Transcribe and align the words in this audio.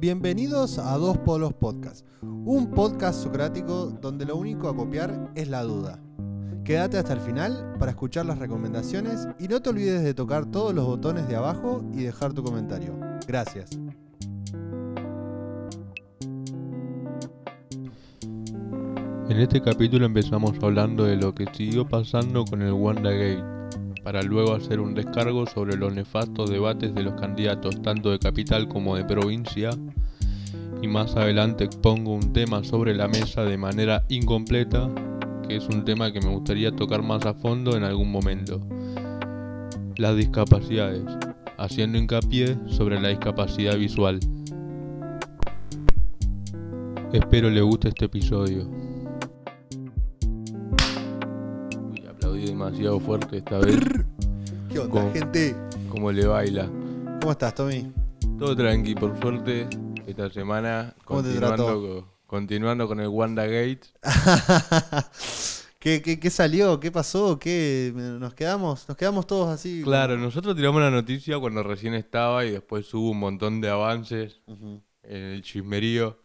Bienvenidos 0.00 0.78
a 0.78 0.96
Dos 0.96 1.18
Polos 1.18 1.52
Podcast, 1.54 2.06
un 2.22 2.70
podcast 2.70 3.20
socrático 3.20 3.86
donde 3.86 4.26
lo 4.26 4.36
único 4.36 4.68
a 4.68 4.76
copiar 4.76 5.32
es 5.34 5.48
la 5.48 5.64
duda. 5.64 5.98
Quédate 6.64 6.98
hasta 6.98 7.14
el 7.14 7.20
final 7.20 7.74
para 7.80 7.90
escuchar 7.90 8.24
las 8.24 8.38
recomendaciones 8.38 9.26
y 9.40 9.48
no 9.48 9.60
te 9.60 9.70
olvides 9.70 10.04
de 10.04 10.14
tocar 10.14 10.46
todos 10.46 10.72
los 10.72 10.86
botones 10.86 11.26
de 11.26 11.34
abajo 11.34 11.84
y 11.92 12.04
dejar 12.04 12.32
tu 12.32 12.44
comentario. 12.44 12.96
Gracias. 13.26 13.70
En 19.28 19.36
este 19.36 19.60
capítulo 19.60 20.06
empezamos 20.06 20.52
hablando 20.62 21.06
de 21.06 21.16
lo 21.16 21.34
que 21.34 21.46
siguió 21.52 21.88
pasando 21.88 22.44
con 22.44 22.62
el 22.62 22.72
WandaGate, 22.72 23.57
para 24.08 24.22
luego 24.22 24.54
hacer 24.54 24.80
un 24.80 24.94
descargo 24.94 25.46
sobre 25.46 25.76
los 25.76 25.92
nefastos 25.92 26.48
debates 26.48 26.94
de 26.94 27.02
los 27.02 27.20
candidatos 27.20 27.82
tanto 27.82 28.10
de 28.10 28.18
capital 28.18 28.66
como 28.66 28.96
de 28.96 29.04
provincia, 29.04 29.68
y 30.80 30.88
más 30.88 31.14
adelante 31.14 31.64
expongo 31.64 32.14
un 32.14 32.32
tema 32.32 32.64
sobre 32.64 32.94
la 32.94 33.06
mesa 33.06 33.44
de 33.44 33.58
manera 33.58 34.06
incompleta, 34.08 34.88
que 35.46 35.56
es 35.56 35.68
un 35.68 35.84
tema 35.84 36.10
que 36.10 36.22
me 36.22 36.30
gustaría 36.30 36.74
tocar 36.74 37.02
más 37.02 37.26
a 37.26 37.34
fondo 37.34 37.76
en 37.76 37.84
algún 37.84 38.10
momento. 38.10 38.66
Las 39.98 40.16
discapacidades, 40.16 41.02
haciendo 41.58 41.98
hincapié 41.98 42.56
sobre 42.66 42.98
la 42.98 43.08
discapacidad 43.08 43.76
visual. 43.76 44.20
Espero 47.12 47.50
le 47.50 47.60
guste 47.60 47.88
este 47.88 48.06
episodio. 48.06 48.87
Demasiado 52.58 52.98
fuerte 52.98 53.38
esta 53.38 53.58
vez. 53.58 53.78
¿Qué 54.68 54.80
onda, 54.80 55.00
¿Cómo? 55.00 55.12
gente? 55.12 55.54
Como 55.88 56.10
le 56.10 56.26
baila. 56.26 56.68
¿Cómo 57.20 57.30
estás, 57.30 57.54
Tommy? 57.54 57.92
Todo 58.36 58.56
tranqui, 58.56 58.96
por 58.96 59.16
suerte. 59.20 59.68
Esta 60.08 60.28
semana 60.30 60.92
¿Cómo 61.04 61.22
te 61.22 61.28
continuando, 61.28 61.64
trató? 61.64 61.80
con, 61.80 62.04
continuando 62.26 62.88
con 62.88 62.98
el 62.98 63.06
WandaGate. 63.06 63.82
¿Qué, 65.78 66.02
qué, 66.02 66.18
qué 66.18 66.30
salió? 66.30 66.80
¿Qué 66.80 66.90
pasó? 66.90 67.38
¿Qué? 67.38 67.92
¿Nos 67.94 68.34
quedamos? 68.34 68.88
¿Nos 68.88 68.96
quedamos 68.96 69.28
todos 69.28 69.50
así? 69.50 69.82
Claro, 69.84 70.18
nosotros 70.18 70.56
tiramos 70.56 70.82
la 70.82 70.90
noticia 70.90 71.38
cuando 71.38 71.62
recién 71.62 71.94
estaba 71.94 72.44
y 72.44 72.50
después 72.50 72.92
hubo 72.92 73.12
un 73.12 73.20
montón 73.20 73.60
de 73.60 73.68
avances 73.68 74.40
en 74.48 74.82
el 75.04 75.42
chismerío. 75.42 76.18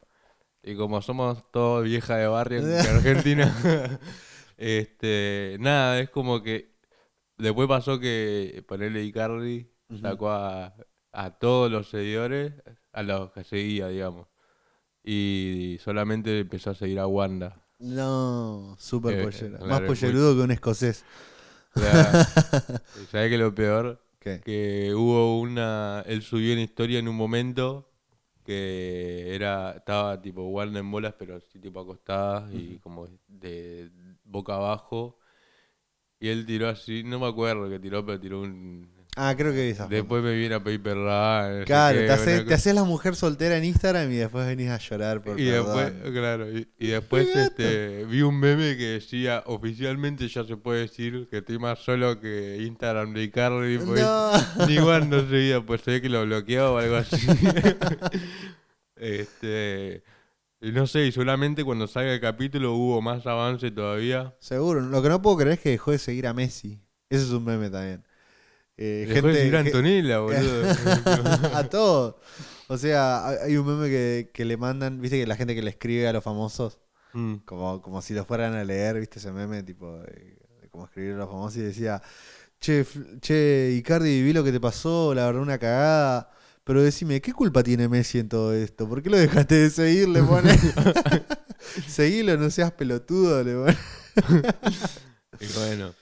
Y 0.64 0.76
como 0.76 1.00
somos 1.04 1.44
todos 1.52 1.84
vieja 1.84 2.16
de 2.16 2.26
barrio 2.26 2.68
en 2.68 2.88
Argentina, 2.88 3.54
este, 4.58 5.58
nada, 5.60 6.00
es 6.00 6.10
como 6.10 6.42
que 6.44 6.74
después 7.38 7.68
pasó 7.70 8.00
que 8.00 8.64
ponerle 8.68 9.04
Icardi 9.04 9.72
Ujú. 9.90 10.20
sacó 10.20 10.32
a, 10.32 10.76
a 11.14 11.32
todos 11.40 11.72
los 11.72 11.90
seguidores, 11.90 12.54
a 12.94 13.04
los 13.04 13.32
que 13.34 13.44
seguía, 13.44 13.90
digamos. 13.90 14.28
Y 15.04 15.78
solamente 15.84 16.40
empezó 16.42 16.72
a 16.72 16.76
seguir 16.76 17.00
a 17.00 17.08
Wanda. 17.08 17.64
No, 17.80 18.76
súper 18.80 19.16
Eh, 19.16 19.18
pollera. 19.18 19.60
Más 19.66 19.82
pollerudo 19.82 20.36
que 20.36 20.42
un 20.42 20.52
escocés. 20.52 21.06
O 21.76 21.78
sea, 21.78 22.24
¿sabés 23.10 23.30
qué 23.30 23.36
es 23.36 23.40
lo 23.42 23.54
peor? 23.56 24.02
¿Qué? 24.20 24.44
que 24.44 24.94
hubo 24.96 25.40
una, 25.40 26.04
él 26.08 26.22
subió 26.24 26.54
una 26.54 26.62
historia 26.64 27.00
en 27.00 27.08
un 27.08 27.16
momento 27.16 27.90
que 28.46 29.36
era, 29.36 29.72
estaba 29.78 30.22
tipo 30.22 30.44
Wanda 30.50 30.80
en 30.80 30.92
bolas, 30.92 31.16
pero 31.18 31.38
así 31.38 31.60
tipo 31.60 31.80
acostada 31.80 32.54
y 32.54 32.80
como 32.80 33.08
de 33.28 33.90
boca 34.24 34.56
abajo. 34.56 35.18
Y 36.20 36.30
él 36.30 36.46
tiró 36.46 36.70
así, 36.70 37.04
no 37.04 37.20
me 37.20 37.28
acuerdo 37.28 37.70
que 37.70 37.80
tiró, 37.80 38.06
pero 38.06 38.20
tiró 38.20 38.42
un... 38.42 38.90
Ah, 39.16 39.36
creo 39.38 39.52
que 39.52 39.70
esa 39.70 39.84
foto. 39.84 39.96
Después 39.96 40.24
me 40.24 40.34
viene 40.34 40.56
a 40.56 40.60
no 40.60 40.66
sé 40.66 41.66
Claro, 41.66 42.00
qué, 42.00 42.06
te, 42.06 42.12
haces, 42.12 42.46
te 42.48 42.54
haces 42.54 42.74
la 42.74 42.84
mujer 42.84 43.16
soltera 43.16 43.58
en 43.58 43.66
Instagram 43.66 44.12
y 44.12 44.16
después 44.16 44.48
venís 44.48 44.70
a 44.70 44.80
llorar 44.80 45.22
por 45.22 45.40
Y 45.40 45.44
después, 45.44 45.92
claro, 46.12 46.50
y, 46.50 46.68
y 46.80 46.88
después 46.88 47.28
este, 47.36 48.06
vi 48.06 48.24
un 48.24 48.40
meme 48.40 48.76
que 48.76 48.86
decía, 48.86 49.44
oficialmente 49.46 50.28
ya 50.28 50.44
se 50.46 50.58
puede 50.58 50.82
decir 50.82 51.28
que 51.30 51.40
estoy 51.40 51.60
más 51.60 51.80
solo 51.80 52.20
que 52.20 52.58
Instagram 52.62 53.14
de 53.14 53.24
Icardi, 53.24 53.78
porque 53.78 54.02
No. 54.02 54.32
Ni 54.68 54.78
cuando 54.78 55.28
seguía, 55.30 55.62
pues 55.62 55.82
se 55.82 55.92
ve 55.92 56.02
que 56.02 56.10
lo 56.10 56.26
bloqueaba 56.26 56.72
o 56.72 56.78
algo 56.78 56.96
así. 56.96 57.28
este. 58.96 60.04
Y 60.64 60.72
no 60.72 60.88
sé, 60.88 61.06
y 61.06 61.12
solamente 61.12 61.64
cuando 61.64 61.86
salga 61.88 62.14
el 62.14 62.20
capítulo 62.22 62.74
hubo 62.74 63.02
más 63.02 63.26
avance 63.28 63.70
todavía. 63.72 64.36
Seguro. 64.40 64.82
Lo 64.82 65.02
que 65.04 65.10
no 65.10 65.22
puedo 65.22 65.38
creer 65.38 65.54
es 65.54 65.60
que 65.60 65.70
dejó 65.70 65.92
de 65.92 65.98
seguir 66.00 66.26
a 66.28 66.34
Messi. 66.34 66.82
Eso 67.10 67.24
es 67.26 67.30
un 67.32 67.44
meme 67.46 67.70
también. 67.70 68.04
Eh, 68.78 69.06
Dejó 69.08 69.28
de 69.28 69.36
seguir 69.36 69.56
a 69.56 69.60
Antonella, 69.60 70.20
boludo. 70.22 70.66
a 71.54 71.64
todo. 71.70 72.20
O 72.68 72.78
sea, 72.78 73.28
hay- 73.28 73.56
un 73.58 73.68
meme 73.68 73.88
que, 73.90 74.32
que 74.34 74.46
le 74.46 74.58
mandan, 74.58 75.00
viste 75.00 75.20
que 75.20 75.28
la 75.28 75.36
gente 75.36 75.54
que 75.54 75.62
le 75.62 75.70
escribe 75.70 76.08
a 76.08 76.14
los 76.14 76.24
famosos, 76.24 76.80
Mm. 77.16 77.36
como, 77.46 77.80
como 77.84 78.02
si 78.02 78.16
lo 78.16 78.26
fueran 78.26 78.56
a 78.56 78.64
leer, 78.64 79.00
viste 79.00 79.20
ese 79.20 79.32
meme 79.32 79.62
tipo 79.62 80.00
de, 80.00 80.38
de 80.62 80.70
cómo 80.72 80.86
escribir 80.86 81.14
a 81.14 81.18
los 81.18 81.30
famosos 81.30 81.58
y 81.58 81.62
decía, 81.62 82.02
che, 82.60 82.84
che, 83.22 83.76
Icardi, 83.78 84.24
vi 84.24 84.34
lo 84.34 84.44
que 84.44 84.52
te 84.52 84.60
pasó, 84.60 85.14
la 85.14 85.28
verdad 85.28 85.44
una 85.44 85.60
cagada. 85.60 86.32
Pero 86.64 86.82
decime, 86.82 87.22
¿qué 87.22 87.34
culpa 87.34 87.62
tiene 87.62 87.90
Messi 87.90 88.20
en 88.20 88.30
todo 88.30 88.54
esto? 88.54 88.88
¿Por 88.88 89.04
qué 89.04 89.10
lo 89.10 89.18
dejaste 89.18 89.56
de 89.56 89.70
seguir? 89.70 90.10
Le 90.10 90.24
pone. 90.24 90.58
Seguilo, 91.88 92.38
no 92.38 92.50
seas 92.50 92.72
pelotudo, 92.72 93.44
le 93.44 93.54
pone. 93.56 93.78
Y 95.40 95.48
bueno, 95.58 95.94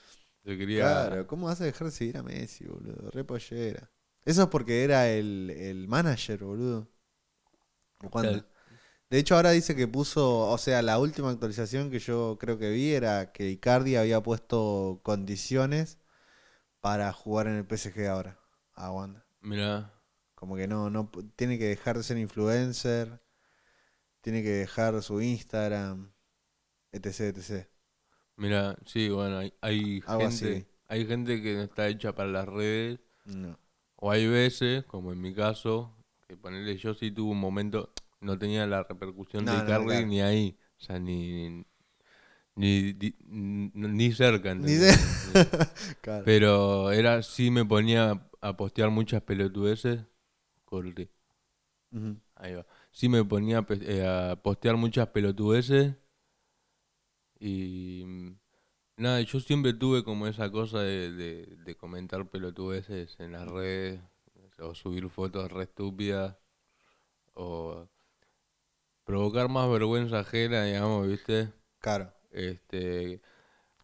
yo 0.44 0.58
quería. 0.58 0.82
Claro, 0.82 1.26
¿cómo 1.26 1.46
vas 1.46 1.60
a 1.60 1.64
dejar 1.64 1.88
de 1.88 1.92
seguir 1.92 2.16
a 2.16 2.22
Messi, 2.22 2.64
boludo? 2.66 3.10
Re 3.10 3.24
pollera. 3.24 3.90
Eso 4.24 4.42
es 4.42 4.48
porque 4.48 4.84
era 4.84 5.08
el, 5.08 5.50
el 5.50 5.88
manager, 5.88 6.44
boludo. 6.44 6.88
¿O 8.04 8.10
cuándo? 8.10 8.44
De 9.10 9.18
hecho, 9.18 9.36
ahora 9.36 9.50
dice 9.50 9.76
que 9.76 9.86
puso, 9.86 10.48
o 10.48 10.58
sea, 10.58 10.80
la 10.80 10.98
última 10.98 11.30
actualización 11.30 11.90
que 11.90 11.98
yo 11.98 12.38
creo 12.40 12.58
que 12.58 12.70
vi 12.70 12.92
era 12.92 13.30
que 13.32 13.50
Icardi 13.50 13.96
había 13.96 14.22
puesto 14.22 15.00
condiciones 15.02 15.98
para 16.80 17.12
jugar 17.12 17.46
en 17.48 17.54
el 17.54 17.66
PSG 17.66 18.06
ahora, 18.08 18.38
a 18.74 18.90
Wanda. 18.92 19.26
Mirá, 19.42 19.92
Como 20.42 20.56
que 20.56 20.66
no, 20.66 20.90
no, 20.90 21.08
tiene 21.36 21.56
que 21.56 21.66
dejar 21.66 21.96
de 21.96 22.02
ser 22.02 22.18
influencer, 22.18 23.22
tiene 24.20 24.42
que 24.42 24.48
dejar 24.50 25.00
su 25.02 25.20
Instagram, 25.20 26.12
etc, 26.92 27.06
etc. 27.36 27.68
mirá, 28.36 28.76
sí, 28.86 29.08
bueno, 29.08 29.38
hay, 29.38 29.52
hay 29.60 30.00
gente, 30.02 30.24
así. 30.26 30.66
hay 30.88 31.06
gente 31.06 31.42
que 31.42 31.54
no 31.54 31.62
está 31.62 31.88
hecha 31.88 32.14
para 32.14 32.28
las 32.30 32.48
redes, 32.48 33.00
No. 33.24 33.58
o 33.96 34.10
hay 34.10 34.26
veces, 34.26 34.84
como 34.84 35.12
en 35.12 35.20
mi 35.20 35.34
caso, 35.34 35.94
que 36.28 36.36
ponerle 36.36 36.76
yo 36.76 36.94
sí 36.94 37.10
tuve 37.10 37.32
un 37.32 37.40
momento, 37.40 37.92
no 38.20 38.38
tenía 38.38 38.66
la 38.66 38.82
repercusión 38.84 39.44
No, 39.44 39.52
de 39.52 39.58
no, 39.58 39.64
claro. 39.66 40.06
ni 40.06 40.20
ahí, 40.22 40.58
o 40.80 40.84
sea, 40.84 40.98
ni, 40.98 41.64
ni, 42.56 42.94
ni, 42.94 43.70
ni 43.74 44.12
cerca, 44.12 44.54
Ni. 44.54 44.66
Claro. 46.00 46.24
Pero 46.24 46.90
era, 46.92 47.22
sí 47.22 47.50
me 47.50 47.64
ponía 47.64 48.28
a 48.40 48.56
postear 48.56 48.90
muchas 48.90 49.22
pelotudeces, 49.22 50.00
corte, 50.72 51.10
Ujú. 51.92 52.16
ahí 52.36 52.54
va, 52.54 52.66
sí 52.90 53.08
me 53.08 53.24
ponía 53.24 53.58
a, 53.60 53.66
eh, 53.70 54.06
a 54.32 54.36
postear 54.42 54.76
muchas 54.76 55.08
pelotudeces 55.08 55.94
y 57.38 58.04
mm, 58.06 58.36
nada, 58.98 59.20
yo 59.22 59.40
siempre 59.40 59.74
tuve 59.74 60.04
como 60.04 60.26
esa 60.26 60.50
cosa 60.50 60.80
de, 60.82 61.12
de, 61.12 61.46
de 61.64 61.76
comentar 61.76 62.28
pelotudeces 62.30 63.18
en 63.20 63.32
las 63.32 63.48
redes 63.48 64.00
o 64.60 64.74
subir 64.74 65.08
fotos 65.10 65.50
re 65.52 65.64
estúpidas 65.64 66.36
o 67.34 67.88
provocar 69.04 69.48
más 69.48 69.70
vergüenza 69.70 70.20
ajena, 70.20 70.64
digamos, 70.64 71.06
¿viste? 71.08 71.52
Claro. 71.80 72.12
Este, 72.30 73.20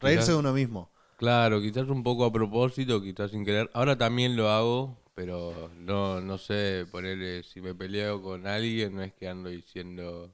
Reírse 0.01 0.31
quizás- 0.31 0.33
de 0.33 0.39
uno 0.39 0.53
mismo. 0.53 0.91
Claro, 1.17 1.61
quizás 1.61 1.89
un 1.89 2.03
poco 2.03 2.25
a 2.25 2.33
propósito, 2.33 3.03
quizás 3.03 3.31
sin 3.33 3.45
querer. 3.45 3.71
Ahora 3.75 3.99
también 3.99 4.37
lo 4.37 4.51
hago, 4.51 4.97
pero 5.19 5.69
no, 5.75 6.21
no 6.21 6.39
sé, 6.39 6.87
ponerle, 6.93 7.43
si 7.43 7.61
me 7.61 7.75
peleo 7.75 8.23
con 8.23 8.47
alguien, 8.47 8.95
no 8.95 9.03
es 9.03 9.13
que 9.15 9.29
ando 9.29 9.49
diciendo, 9.49 10.33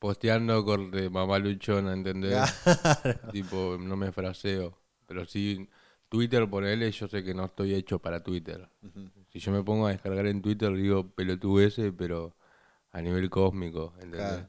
posteando 0.00 0.64
corte 0.64 1.08
mamá 1.08 1.38
luchona, 1.38 1.92
¿entendés? 1.92 2.32
Claro. 2.32 3.20
Tipo, 3.32 3.76
no 3.78 3.96
me 3.96 4.10
fraseo. 4.10 4.76
Pero 5.06 5.24
sí, 5.24 5.68
Twitter, 6.08 6.50
ponele, 6.50 6.90
yo 6.90 7.06
sé 7.06 7.22
que 7.22 7.32
no 7.32 7.44
estoy 7.44 7.74
hecho 7.74 8.00
para 8.00 8.20
Twitter. 8.24 8.68
Si 9.28 9.38
yo 9.38 9.52
me 9.52 9.62
pongo 9.62 9.86
a 9.86 9.90
descargar 9.90 10.26
en 10.26 10.42
Twitter, 10.42 10.74
digo 10.74 11.08
pelotudeces, 11.14 11.92
pero 11.96 12.34
a 12.90 13.00
nivel 13.00 13.30
cósmico, 13.30 13.94
¿entendés? 14.00 14.16
Claro. 14.16 14.48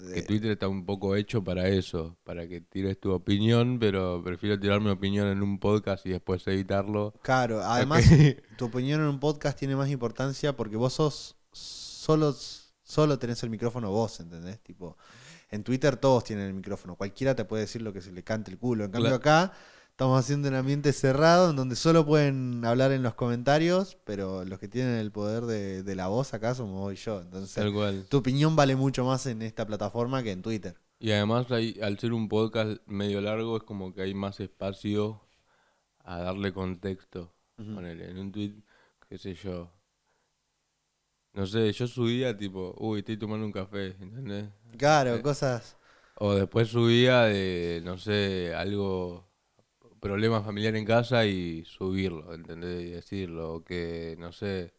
Que 0.00 0.20
De- 0.20 0.22
Twitter 0.22 0.50
está 0.52 0.68
un 0.68 0.84
poco 0.86 1.16
hecho 1.16 1.42
para 1.42 1.68
eso, 1.68 2.16
para 2.24 2.46
que 2.48 2.60
tires 2.60 2.98
tu 2.98 3.12
opinión, 3.12 3.78
pero 3.78 4.22
prefiero 4.24 4.58
tirar 4.58 4.80
mi 4.80 4.90
opinión 4.90 5.28
en 5.28 5.42
un 5.42 5.58
podcast 5.58 6.06
y 6.06 6.10
después 6.10 6.46
editarlo. 6.46 7.14
Claro, 7.22 7.62
además 7.62 8.04
tu 8.56 8.66
opinión 8.66 9.00
en 9.00 9.06
un 9.08 9.20
podcast 9.20 9.58
tiene 9.58 9.76
más 9.76 9.90
importancia 9.90 10.56
porque 10.56 10.76
vos 10.76 10.94
sos 10.94 11.36
solo, 11.52 12.34
solo 12.82 13.18
tenés 13.18 13.42
el 13.42 13.50
micrófono 13.50 13.90
vos, 13.90 14.20
¿entendés? 14.20 14.60
Tipo, 14.60 14.96
en 15.50 15.64
Twitter 15.64 15.96
todos 15.96 16.24
tienen 16.24 16.46
el 16.46 16.54
micrófono, 16.54 16.96
cualquiera 16.96 17.34
te 17.34 17.44
puede 17.44 17.62
decir 17.62 17.82
lo 17.82 17.92
que 17.92 18.00
se 18.00 18.12
le 18.12 18.22
cante 18.22 18.50
el 18.50 18.58
culo. 18.58 18.84
En 18.84 18.90
cambio 18.90 19.14
acá 19.14 19.52
Estamos 19.98 20.20
haciendo 20.20 20.46
un 20.48 20.54
ambiente 20.54 20.92
cerrado 20.92 21.50
en 21.50 21.56
donde 21.56 21.74
solo 21.74 22.06
pueden 22.06 22.64
hablar 22.64 22.92
en 22.92 23.02
los 23.02 23.14
comentarios, 23.14 23.98
pero 24.04 24.44
los 24.44 24.60
que 24.60 24.68
tienen 24.68 24.94
el 24.94 25.10
poder 25.10 25.42
de, 25.42 25.82
de 25.82 25.94
la 25.96 26.06
voz 26.06 26.32
acá 26.34 26.54
somos 26.54 26.78
vos 26.78 26.92
y 26.92 26.96
yo. 26.96 27.20
Entonces, 27.20 27.52
Tal 27.56 27.72
cual. 27.72 28.06
tu 28.08 28.18
opinión 28.18 28.54
vale 28.54 28.76
mucho 28.76 29.04
más 29.04 29.26
en 29.26 29.42
esta 29.42 29.66
plataforma 29.66 30.22
que 30.22 30.30
en 30.30 30.40
Twitter. 30.40 30.76
Y 31.00 31.10
además, 31.10 31.50
hay- 31.50 31.80
al 31.82 31.98
ser 31.98 32.12
un 32.12 32.28
podcast 32.28 32.80
medio 32.86 33.20
largo, 33.20 33.56
es 33.56 33.64
como 33.64 33.92
que 33.92 34.02
hay 34.02 34.14
más 34.14 34.38
espacio 34.38 35.20
a 36.04 36.18
darle 36.20 36.52
contexto. 36.52 37.34
Ponele, 37.56 38.08
en 38.08 38.18
un 38.18 38.30
tweet, 38.30 38.54
qué 39.08 39.18
sé 39.18 39.34
yo. 39.34 39.72
No 41.32 41.44
sé, 41.44 41.72
yo 41.72 41.88
subía 41.88 42.36
tipo, 42.36 42.72
uy, 42.78 43.00
estoy 43.00 43.16
tomando 43.16 43.44
un 43.44 43.50
café, 43.50 43.96
¿entendés? 44.00 44.46
Claro, 44.76 45.16
Eh, 45.16 45.22
cosas. 45.22 45.76
O 46.14 46.34
después 46.34 46.68
subía 46.68 47.22
de, 47.22 47.80
no 47.84 47.98
sé, 47.98 48.54
algo, 48.54 49.27
problema 50.00 50.42
familiar 50.42 50.76
en 50.76 50.84
casa 50.84 51.24
y 51.26 51.64
subirlo, 51.64 52.34
¿entendés? 52.34 52.82
Y 52.82 52.90
decirlo, 52.90 53.64
que, 53.64 54.16
no 54.18 54.32
sé, 54.32 54.74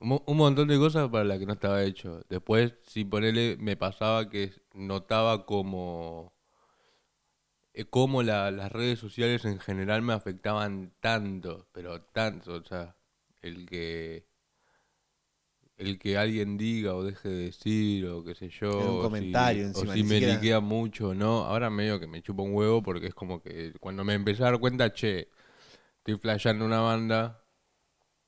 un, 0.00 0.08
mo- 0.08 0.24
un 0.26 0.36
montón 0.36 0.68
de 0.68 0.78
cosas 0.78 1.08
para 1.10 1.24
las 1.24 1.38
que 1.38 1.46
no 1.46 1.54
estaba 1.54 1.82
hecho. 1.82 2.22
Después, 2.28 2.74
si 2.86 3.04
ponele, 3.04 3.56
me 3.58 3.76
pasaba 3.76 4.28
que 4.30 4.52
notaba 4.74 5.44
como, 5.46 6.32
eh, 7.74 7.84
cómo 7.86 8.22
la- 8.22 8.50
las 8.50 8.70
redes 8.72 8.98
sociales 8.98 9.44
en 9.44 9.58
general 9.60 10.02
me 10.02 10.12
afectaban 10.12 10.92
tanto, 11.00 11.68
pero 11.72 12.02
tanto, 12.02 12.54
o 12.54 12.64
sea, 12.64 12.96
el 13.42 13.66
que 13.66 14.26
el 15.76 15.98
que 15.98 16.16
alguien 16.18 16.56
diga 16.56 16.94
o 16.94 17.02
deje 17.04 17.28
de 17.28 17.44
decir 17.46 18.06
o 18.06 18.24
qué 18.24 18.34
sé 18.34 18.48
yo, 18.48 18.70
un 18.92 18.98
o 19.06 19.10
si- 19.10 19.24
o 19.74 19.84
me 19.84 20.20
siquiera- 20.20 20.34
liquea 20.34 20.60
mucho 20.60 21.14
no, 21.14 21.44
ahora 21.44 21.70
medio 21.70 21.98
que 22.00 22.06
me 22.06 22.22
chupa 22.22 22.42
un 22.42 22.54
huevo 22.54 22.82
porque 22.82 23.08
es 23.08 23.14
como 23.14 23.42
que 23.42 23.72
cuando 23.80 24.04
me 24.04 24.14
empecé 24.14 24.42
a 24.42 24.46
dar 24.52 24.60
cuenta, 24.60 24.92
che, 24.92 25.28
estoy 25.98 26.18
flasheando 26.18 26.64
una 26.64 26.80
banda, 26.80 27.44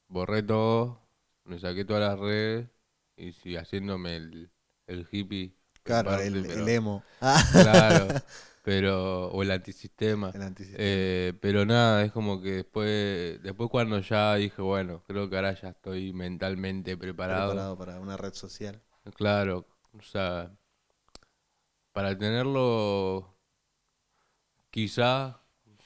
borré 0.09 0.43
todo, 0.43 1.01
me 1.45 1.59
saqué 1.59 1.85
todas 1.85 2.03
las 2.11 2.19
redes 2.19 2.69
y 3.17 3.57
haciéndome 3.57 4.17
el, 4.17 4.51
el 4.87 5.07
hippie. 5.11 5.55
Claro, 5.83 6.19
el, 6.21 6.47
pero- 6.47 6.63
el 6.63 6.69
emo. 6.69 7.03
Ah, 7.21 7.43
Claro, 7.53 8.09
pero, 8.67 9.29
o 9.29 9.45
el 9.45 9.53
antisistema. 9.53 10.33
el 10.35 10.43
antisistema. 10.43 10.83
Eh, 10.85 11.35
pero 11.41 11.65
nada, 11.65 12.03
es 12.03 12.11
como 12.11 12.43
que 12.43 12.51
después, 12.51 13.41
después 13.41 13.71
cuando 13.71 14.01
ya 14.01 14.35
dije, 14.35 14.61
bueno, 14.61 15.05
creo 15.07 15.31
que 15.31 15.37
ahora 15.37 15.55
ya 15.55 15.69
estoy 15.69 16.13
mentalmente 16.13 16.97
preparado. 16.97 17.53
preparado 17.53 17.79
para 17.79 18.01
una 18.01 18.17
red 18.17 18.35
social. 18.35 18.83
Claro, 19.15 19.69
o 19.97 20.03
sea, 20.03 20.51
para 21.93 22.19
tenerlo 22.19 23.39
quizá 24.71 25.41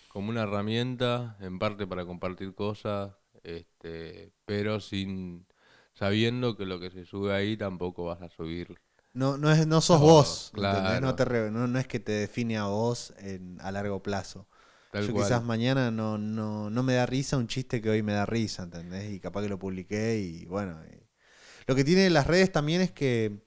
como 0.08 0.30
una 0.30 0.44
herramienta, 0.44 1.36
en 1.40 1.58
parte 1.58 1.86
para 1.86 2.06
compartir 2.06 2.54
cosas, 2.54 3.12
este, 3.42 4.32
pero 4.46 4.80
sin 4.80 5.46
sabiendo 5.92 6.56
que 6.56 6.64
lo 6.64 6.80
que 6.80 6.90
se 6.90 7.04
sube 7.04 7.34
ahí 7.34 7.58
tampoco 7.58 8.06
vas 8.06 8.22
a 8.22 8.30
subir. 8.30 8.80
No, 9.12 9.36
no, 9.38 9.50
es, 9.50 9.66
no 9.66 9.80
sos 9.80 10.00
No, 10.00 10.00
vos, 10.00 10.50
claro. 10.52 11.00
No, 11.00 11.14
te 11.16 11.24
re- 11.24 11.50
no, 11.50 11.66
no 11.66 11.78
es 11.78 11.86
que 11.88 11.98
te 12.00 12.12
define 12.12 12.56
a 12.58 12.66
vos 12.66 13.12
en- 13.18 13.58
a 13.60 13.72
largo 13.72 14.02
plazo. 14.02 14.48
Tal 14.90 15.06
Yo 15.06 15.12
cual. 15.12 15.32
quizás 15.32 15.42
mañana 15.42 15.90
no, 15.90 16.18
no, 16.18 16.70
no 16.70 16.82
me 16.82 16.94
da 16.94 17.06
risa 17.06 17.36
un 17.36 17.48
chiste 17.48 17.80
que 17.82 17.90
hoy 17.90 18.02
me 18.02 18.12
da 18.12 18.26
risa, 18.26 18.62
¿entendés? 18.64 19.10
Y 19.12 19.20
capaz 19.20 19.42
que 19.42 19.48
lo 19.48 19.58
publiqué 19.58 20.18
y 20.18 20.44
bueno. 20.46 20.80
y- 20.86 21.00
Lo 21.66 21.74
que 21.76 21.84
tiene 21.84 22.10
las 22.10 22.26
redes 22.28 22.52
también 22.52 22.82
es 22.82 22.92
que, 22.92 23.42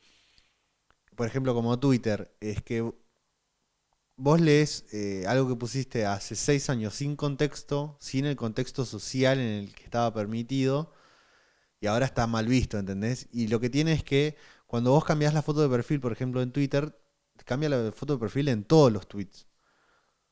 por 1.15 1.27
ejemplo, 1.27 1.53
como 1.53 1.79
Twitter, 1.79 2.35
es 2.39 2.61
que 2.61 2.83
vos 4.15 4.39
lees 4.41 4.85
eh, 4.93 5.25
algo 5.27 5.47
que 5.47 5.55
pusiste 5.55 6.05
hace 6.05 6.35
seis 6.35 6.69
años 6.69 6.93
sin 6.95 7.15
contexto, 7.15 7.97
sin 7.99 8.25
el 8.25 8.35
contexto 8.35 8.85
social 8.85 9.39
en 9.39 9.47
el 9.65 9.75
que 9.75 9.83
estaba 9.83 10.13
permitido, 10.13 10.93
y 11.81 11.87
ahora 11.87 12.05
está 12.07 12.27
mal 12.27 12.47
visto, 12.47 12.79
¿entendés? 12.79 13.29
Y 13.31 13.47
lo 13.47 13.59
que 13.59 13.69
tiene 13.69 13.93
es 13.93 14.03
que 14.03 14.37
cuando 14.73 14.89
vos 14.89 15.05
cambiás 15.05 15.35
la 15.35 15.43
foto 15.43 15.61
de 15.61 15.69
perfil, 15.69 15.99
por 15.99 16.11
ejemplo, 16.11 16.41
en 16.41 16.51
Twitter, 16.51 16.97
cambia 17.45 17.69
la 17.69 17.91
foto 17.91 18.13
de 18.13 18.19
perfil 18.19 18.47
en 18.47 18.63
todos 18.63 18.91
los 18.91 19.07
tweets. 19.07 19.45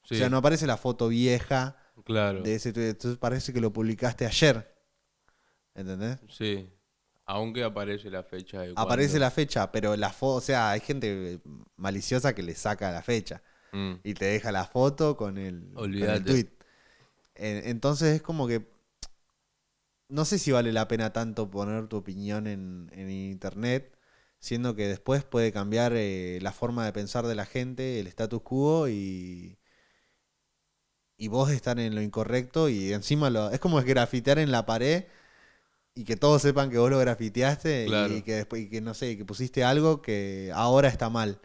Sí, 0.03 0.15
O 0.15 0.17
sea, 0.17 0.29
no 0.29 0.37
aparece 0.37 0.65
la 0.65 0.77
foto 0.77 1.09
vieja 1.09 1.77
claro, 2.03 2.41
de 2.41 2.55
ese 2.55 2.73
tweet. 2.73 2.89
Entonces 2.89 3.19
parece 3.19 3.53
que 3.53 3.61
lo 3.61 3.71
publicaste 3.71 4.25
ayer. 4.25 4.67
¿Entendés? 5.75 6.17
sí. 6.27 6.67
Aunque 7.27 7.63
aparece 7.63 8.09
la 8.09 8.23
fecha 8.23 8.61
de 8.61 8.73
Aparece 8.75 9.19
la 9.19 9.29
fecha, 9.29 9.71
pero 9.71 9.95
la 9.95 10.11
foto, 10.11 10.37
o 10.37 10.41
sea, 10.41 10.71
hay 10.71 10.79
gente 10.79 11.39
maliciosa 11.75 12.33
que 12.33 12.41
le 12.41 12.55
saca 12.55 12.91
la 12.91 13.03
fecha 13.03 13.43
Mm, 13.71 13.93
y 14.03 14.15
te 14.15 14.25
deja 14.25 14.51
la 14.51 14.65
foto 14.65 15.15
con 15.15 15.37
el, 15.37 15.69
con 15.75 15.93
el 15.93 16.23
tweet. 16.25 16.49
En- 17.35 17.69
Entonces 17.69 18.15
es 18.15 18.21
como 18.23 18.47
que 18.47 18.67
no 20.09 20.25
sé 20.25 20.39
si 20.39 20.51
vale 20.51 20.73
la 20.73 20.87
pena 20.87 21.13
tanto 21.13 21.49
poner 21.49 21.87
tu 21.87 21.97
opinión 21.97 22.47
en, 22.47 22.89
en 22.93 23.09
internet, 23.11 23.95
siendo 24.41 24.75
que 24.75 24.87
después 24.89 25.23
puede 25.25 25.53
cambiar 25.53 25.93
eh, 25.95 26.39
la 26.43 26.51
forma 26.53 26.85
de 26.85 26.93
pensar 26.93 27.27
de 27.27 27.35
la 27.35 27.45
gente, 27.47 28.01
el 28.01 28.07
status 28.07 28.41
quo 28.43 28.89
y, 28.89 29.59
y 31.17 31.27
vos 31.27 31.51
estar 31.51 31.79
en 31.79 31.95
lo 31.95 32.01
incorrecto 32.01 32.69
y 32.69 32.93
encima 32.93 33.29
lo, 33.29 33.51
es 33.51 33.59
como 33.59 33.81
grafitear 33.81 34.39
en 34.39 34.51
la 34.51 34.65
pared 34.65 35.05
y 35.95 36.05
que 36.05 36.17
todos 36.17 36.41
sepan 36.43 36.69
que 36.71 36.79
vos 36.79 36.91
lo 36.91 36.99
grafiteaste 36.99 37.85
Claro. 37.87 38.15
y 38.17 38.23
que 38.23 38.35
después 38.35 38.63
y 38.63 38.69
que 38.69 38.81
no 38.81 38.93
sé, 38.93 39.17
que 39.17 39.25
pusiste 39.25 39.63
algo 39.63 40.01
que 40.01 40.51
ahora 40.55 40.89
está 40.89 41.09
mal. 41.09 41.39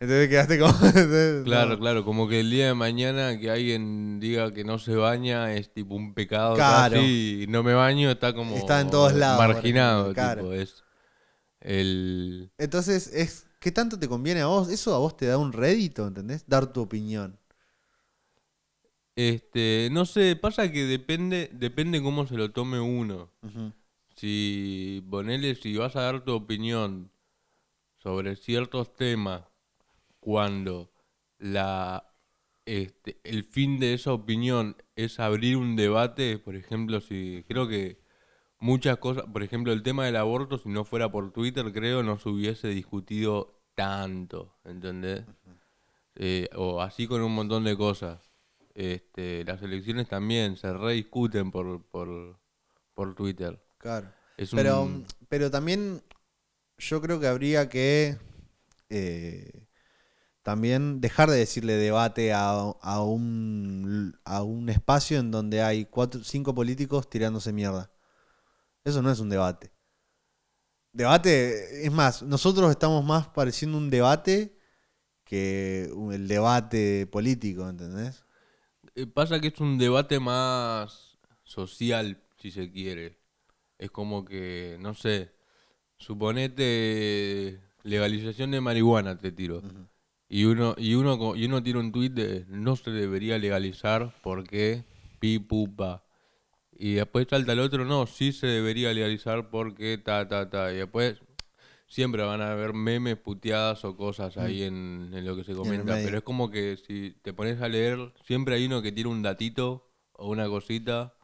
Entonces 0.00 0.28
quedaste 0.28 0.58
como 0.60 0.74
Claro, 1.44 1.70
no. 1.70 1.78
claro, 1.80 2.04
como 2.04 2.28
que 2.28 2.40
el 2.40 2.50
día 2.50 2.68
de 2.68 2.74
mañana 2.74 3.38
que 3.38 3.50
alguien 3.50 4.20
diga 4.20 4.52
que 4.52 4.64
no 4.64 4.78
se 4.78 4.96
baña 4.96 5.54
es 5.54 5.72
tipo 5.72 5.94
un 5.96 6.14
pecado 6.14 6.54
Claro. 6.56 6.96
casi, 6.96 7.44
y 7.44 7.46
no 7.48 7.62
me 7.62 7.74
baño 7.74 8.10
está 8.10 8.34
como 8.34 8.56
Está 8.56 8.80
en 8.80 8.90
todos 8.90 9.14
lados, 9.14 9.38
marginado, 9.38 10.14
tipo, 10.14 10.52
es 10.52 10.83
el 11.64 12.50
Entonces, 12.58 13.08
es 13.12 13.46
¿qué 13.60 13.72
tanto 13.72 13.98
te 13.98 14.08
conviene 14.08 14.42
a 14.42 14.46
vos? 14.46 14.68
Eso 14.68 14.94
a 14.94 14.98
vos 14.98 15.16
te 15.16 15.26
da 15.26 15.38
un 15.38 15.52
rédito, 15.52 16.06
¿entendés? 16.06 16.44
Dar 16.46 16.72
tu 16.72 16.82
opinión. 16.82 17.38
este, 19.16 19.88
no 19.92 20.06
sé, 20.06 20.36
pasa 20.36 20.70
que 20.72 20.84
depende 20.84 21.50
depende 21.52 22.02
cómo 22.02 22.26
se 22.26 22.36
lo 22.36 22.50
tome 22.50 22.80
uno. 22.80 23.30
Ujú. 23.42 23.72
Si 24.16 25.04
ponele 25.10 25.54
si 25.54 25.76
vas 25.76 25.96
a 25.96 26.02
dar 26.02 26.24
tu 26.24 26.32
opinión 26.34 27.10
sobre 27.96 28.36
ciertos 28.36 28.94
temas 28.94 29.44
cuando 30.20 30.92
la 31.38 32.10
este, 32.66 33.18
el 33.24 33.44
fin 33.44 33.78
de 33.78 33.94
esa 33.94 34.12
opinión 34.12 34.76
es 34.96 35.20
abrir 35.20 35.56
un 35.58 35.76
debate, 35.76 36.38
por 36.38 36.56
ejemplo, 36.56 37.00
si 37.00 37.44
creo 37.48 37.68
que 37.68 38.03
muchas 38.64 38.96
cosas, 38.98 39.24
por 39.32 39.42
ejemplo, 39.42 39.72
el 39.72 39.82
tema 39.82 40.06
del 40.06 40.16
aborto, 40.16 40.58
si 40.58 40.68
no 40.70 40.84
fuera 40.84 41.10
por 41.10 41.32
Twitter, 41.32 41.72
creo, 41.72 42.02
no 42.02 42.18
se 42.18 42.28
hubiese 42.30 42.68
discutido 42.68 43.60
tanto, 43.74 44.54
¿entendés? 44.64 45.24
Eh, 46.16 46.48
o 46.56 46.80
así 46.80 47.06
con 47.06 47.22
un 47.22 47.34
montón 47.34 47.64
de 47.64 47.76
cosas. 47.76 48.20
Este, 48.74 49.44
las 49.44 49.62
elecciones 49.62 50.08
también 50.08 50.56
se 50.56 50.72
rediscuten 50.72 51.50
por, 51.50 51.82
por, 51.86 52.38
por 52.94 53.14
Twitter. 53.14 53.60
Claro. 53.78 54.08
Es 54.36 54.52
Pero, 54.52 54.82
un- 54.82 55.06
pero 55.28 55.50
también 55.50 56.02
yo 56.78 57.00
creo 57.02 57.20
que 57.20 57.28
habría 57.28 57.68
que 57.68 58.18
eh, 58.90 59.66
también 60.42 61.00
dejar 61.00 61.30
de 61.30 61.38
decirle 61.38 61.74
debate 61.74 62.32
a, 62.34 62.50
a 62.52 63.02
un, 63.02 64.16
a 64.24 64.42
un 64.42 64.68
espacio 64.70 65.18
en 65.20 65.30
donde 65.30 65.62
hay 65.62 65.86
cuatro, 65.86 66.22
cinco 66.24 66.54
políticos 66.54 67.08
tirándose 67.10 67.52
mierda. 67.52 67.90
Eso 68.84 69.02
no 69.02 69.10
es 69.10 69.20
un 69.20 69.30
debate. 69.30 69.72
Debate, 70.92 71.84
es 71.86 71.92
más, 71.92 72.22
nosotros 72.22 72.70
estamos 72.70 73.04
más 73.04 73.26
pareciendo 73.28 73.78
un 73.78 73.90
debate 73.90 74.56
que 75.24 75.90
el 76.12 76.28
debate 76.28 77.06
político, 77.06 77.68
¿entendés? 77.68 78.24
Eh, 78.94 79.06
Pasa 79.06 79.40
que 79.40 79.48
es 79.48 79.60
un 79.60 79.78
debate 79.78 80.20
más 80.20 81.18
social, 81.42 82.22
si 82.36 82.50
se 82.50 82.70
quiere. 82.70 83.18
Es 83.78 83.90
como 83.90 84.24
que, 84.24 84.76
no 84.80 84.94
sé, 84.94 85.32
suponete 85.98 87.60
legalización 87.82 88.52
de 88.52 88.60
marihuana, 88.60 89.18
te 89.18 89.32
tiro. 89.32 89.62
Y 90.28 90.44
uno, 90.44 90.74
y 90.78 90.94
uno, 90.94 91.34
y 91.36 91.46
uno 91.46 91.62
tira 91.62 91.80
un 91.80 91.92
tuit 91.92 92.12
de 92.12 92.44
no 92.48 92.76
se 92.76 92.90
debería 92.90 93.38
legalizar 93.38 94.14
porque 94.22 94.84
pi 95.20 95.38
pupa. 95.38 96.03
Y 96.76 96.94
después 96.94 97.26
salta 97.28 97.52
el 97.52 97.60
otro, 97.60 97.84
no, 97.84 98.06
sí 98.06 98.32
se 98.32 98.46
debería 98.46 98.92
legalizar 98.92 99.50
porque 99.50 99.98
ta 99.98 100.28
ta 100.28 100.50
ta. 100.50 100.72
Y 100.72 100.76
después 100.76 101.20
siempre 101.86 102.22
van 102.22 102.40
a 102.40 102.52
haber 102.52 102.72
memes, 102.72 103.16
puteadas 103.16 103.84
o 103.84 103.96
cosas 103.96 104.36
ahí 104.36 104.62
en, 104.62 105.10
en 105.12 105.24
lo 105.24 105.36
que 105.36 105.44
se 105.44 105.54
comenta. 105.54 105.94
Pero 105.94 106.18
es 106.18 106.24
como 106.24 106.50
que 106.50 106.76
si 106.76 107.16
te 107.22 107.32
pones 107.32 107.60
a 107.60 107.68
leer, 107.68 108.12
siempre 108.24 108.56
hay 108.56 108.66
uno 108.66 108.82
que 108.82 108.92
tiene 108.92 109.10
un 109.10 109.22
datito 109.22 109.90
o 110.12 110.28
una 110.28 110.48
cosita 110.48 111.14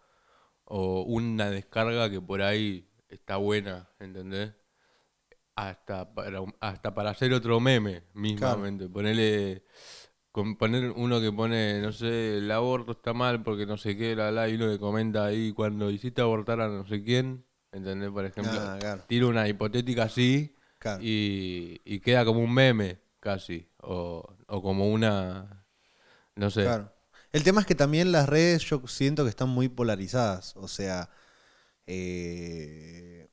o 0.64 1.02
una 1.02 1.50
descarga 1.50 2.08
que 2.10 2.20
por 2.20 2.42
ahí 2.42 2.88
está 3.08 3.36
buena, 3.36 3.88
¿entendés? 3.98 4.52
Hasta 5.56 6.14
para, 6.14 6.42
hasta 6.60 6.94
para 6.94 7.10
hacer 7.10 7.32
otro 7.32 7.58
meme, 7.58 8.04
mismamente. 8.14 8.88
Ponele, 8.88 9.64
con 10.32 10.56
poner 10.56 10.90
uno 10.92 11.20
que 11.20 11.32
pone, 11.32 11.80
no 11.80 11.92
sé, 11.92 12.38
el 12.38 12.50
aborto 12.50 12.92
está 12.92 13.12
mal 13.12 13.42
porque 13.42 13.66
no 13.66 13.76
sé 13.76 13.96
qué, 13.96 14.14
la, 14.16 14.30
la, 14.30 14.48
y 14.48 14.54
uno 14.54 14.68
que 14.70 14.78
comenta 14.78 15.24
ahí 15.26 15.52
cuando 15.52 15.90
hiciste 15.90 16.22
abortar 16.22 16.60
a 16.60 16.68
no 16.68 16.86
sé 16.86 17.02
quién, 17.02 17.44
¿entendés? 17.72 18.10
Por 18.10 18.24
ejemplo, 18.24 18.52
Ah, 18.60 18.76
claro, 18.80 19.02
tiro 19.08 19.28
una 19.28 19.48
hipotética 19.48 20.04
así 20.04 20.54
claro. 20.78 21.02
y, 21.02 21.80
y 21.84 22.00
queda 22.00 22.24
como 22.24 22.40
un 22.40 22.52
meme 22.54 23.00
casi, 23.20 23.68
o, 23.78 24.36
o 24.46 24.62
como 24.62 24.88
una, 24.90 25.64
no 26.36 26.50
sé, 26.50 26.62
Claro. 26.64 26.92
El 27.32 27.44
tema 27.44 27.60
es 27.60 27.66
que 27.66 27.74
también 27.76 28.10
las 28.12 28.28
redes 28.28 28.62
yo 28.64 28.82
siento 28.88 29.22
que 29.24 29.30
están 29.30 29.48
muy 29.50 29.68
polarizadas. 29.68 30.56
O 30.56 30.66
sea, 30.68 31.10
eh, 31.86 33.28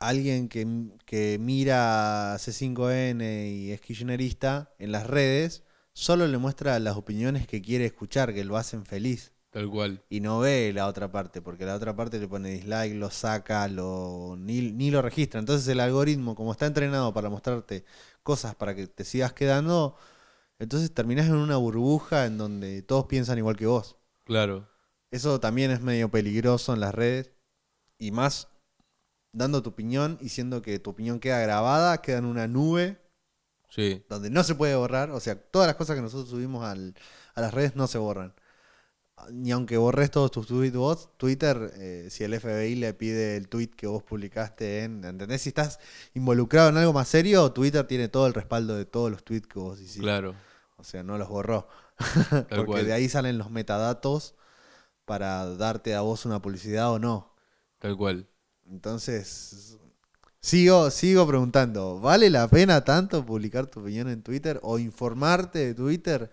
alguien 0.00 0.48
que, 0.48 0.66
que 1.04 1.38
mira 1.40 2.36
C5N 2.38 3.22
y 3.52 3.72
es 3.72 3.80
kirchnerista 3.80 4.72
en 4.78 4.92
las 4.92 5.06
redes 5.06 5.64
solo 5.98 6.26
le 6.28 6.38
muestra 6.38 6.78
las 6.78 6.96
opiniones 6.96 7.46
que 7.46 7.60
quiere 7.60 7.84
escuchar, 7.86 8.32
que 8.32 8.44
lo 8.44 8.56
hacen 8.56 8.84
feliz. 8.86 9.32
tal 9.50 9.68
cual, 9.70 10.02
Y 10.10 10.20
no 10.20 10.40
ve 10.40 10.72
la 10.74 10.86
otra 10.88 11.10
parte, 11.12 11.42
porque 11.42 11.66
la 11.66 11.74
otra 11.76 11.96
parte 11.96 12.18
le 12.20 12.28
pone 12.28 12.50
dislike, 12.50 12.94
lo 12.96 13.10
saca, 13.10 13.68
lo, 13.68 14.36
ni, 14.38 14.72
ni 14.72 14.90
lo 14.90 15.02
registra. 15.02 15.40
Entonces 15.40 15.68
el 15.68 15.80
algoritmo, 15.80 16.34
como 16.36 16.52
está 16.52 16.66
entrenado 16.66 17.12
para 17.14 17.30
mostrarte 17.30 17.84
cosas 18.22 18.54
para 18.54 18.74
que 18.74 18.86
te 18.86 19.04
sigas 19.04 19.32
quedando, 19.34 19.96
entonces 20.58 20.92
terminás 20.94 21.26
en 21.28 21.36
una 21.36 21.56
burbuja 21.58 22.26
en 22.26 22.38
donde 22.38 22.82
todos 22.82 23.06
piensan 23.06 23.38
igual 23.38 23.56
que 23.56 23.66
vos. 23.66 23.96
claro, 24.24 24.68
Eso 25.10 25.40
también 25.40 25.70
es 25.70 25.80
medio 25.80 26.10
peligroso 26.10 26.72
en 26.74 26.80
las 26.80 26.94
redes. 26.94 27.32
Y 27.98 28.10
más 28.12 28.48
dando 29.32 29.62
tu 29.62 29.70
opinión 29.70 30.18
y 30.20 30.30
siendo 30.30 30.62
que 30.62 30.78
tu 30.78 30.90
opinión 30.90 31.20
queda 31.20 31.40
grabada, 31.40 32.02
queda 32.02 32.18
en 32.18 32.26
una 32.26 32.48
nube 32.48 33.00
sí, 33.68 34.04
donde 34.08 34.30
no 34.30 34.42
se 34.44 34.54
puede 34.54 34.74
borrar. 34.76 35.10
O 35.10 35.20
sea, 35.20 35.40
todas 35.40 35.66
las 35.66 35.76
cosas 35.76 35.96
que 35.96 36.02
nosotros 36.02 36.28
subimos 36.30 36.64
al- 36.64 36.94
a 37.34 37.40
las 37.40 37.52
redes 37.54 37.76
no 37.76 37.86
se 37.86 37.98
borran. 37.98 38.34
Ni 39.32 39.50
aunque 39.50 39.76
borres 39.76 40.12
todos 40.12 40.30
tus 40.30 40.46
tweets 40.46 40.76
vos, 40.76 41.10
Twitter, 41.16 41.72
eh, 41.76 42.06
si 42.08 42.22
el 42.22 42.34
FBI 42.34 42.76
le 42.76 42.94
pide 42.94 43.36
el 43.36 43.48
tweet 43.48 43.70
que 43.70 43.88
vos 43.88 44.02
publicaste 44.04 44.84
en. 44.84 45.04
¿Entendés? 45.04 45.42
Si 45.42 45.48
estás 45.48 45.80
involucrado 46.14 46.68
en 46.68 46.76
algo 46.76 46.92
más 46.92 47.08
serio, 47.08 47.50
Twitter 47.52 47.84
tiene 47.86 48.08
todo 48.08 48.28
el 48.28 48.34
respaldo 48.34 48.76
de 48.76 48.84
todos 48.84 49.10
los 49.10 49.24
tweets 49.24 49.48
que 49.48 49.58
vos 49.58 49.80
hiciste. 49.80 50.00
claro, 50.02 50.36
O 50.76 50.84
sea, 50.84 51.02
no 51.02 51.18
los 51.18 51.28
borró. 51.28 51.68
Porque 52.48 52.64
cual. 52.64 52.86
de 52.86 52.92
ahí 52.92 53.08
salen 53.08 53.38
los 53.38 53.50
metadatos 53.50 54.36
para 55.04 55.46
darte 55.56 55.96
a 55.96 56.02
vos 56.02 56.24
una 56.24 56.40
publicidad 56.40 56.92
o 56.92 57.00
no. 57.00 57.34
tal 57.80 57.96
cual. 57.96 58.28
Entonces, 58.70 59.78
sigo, 60.40 60.90
sigo 60.90 61.26
preguntando, 61.26 62.00
¿vale 62.00 62.30
la 62.30 62.48
pena 62.48 62.84
tanto 62.84 63.24
publicar 63.24 63.66
tu 63.66 63.80
opinión 63.80 64.08
en 64.08 64.22
Twitter 64.22 64.60
o 64.62 64.78
informarte 64.78 65.58
de 65.58 65.74
Twitter? 65.74 66.30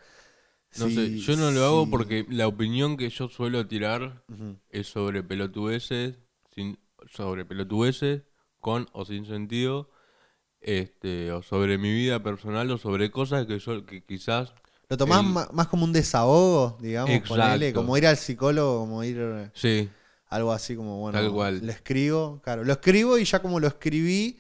No 0.77 0.89
sé, 0.89 1.17
yo 1.17 1.35
no 1.38 1.51
lo 1.51 1.65
hago 1.65 1.89
porque 1.89 2.25
la 2.29 2.47
opinión 2.47 2.97
que 2.97 3.09
yo 3.09 3.29
suelo 3.29 3.65
tirar 3.65 4.24
es 4.69 4.88
sobre 4.88 5.24
pelotudeces, 5.24 6.17
sin, 6.53 6.77
sobre 7.09 7.45
pelotudeces, 7.45 8.24
con 8.59 8.88
o 8.91 9.05
sin 9.05 9.25
sentido, 9.25 9.89
este, 10.59 11.31
o 11.31 11.43
sobre 11.43 11.77
mi 11.77 11.93
vida 11.93 12.21
personal, 12.24 12.69
o 12.71 12.77
sobre 12.77 13.09
cosas 13.12 13.45
que 13.45 13.59
yo, 13.59 13.85
que 13.85 14.03
quizás, 14.03 14.53
Lo 14.89 14.97
tomás 14.97 15.24
el- 15.24 15.55
más 15.55 15.67
como 15.67 15.85
un 15.85 15.93
desahogo, 15.93 16.77
digamos, 16.81 17.27
ponele, 17.27 17.74
como 17.74 17.97
ir 17.97 18.07
al 18.07 18.17
psicólogo, 18.17 18.79
como 18.79 19.03
ir 19.03 19.51
sí, 19.53 19.89
algo 20.35 20.51
así 20.53 20.75
como, 20.75 20.99
bueno, 20.99 21.19
Tal 21.19 21.31
cual. 21.31 21.65
lo 21.65 21.71
escribo, 21.71 22.41
claro, 22.43 22.63
lo 22.63 22.73
escribo 22.73 23.17
y 23.17 23.25
ya 23.25 23.41
como 23.41 23.59
lo 23.59 23.67
escribí, 23.67 24.39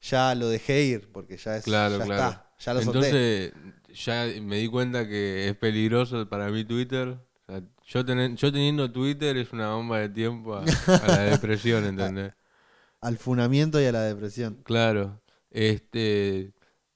ya 0.00 0.34
lo 0.34 0.48
dejé 0.48 0.84
ir, 0.84 1.10
porque 1.12 1.36
ya 1.36 1.56
es, 1.56 1.64
claro, 1.64 1.98
ya 1.98 2.04
claro. 2.04 2.30
está, 2.30 2.54
ya 2.58 2.74
lo 2.74 2.82
solté. 2.82 3.08
Entonces, 3.08 3.52
ya 3.94 4.26
me 4.42 4.56
di 4.58 4.68
cuenta 4.68 5.06
que 5.08 5.48
es 5.48 5.56
peligroso 5.56 6.28
para 6.28 6.48
mí 6.50 6.64
Twitter. 6.64 7.08
O 7.08 7.52
sea, 7.52 7.62
yo, 7.86 8.04
tenen- 8.04 8.36
yo 8.36 8.52
teniendo 8.52 8.90
Twitter 8.90 9.36
es 9.36 9.52
una 9.52 9.74
bomba 9.74 9.98
de 10.00 10.08
tiempo 10.08 10.54
a, 10.56 10.64
a 11.00 11.08
la 11.08 11.18
depresión, 11.22 11.84
¿entendés? 11.84 12.32
Al 13.00 13.18
funamiento 13.18 13.80
y 13.80 13.84
a 13.86 13.92
la 13.92 14.02
depresión. 14.02 14.64
Claro. 14.64 15.20
Este, 15.50 16.52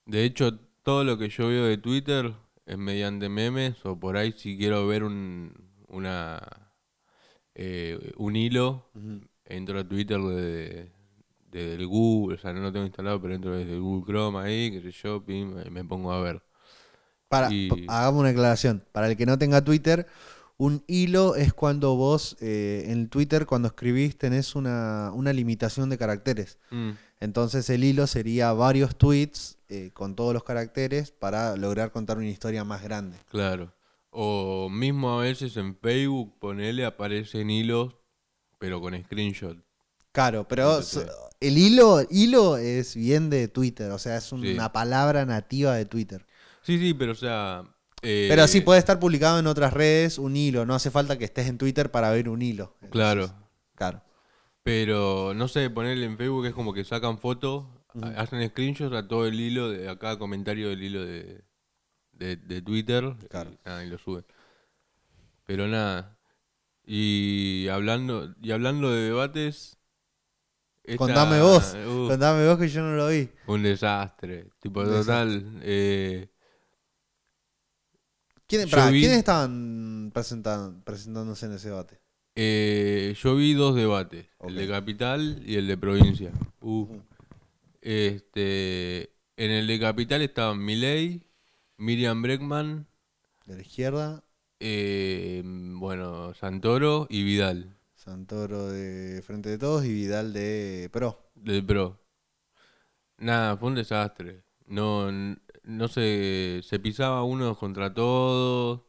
de 0.06 0.24
hecho, 0.24 0.58
todo 0.82 1.04
lo 1.04 1.18
que 1.18 1.28
yo 1.28 1.48
veo 1.48 1.64
de 1.64 1.78
Twitter 1.78 2.32
es 2.64 2.78
mediante 2.78 3.28
memes 3.28 3.76
o 3.84 3.98
por 3.98 4.16
ahí 4.16 4.32
si 4.36 4.56
quiero 4.56 4.86
ver 4.86 5.04
un, 5.04 5.52
una, 5.88 6.40
eh, 7.56 8.12
un 8.18 8.36
hilo, 8.36 8.86
Ujú. 8.94 9.20
entro 9.46 9.80
a 9.80 9.88
Twitter 9.88 10.20
de, 10.20 10.90
de- 11.52 11.66
del 11.76 11.86
Google, 11.88 12.36
o 12.36 12.38
sea, 12.40 12.52
no 12.54 12.60
lo 12.60 12.72
tengo 12.72 12.86
instalado, 12.86 13.20
pero 13.22 13.34
entro 13.34 13.56
desde 13.56 13.78
Google 13.78 14.06
Chrome 14.06 14.40
ahí, 14.40 14.70
que 14.72 14.82
sé 14.82 14.92
yo, 14.92 15.24
pim, 15.24 15.54
me, 15.70 15.84
pongo 15.84 16.12
a 16.12 16.22
ver. 16.22 16.42
Para, 17.28 17.48
Y- 17.50 17.86
hagamos 17.88 18.20
una 18.20 18.30
aclaración. 18.30 18.84
Para 18.92 19.08
el 19.08 19.16
que 19.16 19.26
no 19.26 19.38
tenga 19.38 19.64
Twitter, 19.64 20.06
un 20.58 20.84
hilo 20.86 21.36
es 21.36 21.52
cuando 21.52 21.96
vos 21.96 22.36
eh, 22.40 22.84
en 22.88 23.08
Twitter, 23.08 23.46
cuando 23.46 23.68
escribís, 23.68 24.16
tenés 24.16 24.54
una, 24.54 25.10
una 25.14 25.32
limitación 25.32 25.90
de 25.90 25.98
caracteres. 25.98 26.58
Mm, 26.70 26.98
Entonces 27.20 27.70
el 27.70 27.84
hilo 27.84 28.06
sería 28.06 28.52
varios 28.52 28.96
tweets 28.96 29.58
eh, 29.68 29.90
con 29.94 30.16
todos 30.16 30.34
los 30.34 30.44
caracteres 30.44 31.10
para 31.12 31.56
lograr 31.56 31.92
contar 31.92 32.18
una 32.18 32.28
historia 32.28 32.64
más 32.64 32.82
grande. 32.82 33.18
claro. 33.30 33.72
O 34.18 34.68
mismo 34.70 35.18
a 35.18 35.22
veces 35.22 35.56
en 35.58 35.76
Facebook, 35.76 36.38
ponele, 36.38 36.86
aparecen 36.86 37.50
hilos, 37.50 37.94
pero 38.58 38.80
con 38.80 38.94
screenshot. 39.04 39.58
Claro, 40.12 40.48
pero 40.48 40.80
so- 40.82 41.04
el 41.40 41.58
hilo, 41.58 42.00
hilo 42.10 42.56
es 42.56 42.96
bien 42.96 43.28
de 43.28 43.48
Twitter, 43.48 43.90
o 43.90 43.98
sea, 43.98 44.16
es 44.16 44.32
una 44.32 44.46
Sí. 44.64 44.70
palabra 44.72 45.26
nativa 45.26 45.74
de 45.74 45.84
Twitter. 45.84 46.26
Sí, 46.62 46.78
sí, 46.78 46.94
pero 46.94 47.12
o 47.12 47.14
sea... 47.14 47.62
eh, 48.00 48.26
Pero 48.30 48.48
sí 48.48 48.62
puede 48.62 48.78
estar 48.78 48.98
publicado 48.98 49.38
en 49.38 49.46
otras 49.46 49.74
redes 49.74 50.18
un 50.18 50.34
hilo, 50.34 50.64
no 50.64 50.74
hace 50.74 50.90
falta 50.90 51.18
que 51.18 51.26
estés 51.26 51.48
en 51.48 51.58
Twitter 51.58 51.90
para 51.90 52.10
ver 52.10 52.30
un 52.30 52.40
hilo. 52.40 52.72
Entonces, 52.80 52.90
Claro. 52.92 53.34
Claro. 53.74 54.02
Pero 54.62 55.34
no 55.34 55.46
sé, 55.48 55.68
ponerle 55.70 56.06
en 56.06 56.16
Facebook 56.16 56.46
es 56.46 56.54
como 56.54 56.72
que 56.72 56.84
sacan 56.84 57.18
fotos, 57.18 57.66
ha- 58.02 58.20
hacen 58.20 58.48
screenshots 58.48 58.96
a 58.96 59.06
todo 59.06 59.26
el 59.26 59.38
hilo, 59.38 59.68
de, 59.70 59.88
a 59.90 59.98
cada 59.98 60.18
comentario 60.18 60.70
del 60.70 60.82
hilo 60.82 61.04
de, 61.04 61.44
de, 62.18 62.36
de 62.36 62.62
Twitter 62.62 63.14
Claro. 63.30 63.50
y, 63.52 63.58
nada, 63.64 63.84
y 63.84 63.88
lo 63.90 63.98
suben. 63.98 64.24
Pero 65.44 65.68
nada. 65.68 66.16
Y 66.84 67.68
hablando, 67.68 68.34
y 68.42 68.50
hablando 68.52 68.90
de 68.90 69.02
debates. 69.02 69.76
esta- 70.84 70.98
Contame 70.98 71.40
vos, 71.40 71.74
uh, 71.74 72.08
Contame 72.08 72.46
vos 72.46 72.58
que 72.58 72.68
yo 72.68 72.82
no 72.82 72.94
lo 72.96 73.08
vi. 73.08 73.28
un 73.46 73.62
desastre. 73.62 74.50
Tipo, 74.60 74.80
Un 74.80 74.86
total. 74.86 75.60
eh, 75.62 76.28
¿Quién- 78.46 78.66
Yo 78.66 78.70
pará, 78.76 78.90
vi- 78.90 79.00
¿Quiénes 79.00 79.18
estaban 79.18 80.12
presentan- 80.14 80.82
presentándose 80.84 81.46
en 81.46 81.52
ese 81.54 81.68
debate? 81.70 81.98
eh, 82.36 83.14
yo 83.20 83.34
vi 83.34 83.54
dos 83.54 83.74
debates, 83.74 84.26
el 84.40 84.54
de 84.54 84.68
capital 84.68 85.42
y 85.44 85.56
el 85.56 85.66
de 85.66 85.76
provincia. 85.76 86.30
Uh. 86.60 86.86
Este, 87.80 89.10
en 89.36 89.50
el 89.50 89.66
de 89.66 89.78
Capital 89.80 90.22
estaban 90.22 90.58
Milei, 90.64 91.25
Miriam 91.78 92.20
Breckman, 92.22 92.86
De 93.46 93.54
la 93.56 93.62
izquierda, 93.62 94.22
eh, 94.60 95.42
bueno, 95.44 96.34
Santoro 96.34 97.06
y 97.08 97.22
Vidal, 97.22 97.76
Santoro 97.94 98.68
de 98.68 99.20
Frente 99.22 99.48
de 99.50 99.58
Todos 99.58 99.84
y 99.84 99.92
Vidal 99.92 100.32
de 100.32 100.88
Pro. 100.92 101.18
del 101.34 101.64
PRO. 101.64 101.98
Nada, 103.18 103.56
fue 103.56 103.68
un 103.68 103.74
desastre. 103.74 104.44
No, 104.66 105.10
no 105.64 105.88
se, 105.88 106.60
se 106.62 106.78
pisaba 106.80 107.22
unos 107.24 107.56
contra 107.58 107.92
todos. 107.94 108.82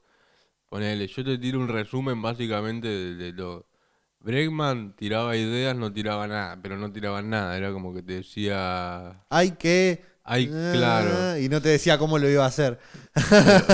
Ponele, 0.69 1.07
yo 1.07 1.23
te 1.25 1.37
tiro 1.37 1.59
un 1.59 1.67
resumen 1.69 2.21
básicamente 2.21 2.87
de, 2.87 3.15
de 3.15 3.33
todo. 3.33 3.67
Breckman 4.19 4.95
tiraba 4.95 5.37
ideas, 5.37 5.75
no 5.77 5.93
tiraba 5.93 6.27
nada, 6.27 6.61
pero 6.61 6.77
no 6.77 6.91
tiraba 6.91 7.21
nada. 7.21 7.57
Era 7.57 7.71
como 7.73 7.93
que 7.93 8.03
te 8.03 8.13
decía, 8.15 9.25
Hay 9.29 9.51
que. 9.51 10.03
Ay, 10.29 10.51
Ah, 10.53 10.71
claro. 10.73 11.39
Y 11.39 11.49
no 11.49 11.61
te 11.61 11.69
decía 11.69 11.97
cómo 11.97 12.19
lo 12.19 12.29
iba 12.29 12.43
a 12.43 12.47
hacer. 12.47 12.79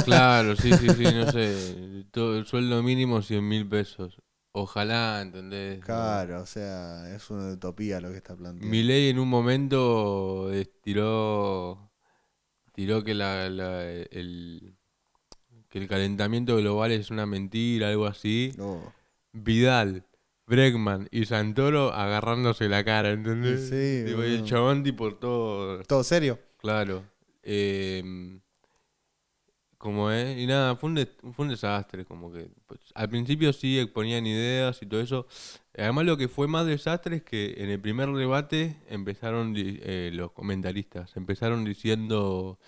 Claro, 0.05 0.55
sí, 0.61 0.71
sí, 0.73 0.87
sí, 0.89 1.03
no 1.03 1.31
sé. 1.31 2.05
Todo, 2.11 2.37
el 2.37 2.45
sueldo 2.45 2.83
mínimo 2.83 3.21
100 3.21 3.47
mil 3.47 3.67
pesos. 3.67 4.21
Ojalá, 4.51 5.21
¿entendés? 5.21 5.83
Claro, 5.83 6.41
o 6.41 6.45
sea, 6.45 7.13
es 7.15 7.27
una 7.31 7.53
utopía 7.53 7.99
lo 7.99 8.11
que 8.11 8.17
está 8.17 8.35
planteando. 8.35 8.67
Milei 8.69 9.09
en 9.09 9.17
un 9.17 9.27
momento 9.27 10.53
eh, 10.53 10.65
tiró, 10.83 11.91
tiró 12.73 13.03
que, 13.03 13.15
la, 13.15 13.49
la- 13.49 13.83
el, 13.83 14.75
que 15.69 15.79
el 15.79 15.87
calentamiento 15.87 16.55
global 16.57 16.91
es 16.91 17.09
una 17.09 17.25
mentira, 17.25 17.89
algo 17.89 18.05
así. 18.05 18.53
No. 18.57 18.93
Vidal, 19.33 20.05
Bregman 20.45 21.07
y 21.11 21.25
Santoro 21.25 21.93
agarrándose 21.93 22.67
la 22.69 22.83
cara, 22.83 23.11
¿entendés? 23.11 23.69
Sí, 23.69 24.03
Tipo, 24.05 24.23
y 24.23 24.33
el 24.33 24.43
chabón 24.45 24.83
tipo 24.83 25.13
todo... 25.15 25.81
¿Todo 25.83 26.03
serio? 26.03 26.39
Claro. 26.57 27.03
Eh, 27.43 28.39
como 29.77 30.11
es, 30.11 30.37
y 30.37 30.47
nada, 30.47 30.75
fue 30.77 30.89
un, 30.89 30.95
des- 30.95 31.09
fue 31.33 31.43
un 31.45 31.49
desastre, 31.49 32.05
como 32.05 32.31
que 32.31 32.47
pues, 32.67 32.79
al 32.95 33.09
principio 33.09 33.51
sí 33.51 33.77
exponían 33.79 34.25
ideas 34.25 34.81
y 34.81 34.85
todo 34.85 35.01
eso. 35.01 35.27
Además 35.77 36.05
lo 36.05 36.15
que 36.17 36.29
fue 36.29 36.47
más 36.47 36.65
desastre 36.65 37.17
es 37.17 37.23
que 37.23 37.55
en 37.57 37.69
el 37.69 37.81
primer 37.81 38.09
debate 38.13 38.77
empezaron 38.87 39.53
eh, 39.57 40.09
los 40.13 40.31
comentaristas, 40.31 41.15
empezaron 41.17 41.65
diciendo, 41.65 42.59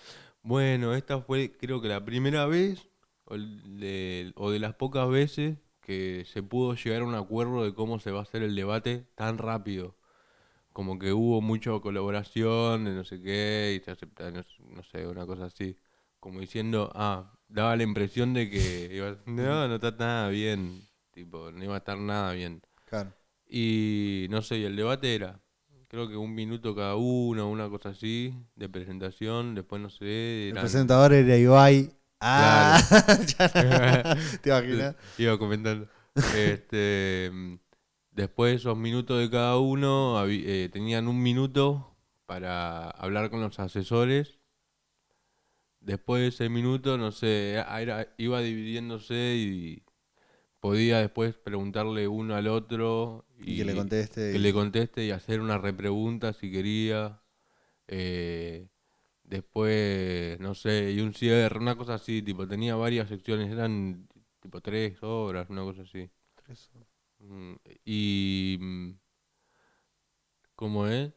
Bueno, 0.42 0.94
esta 0.94 1.20
fue 1.20 1.52
creo 1.58 1.82
que 1.82 1.88
la 1.90 2.04
primera 2.04 2.46
vez 2.46 2.88
o 3.26 3.34
el 3.36 3.80
de, 3.80 4.32
o 4.36 4.50
de 4.52 4.60
las 4.60 4.74
pocas 4.76 5.08
veces 5.10 5.58
que 5.86 6.26
se 6.26 6.42
pudo 6.42 6.74
llegar 6.74 7.02
a 7.02 7.04
un 7.04 7.14
acuerdo 7.14 7.62
de 7.62 7.72
cómo 7.72 8.00
se 8.00 8.10
va 8.10 8.18
a 8.18 8.22
hacer 8.22 8.42
el 8.42 8.56
debate 8.56 9.06
tan 9.14 9.38
rápido. 9.38 9.94
Como 10.72 10.98
que 10.98 11.12
hubo 11.12 11.40
mucha 11.40 11.70
colaboración 11.78 12.84
de 12.86 12.90
no 12.90 13.04
sé 13.04 13.22
qué 13.22 13.78
y 13.80 13.84
se 13.84 13.92
acepta, 13.92 14.32
no, 14.32 14.44
no 14.68 14.82
sé, 14.82 15.06
una 15.06 15.24
cosa 15.26 15.44
así. 15.44 15.78
Como 16.18 16.40
diciendo, 16.40 16.90
ah, 16.96 17.32
daba 17.48 17.76
la 17.76 17.84
impresión 17.84 18.34
de 18.34 18.50
que 18.50 18.90
iba, 18.92 19.16
no, 19.26 19.68
no 19.68 19.76
está 19.76 19.92
nada 19.92 20.28
bien. 20.28 20.82
Tipo, 21.12 21.52
no 21.52 21.62
iba 21.62 21.76
a 21.76 21.78
estar 21.78 21.98
nada 21.98 22.32
bien. 22.32 22.62
Claro. 22.86 23.12
Y 23.48 24.26
no 24.28 24.42
sé, 24.42 24.58
y 24.58 24.64
el 24.64 24.74
debate 24.74 25.14
era, 25.14 25.40
creo 25.86 26.08
que 26.08 26.16
un 26.16 26.34
minuto 26.34 26.74
cada 26.74 26.96
uno, 26.96 27.48
una 27.48 27.70
cosa 27.70 27.90
así, 27.90 28.34
de 28.56 28.68
presentación, 28.68 29.54
después 29.54 29.80
no 29.80 29.88
sé, 29.88 30.48
El 30.48 30.54
presentador 30.54 31.12
era 31.12 31.36
Ibai. 31.36 31.92
Ah, 32.20 32.78
ya- 33.38 33.48
¿te 34.42 34.50
imaginas? 34.50 34.96
Iba 35.18 35.38
comentando. 35.38 35.88
Este, 36.34 37.30
mm, 37.32 37.54
después 38.12 38.52
de 38.52 38.56
esos 38.56 38.76
minutos 38.76 39.20
de 39.20 39.30
cada 39.30 39.58
uno, 39.58 40.22
eh, 40.26 40.68
tenían 40.72 41.08
un 41.08 41.22
minuto 41.22 41.94
para 42.26 42.90
hablar 42.90 43.30
con 43.30 43.40
los 43.40 43.58
asesores. 43.58 44.38
Después 45.80 46.20
de 46.22 46.28
ese 46.28 46.48
minuto, 46.48 46.98
no 46.98 47.12
sé, 47.12 47.52
era- 47.52 48.12
iba 48.18 48.40
dividiéndose 48.40 49.34
y 49.36 49.82
podía 50.60 50.98
después 50.98 51.34
preguntarle 51.36 52.08
uno 52.08 52.34
al 52.34 52.48
otro 52.48 53.24
Y 53.38 53.58
que 53.58 53.64
le 53.64 53.74
conteste. 53.74 54.32
que 54.32 54.38
y- 54.38 54.40
le 54.40 54.52
conteste 54.52 55.04
y 55.04 55.10
hacer 55.12 55.40
una 55.40 55.58
repregunta 55.58 56.32
si 56.32 56.50
quería. 56.50 57.20
Eh, 57.88 58.68
después, 59.28 60.38
no 60.40 60.54
sé, 60.54 60.92
y 60.92 61.00
un 61.00 61.14
cierre, 61.14 61.58
una 61.58 61.76
cosa 61.76 61.94
así, 61.94 62.22
tipo, 62.22 62.46
tenía 62.48 62.76
varias 62.76 63.08
secciones, 63.08 63.50
eran 63.52 64.08
tipo 64.40 64.60
tres 64.60 65.02
horas, 65.02 65.48
una 65.50 65.62
cosa 65.62 65.82
así. 65.82 66.08
Mm, 67.18 67.54
Y... 67.84 68.58
mm, 68.60 68.90
¿Cómo 70.54 70.86
es? 70.86 71.12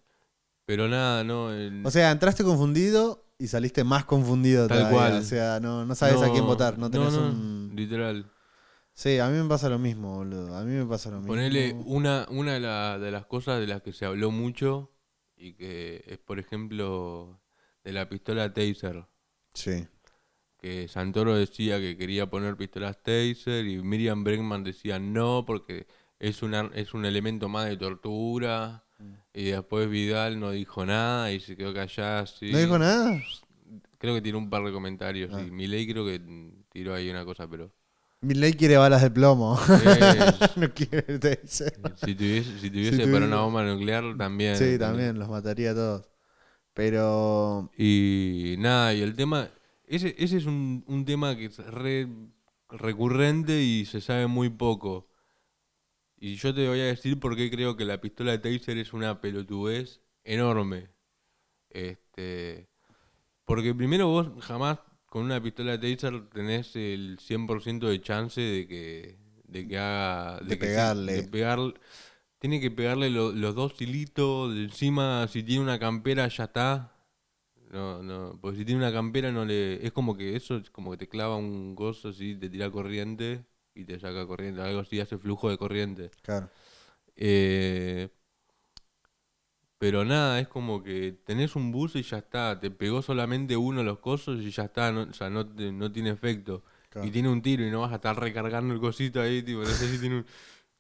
Pero 0.66 0.88
nada, 0.88 1.24
no. 1.24 1.52
el- 1.52 1.86
O 1.86 1.92
sea, 1.92 2.12
entraste 2.12 2.44
confundido 2.44 3.26
y 3.38 3.48
saliste 3.48 3.84
más 3.84 4.06
confundido 4.06 4.68
Tal 4.68 4.80
todavía. 4.80 4.98
cual. 4.98 5.14
O 5.20 5.24
sea, 5.24 5.60
no, 5.60 5.86
no 5.86 5.96
sabes 5.96 6.22
a 6.22 6.32
quién 6.32 6.46
votar. 6.46 6.78
No 6.78 6.92
tenés 6.92 7.14
no, 7.14 7.30
un. 7.30 7.72
Literal. 7.76 8.30
Sí, 8.94 9.18
a 9.18 9.30
mí 9.30 9.38
me 9.42 9.48
pasa 9.48 9.70
lo 9.70 9.80
mismo, 9.80 10.16
boludo. 10.18 10.56
A 10.58 10.64
mí 10.66 10.74
me 10.74 10.86
pasa 10.86 11.10
lo 11.10 11.18
mismo. 11.18 11.30
Ponele 11.30 11.74
una, 11.86 12.28
una 12.30 12.54
de, 12.54 12.60
la- 12.60 13.00
de 13.00 13.12
las 13.12 13.26
cosas 13.26 13.60
de 13.62 13.68
las 13.68 13.82
que 13.82 13.94
se 13.94 14.06
habló 14.06 14.30
mucho 14.30 14.92
y 15.38 15.54
que 15.54 16.04
es, 16.06 16.18
por 16.20 16.38
ejemplo, 16.38 17.39
de 17.90 17.94
la 17.94 18.08
pistola 18.10 18.54
Taser. 18.54 19.06
Sí. 19.54 19.88
que 20.62 20.88
Santoro 20.88 21.36
decía 21.36 21.80
que 21.80 21.98
quería 21.98 22.30
poner 22.30 22.56
pistolas 22.58 23.02
Taser 23.02 23.66
y 23.66 23.82
Miriam 23.82 24.24
Bregman 24.24 24.64
decía 24.64 25.00
no 25.00 25.44
porque 25.46 25.88
es, 26.20 26.44
una, 26.44 26.70
es 26.76 26.94
un 26.94 27.06
elemento 27.06 27.48
más 27.50 27.68
de 27.68 27.78
tortura 27.78 28.84
Mm. 29.02 29.14
y 29.34 29.44
después 29.46 29.90
Vidal 29.90 30.42
no 30.42 30.52
dijo 30.52 30.86
nada 30.86 31.32
y 31.32 31.40
se 31.40 31.56
quedó 31.56 31.74
callado 31.74 32.24
así. 32.24 32.52
¿No 32.52 32.58
dijo 32.58 32.78
nada? 32.78 33.24
Creo 33.98 34.14
que 34.14 34.22
tiró 34.22 34.38
un 34.38 34.50
par 34.50 34.62
de 34.66 34.74
comentarios 34.74 35.32
Ah. 35.34 35.42
y 35.42 35.50
Milei 35.52 35.88
creo 35.90 36.06
que 36.06 36.20
tiró 36.74 36.94
ahí 36.94 37.10
una 37.10 37.24
cosa, 37.24 37.48
pero 37.50 37.72
Mi 38.20 38.34
ley 38.34 38.52
quiere 38.52 38.76
balas 38.76 39.02
de 39.02 39.10
plomo. 39.10 39.58
no 40.58 40.74
quiere 40.74 41.18
taser. 41.18 41.80
si 42.06 42.14
tuviese, 42.14 42.60
si 42.60 42.70
tuviese 42.70 42.98
tuviese- 42.98 43.10
para 43.14 43.26
una 43.26 43.38
bomba 43.40 43.64
nuclear 43.64 44.04
también. 44.18 44.58
Sí, 44.58 44.78
también, 44.78 45.18
los 45.18 45.30
mataría 45.30 45.72
a 45.72 45.76
todos. 45.76 46.09
Pero. 46.80 47.70
Y 47.78 48.56
nada, 48.58 48.94
y 48.94 49.02
el 49.02 49.14
tema, 49.14 49.52
ese, 49.86 50.16
ese 50.18 50.38
es 50.38 50.46
un, 50.46 50.86
un 50.88 51.04
tema 51.04 51.36
que 51.36 51.48
es 51.48 51.58
re 51.58 52.08
recurrente 52.70 53.62
y 53.62 53.84
se 53.84 54.00
sabe 54.00 54.28
muy 54.28 54.50
poco. 54.50 55.10
Y 56.16 56.36
yo 56.36 56.56
te 56.56 56.70
voy 56.70 56.80
a 56.80 56.86
decir 56.86 57.20
por 57.20 57.36
qué 57.36 57.52
creo 57.52 57.76
que 57.76 57.84
la 57.84 58.00
pistola 58.00 58.32
de 58.32 58.40
Taser 58.40 58.78
es 58.78 58.94
una 58.94 59.20
pelotudez 59.20 60.00
enorme. 60.24 60.88
Este, 61.70 62.70
porque 63.44 63.76
primero 63.76 64.08
vos 64.08 64.30
jamás 64.42 64.80
con 65.06 65.26
una 65.26 65.44
pistola 65.44 65.76
de 65.78 65.96
Taser 65.96 66.30
tenés 66.30 66.78
el 66.78 67.18
100% 67.20 67.90
de 67.90 68.02
chance 68.02 68.40
de 68.40 68.68
que, 68.70 69.18
de 69.44 69.68
que 69.68 69.78
haga... 69.78 70.40
De 70.40 70.58
que 70.58 70.66
pegarle. 70.66 71.14
de 71.14 71.24
pegar- 71.28 71.74
tiene 72.40 72.60
que 72.62 72.72
pegarle 72.72 73.10
lo- 73.10 73.32
los 73.32 73.56
dos 73.56 73.80
hilitos, 73.82 74.54
de 74.56 74.64
encima 74.64 75.28
si 75.28 75.44
tiene 75.44 75.62
una 75.62 75.80
campera 75.80 76.28
ya 76.28 76.46
está. 76.46 76.96
No, 77.72 78.02
no, 78.02 78.40
porque 78.42 78.58
si 78.60 78.66
tiene 78.66 78.82
una 78.82 78.92
campera 78.92 79.32
no 79.32 79.46
le... 79.46 79.86
Es 79.86 79.92
como 79.92 80.18
que 80.18 80.36
eso, 80.36 80.58
es 80.58 80.72
como 80.72 80.90
que 80.92 80.98
te 80.98 81.08
clava 81.08 81.36
un 81.38 81.76
gozo 81.76 82.10
así, 82.10 82.36
te 82.36 82.50
tira 82.50 82.72
corriente 82.72 83.46
y 83.76 83.86
te 83.86 84.00
saca 84.00 84.26
corriente, 84.26 84.62
algo 84.62 84.80
así, 84.80 85.00
hace 85.00 85.20
flujo 85.20 85.50
de 85.52 85.58
corriente. 85.60 86.10
Claro. 86.24 86.50
Eh, 87.16 88.10
pero 89.78 90.04
nada, 90.04 90.40
es 90.40 90.48
como 90.48 90.82
que 90.84 91.12
tenés 91.26 91.56
un 91.56 91.72
bus 91.72 91.96
y 91.96 92.02
ya 92.02 92.18
está, 92.18 92.60
te 92.60 92.72
pegó 92.72 93.02
solamente 93.02 93.56
uno 93.56 93.80
de 93.80 93.86
los 93.86 94.00
cosos 94.00 94.42
y 94.42 94.50
ya 94.52 94.64
está, 94.64 94.92
no, 94.92 95.04
o 95.04 95.14
sea, 95.14 95.30
no, 95.30 95.44
no 95.44 95.92
tiene 95.92 96.10
efecto. 96.10 96.64
Claro. 96.90 97.08
Y 97.08 97.12
tiene 97.12 97.30
un 97.30 97.42
tiro 97.42 97.66
y 97.66 97.72
no 97.72 97.82
vas 97.82 97.92
a 97.92 97.96
estar 97.96 98.20
recargando 98.20 98.74
el 98.74 98.80
cosito 98.80 99.22
ahí, 99.22 99.44
tipo, 99.44 99.60
no 99.60 99.66
sé 99.68 99.90
si 99.90 100.00
tiene 100.00 100.18
un... 100.18 100.26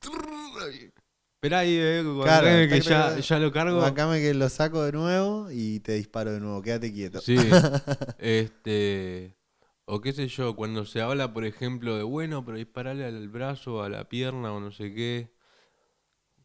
Esperá 1.41 1.59
ahí, 1.59 1.77
eh, 1.79 2.03
Claro, 2.21 2.47
que 2.69 2.81
ya, 3.21 3.39
lo 3.39 3.51
cargo. 3.53 3.79
Bacame 3.79 4.19
que 4.19 4.33
lo 4.33 4.49
saco 4.49 4.83
de 4.83 4.91
nuevo 4.91 5.47
y 5.49 5.79
te 5.79 5.93
disparo 5.93 6.33
de 6.33 6.41
nuevo. 6.41 6.61
Quédate 6.61 6.91
quieto. 6.91 7.21
Sí, 7.21 7.37
este, 8.19 9.37
o 9.85 10.01
qué 10.01 10.11
sé 10.11 10.27
yo, 10.27 10.57
cuando 10.57 10.85
se 10.85 11.01
habla, 11.01 11.31
por 11.33 11.45
ejemplo, 11.45 11.95
de 11.95 12.03
bueno, 12.03 12.43
pero 12.43 12.57
dispararle 12.57 13.05
al 13.05 13.29
brazo, 13.29 13.81
a 13.81 13.87
la 13.87 14.09
pierna 14.09 14.51
o 14.51 14.59
no 14.59 14.69
sé 14.71 14.93
qué. 14.93 15.31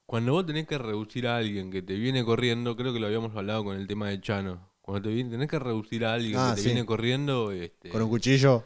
Cuando 0.07 0.31
vos 0.31 0.47
tenés 0.47 0.69
que 0.69 0.79
reducir 0.79 1.27
a 1.27 1.39
alguien 1.39 1.73
que 1.73 1.83
te 1.83 1.95
viene 1.95 2.25
corriendo, 2.25 2.77
creo 2.77 2.93
que 2.93 3.01
lo 3.01 3.07
habíamos 3.09 3.35
hablado 3.35 3.65
con 3.65 3.77
el 3.77 3.89
tema 3.89 4.11
de 4.11 4.21
Chano. 4.21 4.71
Cuando 4.81 5.09
te 5.09 5.13
viene, 5.13 5.29
tenés 5.31 5.49
que 5.49 5.59
reducir 5.59 6.05
a 6.05 6.15
alguien 6.15 6.37
Ah, 6.39 6.51
que 6.51 6.55
te 6.55 6.61
sí. 6.63 6.67
viene 6.69 6.87
corriendo, 6.87 7.51
este, 7.51 7.89
Con 7.89 8.01
un 8.01 8.11
cuchillo, 8.11 8.63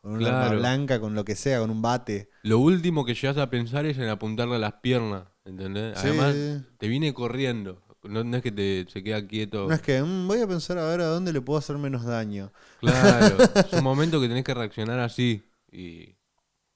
con 0.00 0.10
una 0.14 0.26
arma 0.30 0.40
Claro. 0.46 0.58
blanca, 0.58 0.98
con 0.98 1.14
lo 1.14 1.24
que 1.24 1.36
sea, 1.36 1.60
con 1.60 1.70
un 1.70 1.82
bate. 1.82 2.30
lo 2.42 2.58
último 2.58 3.04
que 3.04 3.14
llegas 3.14 3.36
a 3.38 3.48
pensar 3.48 3.86
es 3.86 3.96
en 3.98 4.08
apuntarle 4.08 4.56
a 4.56 4.58
las 4.58 4.72
piernas, 4.80 5.28
¿entendés? 5.48 5.98
Sí. 5.98 6.08
Además, 6.08 6.36
te 6.78 6.88
viene 6.88 7.12
corriendo. 7.12 7.82
No, 8.02 8.22
no 8.22 8.36
es 8.36 8.42
que 8.42 8.52
te, 8.52 8.86
se 8.88 9.02
queda 9.02 9.26
quieto. 9.26 9.66
No 9.68 9.74
es 9.74 9.82
que 9.82 10.00
mm, 10.02 10.28
voy 10.28 10.40
a 10.40 10.46
pensar 10.46 10.78
a 10.78 10.86
ver 10.86 11.00
a 11.00 11.06
dónde 11.06 11.32
le 11.32 11.40
puedo 11.40 11.58
hacer 11.58 11.76
menos 11.78 12.04
daño. 12.04 12.52
Claro, 12.80 13.36
es 13.54 13.72
un 13.72 13.82
momento 13.82 14.20
que 14.20 14.28
tenés 14.28 14.44
que 14.44 14.54
reaccionar 14.54 15.00
así 15.00 15.42
y, 15.70 16.14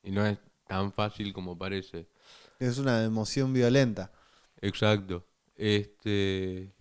y 0.02 0.10
no 0.10 0.26
es 0.26 0.38
tan 0.66 0.92
fácil 0.92 1.32
como 1.32 1.56
parece. 1.56 2.08
Es 2.58 2.78
una 2.78 3.04
emoción 3.04 3.52
violenta. 3.52 4.10
Exacto. 4.60 5.26
Este, 5.56 6.72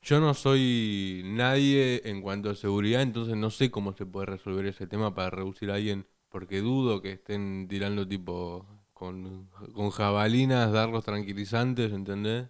yo 0.00 0.20
no 0.20 0.34
soy 0.34 1.22
nadie 1.24 2.02
en 2.08 2.22
cuanto 2.22 2.50
a 2.50 2.54
seguridad, 2.54 3.02
entonces 3.02 3.36
no 3.36 3.50
sé 3.50 3.70
cómo 3.70 3.94
se 3.94 4.06
puede 4.06 4.26
resolver 4.26 4.66
ese 4.66 4.86
tema 4.86 5.14
para 5.14 5.30
reducir 5.30 5.70
a 5.70 5.74
alguien, 5.74 6.06
porque 6.28 6.60
dudo 6.60 7.02
que 7.02 7.12
estén 7.12 7.66
tirando 7.68 8.06
tipo 8.06 8.66
con, 9.02 9.48
con 9.74 9.90
jabalinas, 9.90 10.70
darlos 10.70 11.04
tranquilizantes, 11.04 11.92
¿entendés? 11.92 12.46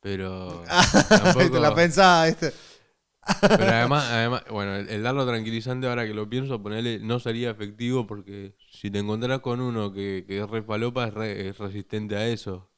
Pero 0.00 0.62
tampoco- 1.08 1.50
Te 1.52 1.60
la 1.60 1.74
pensaba, 1.74 2.26
¿viste? 2.26 2.52
Pero 3.40 3.64
además, 3.64 4.04
además 4.10 4.44
bueno, 4.50 4.76
el, 4.76 4.88
el 4.88 5.02
darlo 5.02 5.26
tranquilizante 5.26 5.88
ahora 5.88 6.06
que 6.06 6.14
lo 6.14 6.28
pienso, 6.28 6.62
ponerle 6.62 7.00
no 7.00 7.18
sería 7.18 7.50
efectivo 7.50 8.06
porque 8.06 8.54
si 8.70 8.88
te 8.90 9.00
encontrás 9.00 9.40
con 9.40 9.60
uno 9.60 9.92
que, 9.92 10.24
que 10.28 10.40
es 10.42 10.48
re 10.48 10.62
falopa, 10.62 11.08
es, 11.08 11.14
re- 11.14 11.48
es 11.48 11.58
resistente 11.58 12.16
a 12.16 12.26
eso. 12.28 12.68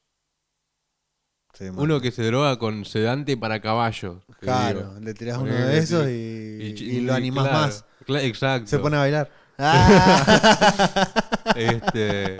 Sí. 1.53 1.65
Uno 1.75 2.01
que 2.01 2.11
se 2.11 2.23
droga 2.23 2.57
con 2.59 2.83
sedante 2.83 3.37
para 3.37 3.61
caballo. 3.61 4.21
Claro, 4.39 4.79
digo. 4.93 4.99
le 5.01 5.13
tirás 5.13 5.37
uno 5.37 5.53
de 5.53 5.77
esos 5.77 6.07
y, 6.07 6.75
y 6.83 7.01
lo 7.01 7.13
animás 7.13 7.47
claro, 7.47 7.59
más. 7.67 7.85
cla- 8.07 8.23
exacto. 8.23 8.67
Se 8.67 8.79
pone 8.79 8.97
a 8.97 8.99
bailar. 8.99 9.31
Ah. 9.57 11.11
Este, 11.55 12.37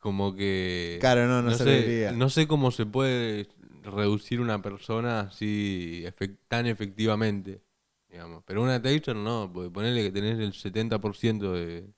como 0.00 0.34
que... 0.34 0.98
claro, 1.00 1.26
no, 1.26 1.40
no, 1.40 1.50
no, 1.50 1.56
sé, 1.56 2.10
no 2.12 2.28
sé 2.28 2.46
cómo 2.46 2.72
se 2.72 2.84
puede 2.84 3.48
reducir 3.82 4.40
una 4.40 4.60
persona 4.60 5.20
así 5.20 6.04
tan 6.48 6.66
efectivamente, 6.66 7.62
digamos. 8.08 8.42
Pero 8.46 8.62
una 8.62 8.82
taser 8.82 9.16
no, 9.16 9.50
porque 9.52 9.70
ponerle 9.70 10.02
que 10.02 10.12
tenés 10.12 10.38
el 10.38 10.52
70% 10.52 11.52
de. 11.52 11.88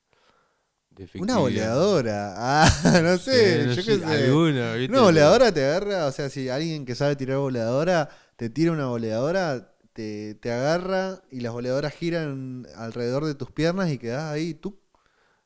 Una 1.15 1.39
boleadora. 1.39 2.35
Ah, 2.37 3.01
no 3.03 3.17
sé, 3.17 3.63
Sí, 3.63 3.67
no 3.67 3.73
yo 3.73 3.83
qué 3.83 3.99
sé. 3.99 4.89
Una 4.91 5.01
boleadora 5.01 5.53
te 5.53 5.65
agarra, 5.65 6.07
o 6.07 6.13
sea, 6.13 6.29
si 6.29 6.49
alguien 6.51 6.85
que 6.85 6.95
sabe 6.95 7.17
tirar 7.17 7.39
boleadora 7.39 8.11
te 8.37 8.51
tira 8.51 8.73
una 8.73 8.87
boleadora, 8.87 9.72
te, 9.93 10.35
te 10.37 10.53
agarra 10.53 11.23
y 11.31 11.41
las 11.41 11.53
boleadoras 11.53 11.95
giran 11.95 12.67
alrededor 12.77 13.25
de 13.25 13.35
tus 13.35 13.51
piernas 13.51 13.91
y 13.91 13.99
quedás 13.99 14.33
ahí, 14.33 14.55
tú. 14.55 14.79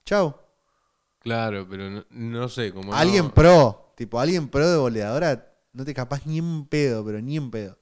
Chau. 0.06 0.36
Claro, 1.20 1.66
pero 1.68 1.90
no, 1.90 2.06
no 2.10 2.48
sé, 2.48 2.72
como 2.72 2.94
Alguien 2.94 3.24
no- 3.26 3.34
pro, 3.34 3.92
tipo 3.96 4.20
alguien 4.20 4.48
pro 4.48 4.68
de 4.70 4.76
boleadora, 4.78 5.52
no 5.72 5.84
te 5.84 5.92
capaz 5.94 6.24
ni 6.26 6.38
en 6.38 6.66
pedo, 6.66 7.04
pero 7.04 7.20
ni 7.20 7.36
en 7.36 7.50
pedo. 7.50 7.78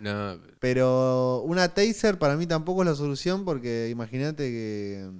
No, 0.00 0.38
Pero 0.60 1.42
una 1.46 1.68
taser 1.74 2.18
para 2.18 2.36
mí 2.36 2.46
tampoco 2.46 2.82
es 2.82 2.88
la 2.88 2.94
solución 2.94 3.44
porque 3.44 3.88
imagínate 3.90 4.50
que 4.50 5.10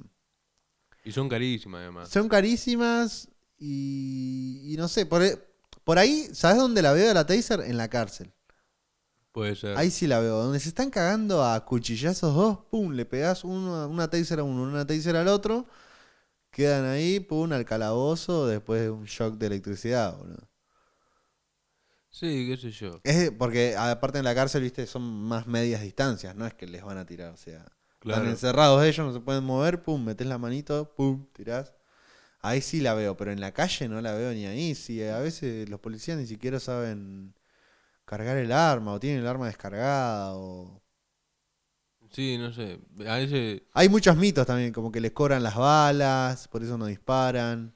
y 1.04 1.12
son 1.12 1.28
carísimas 1.28 1.80
además. 1.82 2.08
son 2.10 2.28
carísimas 2.28 3.28
y, 3.58 4.72
y 4.72 4.76
no 4.76 4.88
sé, 4.88 5.06
por, 5.06 5.22
por 5.84 5.98
ahí, 5.98 6.28
¿sabes 6.32 6.58
dónde 6.58 6.82
la 6.82 6.92
veo 6.92 7.12
la 7.14 7.26
taser? 7.26 7.60
En 7.60 7.76
la 7.76 7.88
cárcel. 7.88 8.32
Puede 9.34 9.56
ser. 9.56 9.76
Ahí 9.76 9.90
sí 9.90 10.06
la 10.06 10.20
veo. 10.20 10.36
Donde 10.36 10.60
se 10.60 10.68
están 10.68 10.90
cagando 10.90 11.44
a 11.44 11.64
cuchillazos 11.64 12.32
dos, 12.32 12.58
pum, 12.70 12.92
le 12.92 13.04
pegás 13.04 13.42
uno, 13.42 13.88
una 13.88 14.08
taser 14.08 14.38
a 14.38 14.44
uno, 14.44 14.62
una 14.62 14.86
taser 14.86 15.16
al 15.16 15.26
otro, 15.26 15.66
quedan 16.52 16.84
ahí, 16.84 17.18
pum, 17.18 17.52
al 17.52 17.64
calabozo 17.64 18.46
después 18.46 18.82
de 18.82 18.90
un 18.90 19.06
shock 19.06 19.34
de 19.34 19.46
electricidad, 19.46 20.16
boludo. 20.16 20.48
Sí, 22.10 22.46
qué 22.48 22.56
sé 22.56 22.70
yo. 22.70 23.00
Es 23.02 23.32
porque 23.32 23.74
aparte 23.76 24.18
en 24.18 24.24
la 24.24 24.36
cárcel, 24.36 24.62
viste, 24.62 24.86
son 24.86 25.02
más 25.02 25.48
medias 25.48 25.82
distancias, 25.82 26.36
no 26.36 26.46
es 26.46 26.54
que 26.54 26.68
les 26.68 26.84
van 26.84 26.98
a 26.98 27.04
tirar, 27.04 27.32
o 27.32 27.36
sea, 27.36 27.66
están 28.04 28.28
encerrados 28.28 28.84
ellos, 28.84 29.04
no 29.04 29.12
se 29.12 29.18
pueden 29.18 29.42
mover, 29.42 29.82
pum, 29.82 30.04
metes 30.04 30.28
la 30.28 30.38
manito, 30.38 30.94
pum, 30.94 31.26
tirás. 31.32 31.74
Ahí 32.40 32.60
sí 32.60 32.80
la 32.80 32.94
veo, 32.94 33.16
pero 33.16 33.32
en 33.32 33.40
la 33.40 33.50
calle 33.52 33.88
no 33.88 34.00
la 34.00 34.14
veo 34.14 34.32
ni 34.32 34.46
ahí. 34.46 34.76
Sí, 34.76 35.02
a 35.02 35.18
veces 35.18 35.68
los 35.68 35.80
policías 35.80 36.16
ni 36.18 36.26
siquiera 36.28 36.60
saben 36.60 37.34
cargar 38.04 38.36
el 38.38 38.52
arma 38.52 38.92
o 38.92 39.00
tienen 39.00 39.20
el 39.22 39.26
arma 39.28 39.46
descargada 39.46 40.34
o... 40.36 40.82
Sí, 42.10 42.38
no 42.38 42.52
sé. 42.52 42.78
A 43.06 43.16
veces. 43.16 43.62
Hay 43.72 43.88
muchos 43.88 44.16
mitos 44.16 44.46
también, 44.46 44.72
como 44.72 44.90
que 44.92 45.00
les 45.00 45.12
cobran 45.12 45.42
las 45.42 45.56
balas, 45.56 46.48
por 46.48 46.62
eso 46.62 46.78
no 46.78 46.86
disparan. 46.86 47.74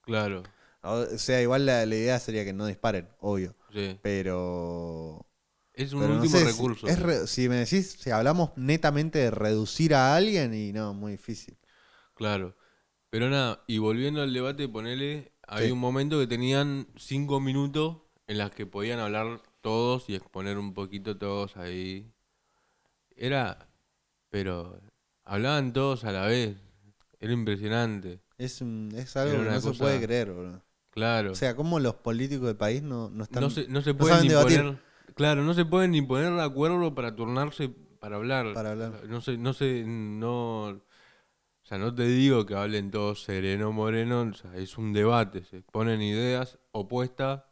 Claro. 0.00 0.42
O 0.82 1.04
sea, 1.18 1.42
igual 1.42 1.66
la, 1.66 1.84
la 1.86 1.94
idea 1.96 2.18
sería 2.20 2.44
que 2.44 2.52
no 2.52 2.66
disparen, 2.66 3.08
obvio. 3.20 3.54
Sí. 3.72 3.98
Pero... 4.02 5.26
Es 5.74 5.92
un 5.92 6.00
pero 6.00 6.14
no 6.14 6.22
último 6.22 6.38
sé, 6.38 6.44
recurso. 6.44 6.86
es 6.86 6.98
re- 7.00 7.26
si 7.26 7.48
me 7.48 7.56
decís, 7.56 7.96
si 8.00 8.10
hablamos 8.10 8.50
netamente 8.56 9.18
de 9.18 9.30
reducir 9.30 9.94
a 9.94 10.16
alguien, 10.16 10.54
y 10.54 10.72
no, 10.72 10.94
muy 10.94 11.12
difícil. 11.12 11.58
Claro. 12.14 12.56
Pero 13.10 13.30
nada, 13.30 13.64
y 13.66 13.78
volviendo 13.78 14.22
al 14.22 14.32
debate, 14.32 14.68
ponele, 14.68 15.32
Sí. 15.48 15.70
un 15.70 15.78
momento 15.78 16.18
que 16.18 16.26
tenían 16.26 16.88
cinco 16.96 17.40
minutos 17.40 17.98
en 18.26 18.38
las 18.38 18.50
que 18.50 18.66
podían 18.66 18.98
hablar 18.98 19.40
todos 19.60 20.08
y 20.08 20.14
exponer 20.14 20.58
un 20.58 20.74
poquito 20.74 21.16
todos 21.16 21.56
ahí. 21.56 22.12
Era, 23.16 23.68
pero 24.30 24.80
hablaban 25.24 25.72
todos 25.72 26.04
a 26.04 26.12
la 26.12 26.26
vez. 26.26 26.56
Era 27.18 27.32
impresionante. 27.32 28.20
Es, 28.36 28.60
un- 28.60 28.92
es 28.94 29.16
algo 29.16 29.38
que 29.42 29.50
no 29.50 29.60
se 29.60 29.72
puede 29.72 30.00
creer, 30.00 30.32
bro. 30.32 30.62
Claro. 30.90 31.32
O 31.32 31.34
sea, 31.34 31.54
cómo 31.56 31.78
los 31.78 31.94
políticos 31.96 32.46
del 32.46 32.56
país 32.56 32.82
no, 32.82 33.10
no 33.10 33.24
están... 33.24 33.42
no 33.42 33.50
se, 33.50 33.68
no 33.68 33.82
se 33.82 33.94
pueden 33.94 34.22
ni 34.22 34.28
debatir. 34.28 34.60
poner, 34.62 34.78
claro, 35.14 35.42
no 35.42 35.52
se 35.54 35.64
pueden 35.64 35.90
ni 35.90 36.02
poner 36.02 36.32
de 36.32 36.42
acuerdo 36.42 36.94
para 36.94 37.14
turnarse 37.14 37.68
para 37.68 38.16
hablar. 38.16 38.52
Para 38.54 38.72
hablar. 38.72 39.04
No 39.08 39.20
sé, 39.20 39.36
no 39.36 39.52
sé, 39.52 39.84
no, 39.86 40.68
o 40.68 40.80
sea, 41.64 41.76
no 41.78 41.94
te 41.94 42.06
digo 42.06 42.46
que 42.46 42.54
hablen 42.54 42.90
todos 42.90 43.22
sereno 43.24 43.72
moreno, 43.72 44.22
o 44.22 44.34
sea, 44.34 44.56
es 44.56 44.78
un 44.78 44.92
debate, 44.92 45.44
se 45.44 45.60
ponen 45.62 46.00
ideas 46.00 46.58
opuestas 46.72 47.42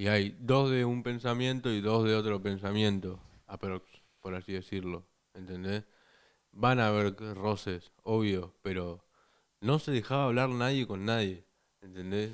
y 0.00 0.08
hay 0.08 0.34
dos 0.40 0.70
de 0.70 0.86
un 0.86 1.02
pensamiento 1.02 1.70
y 1.70 1.82
dos 1.82 2.04
de 2.04 2.14
otro 2.14 2.40
pensamiento, 2.40 3.20
por 4.22 4.34
así 4.34 4.50
decirlo, 4.50 5.04
¿entendés? 5.34 5.84
Van 6.52 6.80
a 6.80 6.88
haber 6.88 7.14
roces, 7.34 7.92
obvio, 8.02 8.54
pero 8.62 9.04
no 9.60 9.78
se 9.78 9.92
dejaba 9.92 10.24
hablar 10.24 10.48
nadie 10.48 10.86
con 10.86 11.04
nadie, 11.04 11.44
¿entendés? 11.82 12.30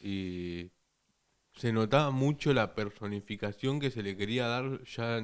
Y 0.00 0.70
se 1.56 1.72
notaba 1.72 2.12
mucho 2.12 2.54
la 2.54 2.76
personificación 2.76 3.80
que 3.80 3.90
se 3.90 4.04
le 4.04 4.16
quería 4.16 4.46
dar 4.46 4.84
ya 4.84 5.20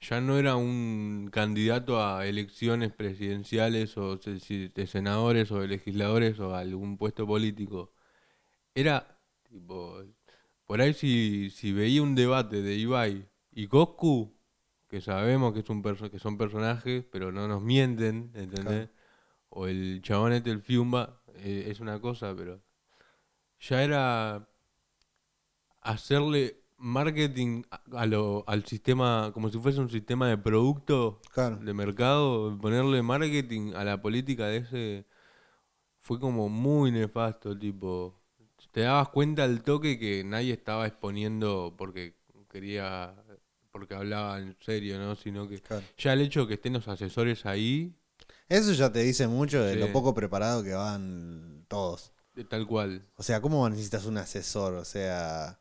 ya 0.00 0.20
no 0.20 0.38
era 0.38 0.54
un 0.54 1.28
candidato 1.32 2.00
a 2.00 2.24
elecciones 2.24 2.92
presidenciales 2.92 3.96
o 3.96 4.16
de 4.16 4.86
senadores 4.86 5.50
o 5.50 5.60
de 5.60 5.66
legisladores 5.66 6.38
o 6.38 6.54
algún 6.54 6.96
puesto 6.98 7.26
político 7.26 7.92
era 8.74 9.18
tipo 9.42 10.04
por 10.68 10.80
ahí 10.82 10.92
si, 10.94 11.50
si 11.50 11.72
veía 11.72 12.02
un 12.02 12.14
debate 12.14 12.62
de 12.62 12.76
Ibai 12.76 13.26
y 13.50 13.66
Coscu 13.66 14.36
que 14.86 15.00
sabemos 15.00 15.52
que 15.54 15.60
es 15.60 15.68
un 15.70 15.82
perso- 15.82 16.10
que 16.10 16.18
son 16.20 16.36
personajes 16.38 17.04
pero 17.10 17.32
no 17.32 17.48
nos 17.48 17.60
mienten 17.62 18.30
¿entendés? 18.34 18.88
Claro. 18.88 18.90
o 19.48 19.66
el 19.66 20.00
chabón 20.02 20.32
este 20.34 20.50
el 20.50 20.60
Fiumba 20.62 21.20
eh, 21.36 21.68
es 21.70 21.80
una 21.80 22.00
cosa 22.00 22.34
pero 22.36 22.60
ya 23.60 23.82
era 23.82 24.46
hacerle 25.80 26.62
marketing 26.76 27.62
a- 27.70 27.82
a 28.02 28.06
lo, 28.06 28.44
al 28.46 28.64
sistema, 28.64 29.30
como 29.34 29.48
si 29.50 29.58
fuese 29.58 29.80
un 29.80 29.90
sistema 29.90 30.28
de 30.28 30.38
producto 30.38 31.20
Claro. 31.32 31.56
de 31.56 31.74
mercado, 31.74 32.56
ponerle 32.60 33.02
marketing 33.02 33.72
a 33.74 33.84
la 33.84 34.00
política 34.00 34.46
de 34.46 34.58
ese 34.58 35.06
fue 36.00 36.20
como 36.20 36.48
muy 36.48 36.92
nefasto, 36.92 37.58
tipo, 37.58 38.17
te 38.72 38.82
dabas 38.82 39.08
cuenta 39.10 39.44
al 39.44 39.62
toque 39.62 39.98
que 39.98 40.24
nadie 40.24 40.52
estaba 40.52 40.86
exponiendo 40.86 41.74
porque 41.76 42.16
quería, 42.50 43.14
porque 43.70 43.94
hablaba 43.94 44.38
en 44.38 44.56
serio, 44.60 44.98
¿no? 44.98 45.14
Sino 45.16 45.48
que 45.48 45.60
Claro. 45.60 45.84
ya 45.96 46.12
el 46.12 46.20
hecho 46.22 46.42
de 46.42 46.48
que 46.48 46.54
estén 46.54 46.72
los 46.74 46.88
asesores 46.88 47.44
ahí, 47.46 47.94
Eso 48.48 48.72
ya 48.72 48.90
te 48.90 49.00
dice 49.00 49.28
mucho 49.28 49.62
de 49.62 49.74
Sí. 49.74 49.78
lo 49.80 49.92
poco 49.92 50.14
preparado 50.14 50.62
que 50.62 50.72
van 50.74 51.64
todos. 51.68 52.12
de 52.34 52.44
tal 52.44 52.66
cual. 52.66 53.04
O 53.16 53.22
sea, 53.22 53.40
¿cómo 53.42 53.68
necesitas 53.68 54.04
un 54.06 54.16
asesor? 54.16 54.74
O 54.74 54.84
sea, 54.84 55.58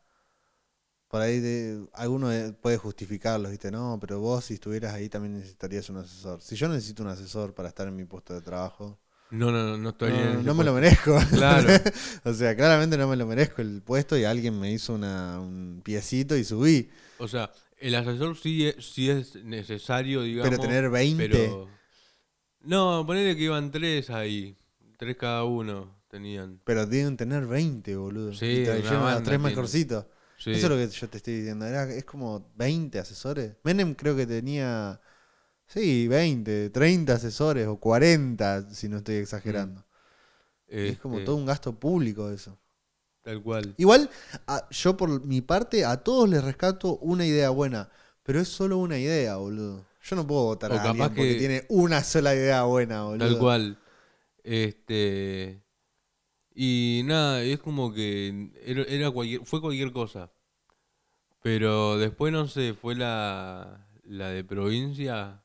por 1.07 1.21
ahí 1.21 1.39
de- 1.39 1.87
alguno 1.93 2.31
eh, 2.31 2.53
puede 2.53 2.77
justificarlo, 2.77 3.49
¿viste? 3.49 3.71
No, 3.71 3.97
pero 3.99 4.19
vos 4.19 4.45
si 4.45 4.55
estuvieras 4.55 4.93
ahí 4.93 5.09
también 5.09 5.33
necesitarías 5.33 5.89
un 5.89 5.97
asesor. 5.97 6.41
Si 6.41 6.55
yo 6.55 6.67
necesito 6.67 7.03
un 7.03 7.09
asesor 7.09 7.53
para 7.53 7.69
estar 7.69 7.87
en 7.87 7.95
mi 7.95 8.05
puesto 8.05 8.33
de 8.33 8.41
trabajo, 8.41 8.99
No, 9.29 9.51
no, 9.51 9.63
no, 9.63 9.77
no 9.77 9.89
estoy 9.89 10.11
en 10.11 10.15
no, 10.15 10.31
ese 10.31 10.43
no 10.43 10.53
me 10.53 10.63
lo 10.63 10.73
merezco. 10.73 11.19
Claro. 11.31 11.67
o 12.23 12.33
sea, 12.33 12.55
claramente 12.55 12.97
no 12.97 13.07
me 13.07 13.15
lo 13.17 13.25
merezco 13.25 13.61
el 13.61 13.81
puesto 13.81 14.17
y 14.17 14.23
alguien 14.23 14.59
me 14.59 14.71
hizo 14.71 14.93
una, 14.93 15.39
un 15.39 15.81
piecito 15.83 16.35
y 16.37 16.43
subí. 16.43 16.89
O 17.19 17.27
sea, 17.27 17.51
el 17.79 17.95
asesor 17.95 18.37
sí 18.37 18.67
es, 18.67 18.93
sí 18.93 19.09
es 19.09 19.35
necesario, 19.43 20.21
digamos. 20.21 20.49
Pero 20.49 20.61
tener 20.61 20.89
20. 20.89 21.29
pero- 21.29 21.69
No, 22.61 23.03
ponele 23.05 23.35
que 23.35 23.43
iban 23.43 23.71
tres 23.71 24.09
ahí. 24.09 24.57
Tres 24.97 25.17
cada 25.17 25.43
uno 25.43 25.95
tenían. 26.09 26.59
Pero 26.63 26.85
deben 26.85 27.17
tener 27.17 27.45
20, 27.45 27.95
boludo. 27.95 28.33
Sí, 28.33 28.63
y 28.63 29.23
tres 29.23 29.39
mejorcitos. 29.39 30.05
Sí. 30.37 30.51
Eso 30.51 30.67
es 30.67 30.69
lo 30.69 30.75
que 30.75 30.87
yo 30.87 31.09
te 31.09 31.17
estoy 31.17 31.35
diciendo. 31.37 31.65
Era, 31.65 31.83
es 31.91 32.05
como 32.05 32.51
20 32.55 32.99
asesores. 32.99 33.53
Menem 33.63 33.95
creo 33.95 34.15
que 34.15 34.27
tenía, 34.27 35.01
sí, 35.67 36.08
20, 36.08 36.69
30 36.71 37.13
asesores 37.13 37.67
o 37.67 37.77
40, 37.77 38.69
si 38.71 38.89
no 38.89 38.97
estoy 38.97 39.15
exagerando. 39.15 39.86
Es 40.67 40.97
como 40.99 41.15
Este, 41.15 41.25
todo 41.25 41.36
un 41.38 41.45
gasto 41.45 41.73
público 41.80 42.30
eso. 42.32 42.58
Tal 43.21 43.41
cual. 43.41 43.73
Igual, 43.77 44.10
a- 44.47 44.67
yo 44.69 44.97
por 44.97 45.25
mi 45.25 45.41
parte, 45.41 45.86
a 45.86 45.97
todos 45.97 46.27
les 46.30 46.43
rescato 46.43 46.97
una 46.97 47.25
idea 47.25 47.49
buena. 47.49 47.89
Pero 48.23 48.41
es 48.41 48.47
solo 48.49 48.77
una 48.77 48.97
idea, 48.97 49.38
boludo. 49.38 49.86
Yo 50.03 50.15
no 50.17 50.25
puedo 50.27 50.43
votar 50.45 50.71
O 50.71 50.75
a 50.75 50.82
alguien 50.84 51.08
porque 51.10 51.34
que- 51.34 51.39
tiene 51.39 51.65
una 51.69 52.03
sola 52.03 52.34
idea 52.36 52.63
buena, 52.63 53.03
boludo. 53.03 53.27
Tal 53.27 53.39
cual. 53.39 53.80
Este. 54.43 55.62
Y 56.53 57.01
nada, 57.06 57.43
es 57.43 57.60
como 57.60 57.93
que 57.93 58.51
era, 58.65 58.84
era 58.84 59.12
cualquier, 59.12 59.45
fue 59.45 59.62
cualquier 59.62 59.91
cosa. 59.93 60.32
Pero 61.41 61.97
después, 61.97 62.34
no 62.34 62.47
sé, 62.47 62.73
fue 62.73 62.95
la, 62.95 63.88
la 64.03 64.30
de 64.30 64.43
provincia. 64.43 65.43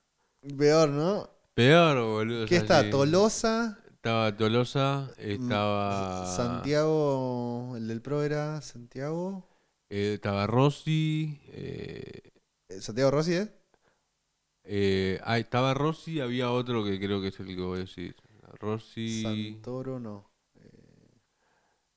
Peor, 0.57 0.89
¿no? 0.91 1.31
Peor, 1.55 2.05
boludo. 2.05 2.45
o 2.45 2.47
¿Qué 2.47 2.57
sea, 2.61 2.63
está? 2.63 2.83
sí. 2.83 2.91
Tolosa, 2.91 3.79
Estaba 3.95 4.37
Tolosa, 4.37 5.11
Mm, 5.19 5.31
estaba. 5.31 6.27
Santiago, 6.37 7.75
el 7.77 7.87
del 7.87 8.03
Pro 8.03 8.23
era 8.25 8.61
Santiago. 8.63 9.49
eh, 9.89 10.15
estaba 10.15 10.47
Rossi. 10.47 11.41
Eh, 11.49 12.33
Eh, 12.69 12.81
Santiago 12.81 13.11
Rossi, 13.13 13.35
¿eh? 13.35 13.53
eh, 14.65 15.21
ah, 15.25 15.39
estaba 15.39 15.75
Rossi, 15.75 16.21
había 16.21 16.51
otro 16.51 16.85
que 16.85 16.99
creo 16.99 17.21
que 17.21 17.29
es 17.29 17.39
el 17.41 17.47
que 17.47 17.61
voy 17.61 17.79
a 17.79 17.81
decir. 17.83 18.17
Rossi. 18.59 19.23
Santoro 19.23 19.99
no. 20.01 20.31
Eh, 20.57 21.19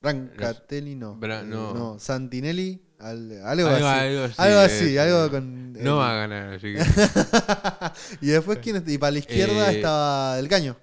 Brancatelli 0.01 0.95
no. 0.95 1.15
Bra- 1.15 1.43
no. 1.43 1.97
Santinelli, 1.99 2.84
al- 2.99 3.41
algo, 3.45 3.67
Algo- 3.69 3.87
así. 3.87 3.99
algo 3.99 4.23
así, 4.23 4.33
Algo 4.37 4.59
así, 4.59 4.95
eh, 4.95 4.99
algo 4.99 5.25
eh, 5.25 5.29
con. 5.29 5.73
No 5.73 5.79
el- 5.79 5.97
va 5.99 6.11
a 6.11 6.15
ganar, 6.27 6.53
así 6.53 6.73
que. 6.73 6.83
y 8.25 8.27
después, 8.27 8.59
¿quién? 8.61 8.83
Y 8.87 8.97
para 8.97 9.11
la 9.11 9.19
izquierda 9.19 9.71
Eh, 9.71 9.75
estaba 9.77 10.39
el 10.39 10.47
caño. 10.47 10.77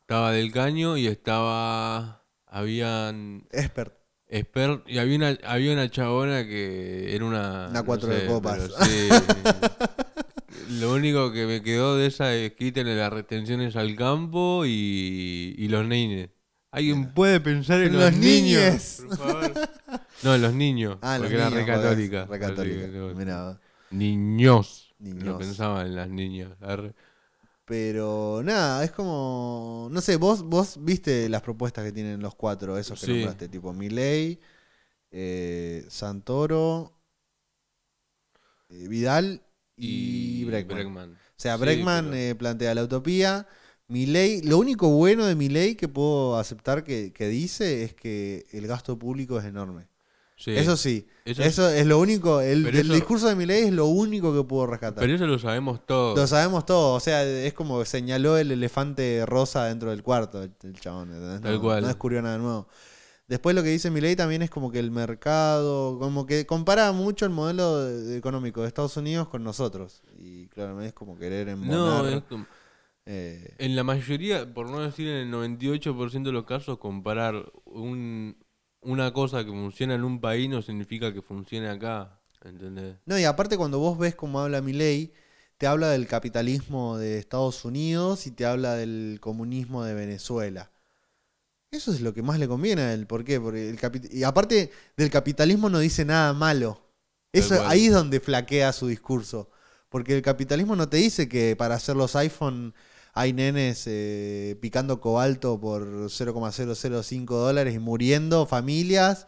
Estaba 0.00 0.32
Del 0.32 0.50
Caño 0.52 0.96
y 0.96 1.06
estaba. 1.06 2.24
Habían. 2.46 3.46
Expert. 3.52 3.94
Expert, 4.32 4.82
y 4.88 4.98
había 4.98 5.16
una, 5.16 5.38
había 5.44 5.72
una 5.72 5.88
chabona 5.90 6.44
que 6.44 7.14
era 7.14 7.24
una. 7.24 7.68
Una 7.70 7.82
cuatro 7.84 8.08
de 8.08 8.26
copas. 8.26 8.60
sí. 8.82 9.08
Lo 10.80 10.92
único 10.92 11.32
que 11.32 11.46
me 11.46 11.62
quedó 11.62 11.96
de 11.96 12.06
esa 12.06 12.32
es 12.34 12.52
quítenle 12.52 12.96
las 12.96 13.12
retenciones 13.12 13.74
al 13.76 13.96
campo 13.96 14.64
y, 14.66 15.54
y 15.58 15.68
los 15.68 15.84
nenes. 15.86 16.30
¿Alguien 16.72 17.12
puede 17.12 17.40
pensar 17.40 17.80
en 17.80 17.88
En 17.88 17.92
los, 17.94 18.02
los 18.04 18.12
niños? 18.14 18.32
niñes. 18.62 19.02
Por 19.08 19.16
favor. 19.18 19.52
No, 20.22 20.34
en 20.34 20.42
los 20.42 20.52
niños. 20.52 20.98
Ah, 21.00 21.14
los 21.16 21.22
porque 21.28 21.36
era 21.36 21.48
niños, 21.48 21.66
re 21.66 21.72
joder, 21.72 21.82
católica. 21.88 22.26
re 22.26 22.36
Así 22.36 22.40
católica. 22.46 22.80
que, 22.82 22.88
no. 22.98 23.14
Mirá 23.14 23.44
vos. 23.48 23.56
Niños. 23.90 24.94
No 24.98 25.14
Niños. 25.14 25.38
pensaba 25.38 25.82
en 25.86 25.94
las 25.96 26.08
niñas. 26.10 26.50
Arre. 26.60 26.94
Pero 27.64 28.42
nada, 28.44 28.84
es 28.84 28.90
como. 28.90 29.88
No 29.90 30.00
sé, 30.02 30.16
vos, 30.16 30.42
vos 30.42 30.76
viste 30.84 31.26
las 31.30 31.40
propuestas 31.40 31.84
que 31.86 31.92
tienen 31.92 32.20
los 32.20 32.34
cuatro, 32.34 32.76
esos 32.76 33.00
que 33.00 33.06
Sí. 33.06 33.12
nombraste, 33.14 33.48
tipo 33.48 33.72
Milei, 33.72 34.38
eh, 35.10 35.86
Santoro, 35.88 36.92
eh, 38.68 38.86
Vidal 38.88 39.42
y, 39.76 40.44
Breckman. 40.44 41.12
O 41.14 41.16
sea, 41.36 41.54
Sí, 41.56 41.60
Breckman 41.62 42.04
pero- 42.10 42.16
eh, 42.16 42.34
plantea 42.34 42.74
la 42.74 42.84
utopía. 42.84 43.46
Milei, 43.90 44.40
lo 44.42 44.56
único 44.58 44.88
bueno 44.88 45.26
de 45.26 45.34
Milei 45.34 45.74
que 45.74 45.88
puedo 45.88 46.38
aceptar 46.38 46.84
que, 46.84 47.12
que 47.12 47.26
dice 47.28 47.82
es 47.84 47.92
que 47.94 48.46
el 48.52 48.66
gasto 48.66 48.98
público 48.98 49.38
es 49.38 49.44
enorme. 49.44 49.88
Sí. 50.36 50.52
Eso 50.52 50.74
sí, 50.78 51.06
Eso- 51.26 51.42
eso, 51.42 51.68
es 51.68 51.84
lo 51.86 51.98
único, 51.98 52.40
el, 52.40 52.64
eso- 52.66 52.94
discurso 52.94 53.28
de 53.28 53.34
Milei 53.34 53.64
es 53.64 53.72
lo 53.72 53.86
único 53.86 54.32
que 54.34 54.42
puedo 54.42 54.66
rescatar. 54.66 55.00
Pero 55.02 55.14
eso 55.14 55.26
lo 55.26 55.38
sabemos 55.38 55.84
todos. 55.84 56.18
Lo 56.18 56.26
sabemos 56.26 56.64
todos, 56.64 56.96
o 56.96 57.04
sea, 57.04 57.24
es 57.24 57.52
como 57.52 57.84
señaló 57.84 58.38
el 58.38 58.50
elefante 58.50 59.26
rosa 59.26 59.64
dentro 59.66 59.90
del 59.90 60.02
cuarto, 60.02 60.42
el, 60.42 60.52
el 60.62 60.80
chabón, 60.80 61.12
¿entendés? 61.12 61.42
Tal 61.42 61.54
no, 61.56 61.60
cual. 61.60 61.82
no 61.82 61.88
descubrió 61.88 62.22
nada 62.22 62.38
nuevo. 62.38 62.68
Después 63.28 63.54
lo 63.54 63.62
que 63.62 63.68
dice 63.68 63.90
Milei 63.90 64.16
también 64.16 64.40
es 64.42 64.50
como 64.50 64.70
que 64.72 64.78
el 64.78 64.90
mercado, 64.90 65.98
como 65.98 66.24
que 66.26 66.46
compara 66.46 66.90
mucho 66.92 67.26
el 67.26 67.30
modelo 67.32 67.84
de- 67.84 68.02
de 68.02 68.16
económico 68.16 68.62
de 68.62 68.68
Estados 68.68 68.96
Unidos 68.96 69.28
con 69.28 69.44
nosotros. 69.44 70.02
Y 70.18 70.46
claro, 70.46 70.80
es 70.80 70.92
como 70.94 71.18
querer 71.18 71.48
embonar. 71.50 72.02
no, 72.04 72.08
es 72.08 72.22
como- 72.24 72.46
eh, 73.06 73.54
en 73.58 73.76
la 73.76 73.84
mayoría, 73.84 74.52
por 74.52 74.70
no 74.70 74.80
decir 74.80 75.08
en 75.08 75.28
el 75.28 75.32
98% 75.32 76.22
de 76.22 76.32
los 76.32 76.44
casos, 76.44 76.78
comparar 76.78 77.50
un, 77.64 78.36
una 78.80 79.12
cosa 79.12 79.44
que 79.44 79.50
funciona 79.50 79.94
en 79.94 80.04
un 80.04 80.20
país 80.20 80.48
no 80.48 80.62
significa 80.62 81.12
que 81.12 81.22
funcione 81.22 81.68
acá. 81.68 82.20
¿Entendés? 82.42 82.96
No, 83.04 83.18
y 83.18 83.24
aparte 83.24 83.58
cuando 83.58 83.78
vos 83.78 83.98
ves 83.98 84.14
cómo 84.14 84.40
habla 84.40 84.62
Milei, 84.62 85.12
te 85.58 85.66
habla 85.66 85.90
del 85.90 86.06
capitalismo 86.06 86.96
de 86.96 87.18
Estados 87.18 87.66
Unidos 87.66 88.26
y 88.26 88.30
te 88.30 88.46
habla 88.46 88.76
del 88.76 89.18
comunismo 89.20 89.84
de 89.84 89.92
Venezuela. 89.92 90.70
Eso 91.70 91.92
es 91.92 92.00
lo 92.00 92.14
que 92.14 92.22
más 92.22 92.38
le 92.38 92.48
conviene 92.48 92.82
a 92.82 92.94
él. 92.94 93.06
¿Por 93.06 93.24
qué? 93.24 93.38
Porque 93.38 93.68
el 93.68 93.78
y 94.10 94.24
aparte 94.24 94.72
del 94.96 95.10
capitalismo 95.10 95.68
no 95.68 95.78
dice 95.78 96.04
nada 96.04 96.32
malo. 96.32 96.80
Eso, 97.32 97.62
ahí 97.66 97.86
es 97.86 97.92
donde 97.92 98.20
flaquea 98.20 98.72
su 98.72 98.88
discurso. 98.88 99.50
Porque 99.88 100.16
el 100.16 100.22
capitalismo 100.22 100.74
no 100.76 100.88
te 100.88 100.96
dice 100.96 101.28
que 101.28 101.54
para 101.56 101.74
hacer 101.74 101.94
los 101.94 102.16
iPhone 102.16 102.74
hay 103.12 103.32
nenes 103.32 103.84
eh, 103.86 104.56
picando 104.60 105.00
cobalto 105.00 105.58
por 105.60 106.08
0,005 106.10 107.36
dólares 107.36 107.74
y 107.74 107.78
muriendo 107.78 108.46
familias 108.46 109.26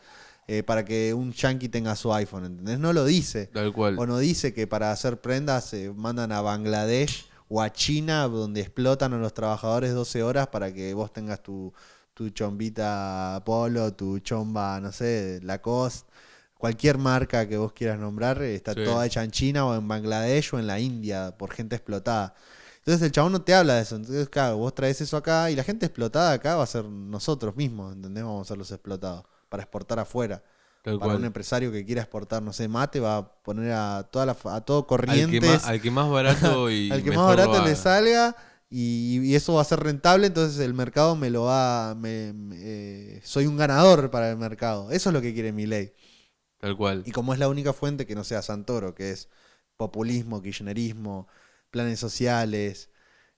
eh, 0.48 0.62
para 0.62 0.84
que 0.84 1.14
un 1.14 1.32
yankee 1.32 1.68
tenga 1.68 1.94
su 1.96 2.12
iPhone, 2.12 2.44
¿entendés? 2.46 2.78
No 2.78 2.92
lo 2.92 3.04
dice. 3.04 3.46
Tal 3.46 3.72
cual. 3.72 3.98
O 3.98 4.06
no 4.06 4.18
dice 4.18 4.52
que 4.52 4.66
para 4.66 4.90
hacer 4.90 5.20
prendas 5.20 5.64
se 5.66 5.90
mandan 5.92 6.32
a 6.32 6.40
Bangladesh 6.40 7.26
o 7.48 7.60
a 7.62 7.72
China, 7.72 8.26
donde 8.28 8.60
explotan 8.60 9.12
a 9.14 9.18
los 9.18 9.34
trabajadores 9.34 9.92
12 9.94 10.22
horas 10.22 10.48
para 10.48 10.72
que 10.72 10.94
vos 10.94 11.12
tengas 11.12 11.42
tu, 11.42 11.72
tu 12.14 12.30
chombita 12.30 13.42
polo, 13.44 13.92
tu 13.94 14.18
chomba, 14.20 14.80
no 14.80 14.90
sé, 14.92 15.40
Lacoste. 15.42 16.10
Cualquier 16.58 16.96
marca 16.96 17.48
que 17.48 17.56
vos 17.56 17.72
quieras 17.72 17.98
nombrar 17.98 18.40
eh, 18.42 18.54
está 18.54 18.72
Sí. 18.74 18.84
toda 18.84 19.04
hecha 19.04 19.24
en 19.24 19.32
China 19.32 19.66
o 19.66 19.74
en 19.76 19.86
Bangladesh 19.88 20.54
o 20.54 20.58
en 20.60 20.66
la 20.68 20.78
India 20.78 21.34
por 21.36 21.52
gente 21.52 21.74
explotada. 21.76 22.34
Entonces 22.82 23.02
el 23.02 23.12
chabón 23.12 23.32
no 23.32 23.42
te 23.42 23.54
habla 23.54 23.76
de 23.76 23.82
eso. 23.82 23.96
Entonces, 23.96 24.28
claro, 24.28 24.56
vos 24.58 24.74
traes 24.74 25.00
eso 25.00 25.16
acá 25.16 25.50
y 25.50 25.56
la 25.56 25.64
gente 25.64 25.86
explotada 25.86 26.32
acá 26.32 26.56
va 26.56 26.64
a 26.64 26.66
ser 26.66 26.84
nosotros 26.84 27.56
mismos, 27.56 27.94
¿entendés? 27.94 28.24
Vamos 28.24 28.46
a 28.46 28.48
ser 28.48 28.58
los 28.58 28.70
explotados 28.72 29.24
para 29.48 29.62
exportar 29.64 29.98
afuera 30.00 30.42
Tal 30.82 30.98
para 30.98 31.14
un 31.14 31.24
cual. 31.24 31.26
empresario 31.26 31.72
que 31.72 31.84
quiera 31.84 32.02
exportar, 32.02 32.42
no 32.42 32.52
sé, 32.52 32.68
mate, 32.68 33.00
va 33.00 33.18
a 33.18 33.34
poner 33.42 33.72
a 33.72 34.08
toda 34.10 34.26
la, 34.26 34.36
a 34.44 34.60
todo 34.62 34.86
Al 35.06 35.26
más, 35.40 35.64
al 35.66 35.80
que 35.80 35.90
más 35.90 36.08
barato 36.10 36.70
y 36.70 36.90
al 36.90 37.02
que 37.02 37.12
más 37.12 37.26
mejor 37.26 37.36
barato 37.36 37.60
le 37.60 37.76
salga 37.76 38.36
y, 38.70 39.20
y 39.22 39.34
eso 39.34 39.54
va 39.54 39.62
a 39.62 39.64
ser 39.64 39.80
rentable, 39.80 40.26
entonces 40.28 40.58
el 40.60 40.74
mercado 40.74 41.14
me 41.16 41.28
lo 41.30 41.44
va, 41.44 41.94
me, 41.94 42.32
me- 42.32 42.56
eh, 42.58 43.20
soy 43.24 43.46
un 43.46 43.56
ganador 43.56 44.10
para 44.10 44.30
el 44.30 44.38
mercado. 44.38 44.90
Eso 44.90 45.10
es 45.10 45.14
lo 45.14 45.20
que 45.20 45.34
quiere 45.34 45.52
mi 45.52 45.66
ley. 45.66 45.92
Tal 46.58 46.76
cual. 46.76 47.04
Y 47.04 47.12
como 47.12 47.32
es 47.32 47.38
la 47.40 47.48
única 47.48 47.72
fuente 47.72 48.06
que 48.06 48.14
no 48.14 48.24
sea 48.24 48.42
Santoro, 48.42 48.94
que 48.94 49.10
es 49.10 49.28
populismo, 49.76 50.40
kirchnerismo, 50.42 51.26
planes 51.72 52.00
sociales, 52.00 52.90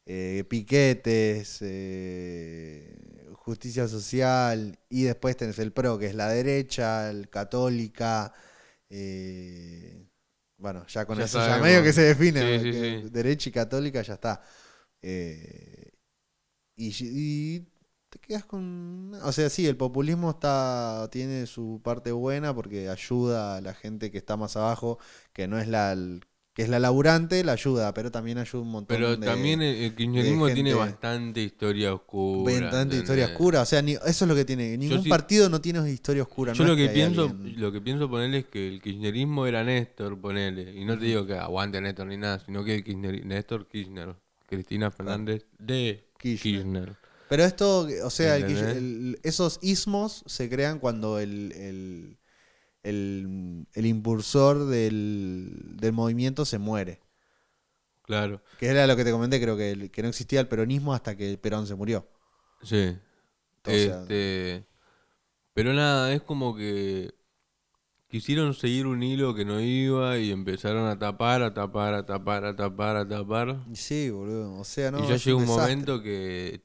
eh, 0.06 0.44
piquetes, 0.50 1.58
eh, 1.62 2.96
justicia 3.34 3.88
social, 3.88 4.78
y 4.90 5.04
después 5.04 5.36
tenés 5.38 5.58
el 5.60 5.72
PRO, 5.72 5.98
que 5.98 6.06
es 6.08 6.16
la 6.16 6.28
derecha, 6.30 7.10
el 7.10 7.30
católica, 7.30 8.32
eh, 8.90 10.06
bueno, 10.58 10.86
ya 10.88 11.06
con 11.06 11.18
Ya 11.18 11.24
eso 11.24 11.38
ya 11.40 11.58
medio 11.58 11.82
que 11.82 11.92
se 11.92 12.02
define, 12.02 12.40
Sí, 12.40 12.58
sí, 12.60 12.72
que 12.72 12.78
sí. 13.02 13.10
derecha 13.10 13.48
y 13.50 13.52
católica 13.52 14.02
ya 14.02 14.14
está. 14.14 14.42
Y, 16.76 16.92
y 17.00 17.60
te 18.10 18.18
quedas 18.18 18.44
con... 18.44 19.14
O 19.22 19.32
sea, 19.32 19.48
sí, 19.50 19.66
el 19.66 19.76
populismo 19.76 20.30
está 20.30 21.08
tiene 21.12 21.46
su 21.46 21.80
parte 21.84 22.12
buena 22.12 22.54
porque 22.54 22.88
ayuda 22.88 23.56
a 23.56 23.60
la 23.60 23.74
gente 23.74 24.10
que 24.10 24.18
está 24.18 24.36
más 24.36 24.56
abajo, 24.56 24.98
que 25.32 25.46
no 25.48 25.58
es 25.58 25.68
la 25.68 25.94
que 26.54 26.62
es 26.62 26.68
la 26.68 26.78
laburante, 26.78 27.42
la 27.42 27.52
ayuda, 27.52 27.92
pero 27.94 28.12
también 28.12 28.38
ayuda 28.38 28.62
un 28.62 28.70
montón 28.70 28.96
Pero 28.96 29.16
de... 29.16 29.26
también 29.26 29.60
el, 29.60 29.74
el 29.74 29.94
kirchnerismo 29.96 30.48
tiene 30.50 30.72
bastante 30.72 31.42
historia 31.42 31.92
oscura. 31.92 32.60
bastante 32.60 32.96
historia 32.96 33.24
¿entendés? 33.24 33.34
oscura. 33.40 33.60
O 33.62 33.66
sea, 33.66 33.82
ni- 33.82 33.94
eso 33.94 34.06
es 34.06 34.22
lo 34.28 34.34
que 34.36 34.44
tiene. 34.44 34.78
Ningún 34.78 35.02
sí- 35.02 35.08
partido 35.08 35.48
no 35.48 35.60
tiene 35.60 35.90
historia 35.90 36.22
oscura. 36.22 36.52
Yo 36.52 36.62
no 36.62 36.68
lo 36.68 36.74
es 36.76 36.82
que, 36.82 36.88
hay 36.90 36.94
pienso, 36.94 37.22
alguien- 37.24 37.60
lo 37.60 37.72
que 37.72 37.80
pienso 37.80 38.08
ponerle 38.08 38.38
es 38.38 38.44
que 38.46 38.68
el 38.68 38.80
kirchnerismo 38.80 39.46
era 39.46 39.64
Néstor, 39.64 40.20
ponele. 40.20 40.72
Y 40.80 40.84
no 40.84 40.96
te 40.96 41.06
digo 41.06 41.26
que 41.26 41.34
aguante 41.34 41.80
Néstor 41.80 42.06
ni 42.06 42.16
nada, 42.18 42.38
sino 42.38 42.62
que 42.64 42.76
el 42.76 42.84
Kirchner, 42.84 43.26
Néstor 43.26 43.66
Kirchner, 43.66 44.14
Cristina 44.48 44.92
Fernández 44.92 45.44
de 45.58 46.04
Kirchner. 46.18 46.52
Kirchner. 46.62 46.96
Pero 47.28 47.42
esto, 47.44 47.88
o 48.04 48.10
sea, 48.10 48.36
el- 48.36 49.18
esos 49.24 49.58
ismos 49.60 50.22
se 50.26 50.48
crean 50.48 50.78
cuando 50.78 51.18
el, 51.18 51.50
el, 51.56 52.16
el- 52.84 53.66
el 53.74 53.86
impulsor 53.86 54.66
del, 54.66 55.76
del 55.76 55.92
movimiento 55.92 56.44
se 56.44 56.58
muere. 56.58 57.00
Claro, 58.02 58.42
Que 58.58 58.66
era 58.66 58.86
lo 58.86 58.96
que 58.96 59.04
te 59.04 59.10
comenté, 59.12 59.40
creo 59.40 59.56
que, 59.56 59.70
el- 59.70 59.90
que 59.90 60.02
no 60.02 60.08
existía 60.08 60.40
el 60.40 60.48
peronismo 60.48 60.92
hasta 60.94 61.16
que 61.16 61.38
Perón 61.38 61.66
se 61.66 61.74
murió. 61.74 62.06
sí. 62.62 62.96
Sea- 63.64 64.02
este, 64.02 64.66
pero 65.54 65.72
nada, 65.74 66.12
es 66.12 66.22
como 66.22 66.54
que 66.56 67.14
quisieron 68.08 68.54
seguir 68.54 68.86
un 68.86 69.02
hilo 69.02 69.34
que 69.34 69.44
no 69.44 69.60
iba 69.60 70.18
y 70.18 70.30
empezaron 70.30 70.86
a 70.86 70.98
tapar, 70.98 71.42
a 71.42 71.54
tapar, 71.54 71.94
a 71.94 72.06
tapar, 72.06 72.44
a 72.44 72.56
tapar, 72.56 72.96
a 72.96 73.08
tapar. 73.08 73.64
Sí, 73.74 74.10
boludo. 74.10 74.54
O 74.60 74.64
sea, 74.64 74.90
no. 74.90 75.04
y 75.04 75.08
ya 75.08 75.14
es 75.14 75.24
llega 75.24 75.38
un 75.38 75.46
momento 75.46 76.02
que 76.02 76.63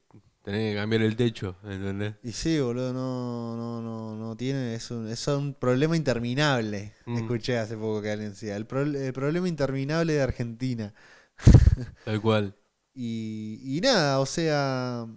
tenés 0.52 0.74
que 0.74 0.80
cambiar 0.80 1.02
el 1.04 1.16
techo, 1.16 1.56
¿entendés? 1.64 2.16
Y 2.22 2.34
sí, 2.34 2.60
boludo, 2.60 2.92
no, 2.92 3.56
no, 3.56 3.82
no, 3.82 4.16
no 4.16 4.36
tiene, 4.36 4.76
es 4.76 4.92
un, 4.92 5.08
es 5.08 5.26
un 5.28 5.54
problema 5.54 5.96
interminable. 5.96 6.94
Mm. 7.06 7.18
Escuché 7.18 7.58
hace 7.58 7.78
poco 7.78 8.02
que 8.02 8.12
alguien 8.12 8.32
decía, 8.32 8.56
el, 8.58 8.66
pro- 8.66 8.82
el 8.82 9.14
problema 9.14 9.48
interminable 9.48 10.14
de 10.14 10.22
Argentina. 10.22 10.94
Tal 12.06 12.22
cual. 12.22 12.56
Y, 12.94 13.62
y 13.78 13.82
nada, 13.82 14.20
o 14.20 14.26
sea, 14.26 15.08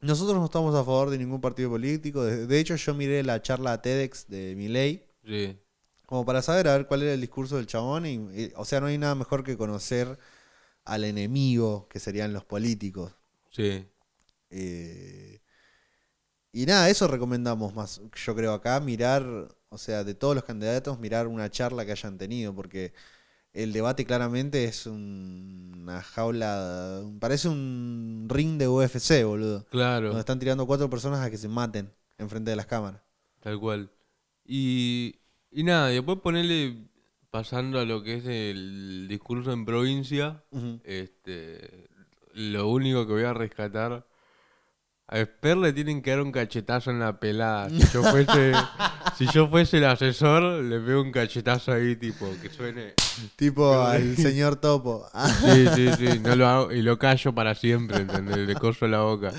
nosotros 0.00 0.36
no 0.38 0.44
estamos 0.46 0.74
a 0.74 0.84
favor 0.84 1.10
de 1.10 1.18
ningún 1.18 1.40
partido 1.40 1.70
político. 1.70 2.24
De, 2.24 2.46
de 2.46 2.60
hecho, 2.60 2.76
yo 2.76 2.94
miré 2.94 3.22
la 3.22 3.40
charla 3.42 3.80
TEDx 3.80 4.28
de 4.28 4.54
Milei 4.56 5.06
Sí, 5.24 5.56
como 6.06 6.24
para 6.24 6.42
saber 6.42 6.68
a 6.68 6.76
ver 6.76 6.86
cuál 6.86 7.02
era 7.02 7.14
el 7.14 7.20
discurso 7.20 7.56
del 7.56 7.66
chabón. 7.66 8.06
Y, 8.06 8.14
y- 8.14 8.52
o 8.56 8.64
sea, 8.64 8.80
no 8.80 8.86
hay 8.86 8.98
nada 8.98 9.14
mejor 9.14 9.44
que 9.44 9.56
conocer 9.56 10.18
al 10.84 11.04
enemigo, 11.04 11.88
que 11.88 12.00
serían 12.00 12.32
los 12.32 12.44
políticos. 12.44 13.14
Sí. 13.52 13.86
Eh, 14.50 15.40
y 16.52 16.66
nada, 16.66 16.90
eso 16.90 17.08
recomendamos 17.08 17.74
más, 17.74 18.00
yo 18.26 18.34
creo 18.34 18.52
acá, 18.52 18.78
mirar, 18.80 19.24
o 19.70 19.78
sea, 19.78 20.04
de 20.04 20.14
todos 20.14 20.34
los 20.34 20.44
candidatos, 20.44 20.98
mirar 21.00 21.26
una 21.26 21.50
charla 21.50 21.86
que 21.86 21.92
hayan 21.92 22.18
tenido, 22.18 22.54
porque 22.54 22.92
el 23.54 23.72
debate 23.72 24.04
claramente 24.06 24.64
es 24.64 24.86
un- 24.86 25.72
una 25.82 26.02
jaula, 26.02 27.02
parece 27.20 27.48
un 27.48 28.26
ring 28.30 28.58
de 28.58 28.68
UFC, 28.68 29.24
boludo, 29.24 29.66
Claro. 29.70 30.08
donde 30.08 30.20
están 30.20 30.38
tirando 30.40 30.66
cuatro 30.66 30.90
personas 30.90 31.20
a 31.20 31.30
que 31.30 31.38
se 31.38 31.48
maten 31.48 31.92
enfrente 32.18 32.50
de 32.50 32.56
las 32.56 32.66
cámaras. 32.66 33.02
Tal 33.40 33.58
cual. 33.60 33.90
Y, 34.44 35.16
y 35.50 35.64
nada, 35.64 35.88
después 35.88 36.18
ponerle, 36.20 36.88
pasando 37.30 37.80
a 37.80 37.84
lo 37.84 38.02
que 38.02 38.16
es 38.16 38.26
el 38.26 39.06
discurso 39.08 39.52
en 39.52 39.64
provincia, 39.64 40.44
este, 40.84 41.88
lo 42.34 42.68
único 42.68 43.06
que 43.06 43.12
voy 43.12 43.24
a 43.24 43.34
rescatar, 43.34 44.06
a 45.08 45.18
Esper 45.18 45.58
le 45.58 45.72
tienen 45.72 46.00
que 46.00 46.10
dar 46.10 46.22
un 46.22 46.32
cachetazo 46.32 46.90
en 46.90 47.00
la 47.00 47.20
pelada. 47.20 47.68
Si 47.68 47.80
yo 47.92 48.02
fuese, 48.10 48.52
si 49.16 49.26
yo 49.26 49.48
fuese 49.48 49.78
el 49.78 49.84
asesor, 49.84 50.62
le 50.62 50.78
veo 50.78 51.02
un 51.02 51.12
cachetazo 51.12 51.72
ahí, 51.72 51.96
tipo, 51.96 52.26
que 52.40 52.48
suene. 52.48 52.94
Tipo 53.36 53.82
al 53.82 54.16
señor 54.16 54.56
Topo. 54.56 55.06
Sí, 55.40 55.66
sí, 55.74 55.88
sí, 55.98 56.18
no 56.20 56.34
lo 56.34 56.46
hago, 56.46 56.72
y 56.72 56.82
lo 56.82 56.98
callo 56.98 57.34
para 57.34 57.54
siempre, 57.54 57.98
¿entendés? 57.98 58.38
Le 58.38 58.54
coso 58.54 58.86
la 58.88 59.00
boca. 59.00 59.32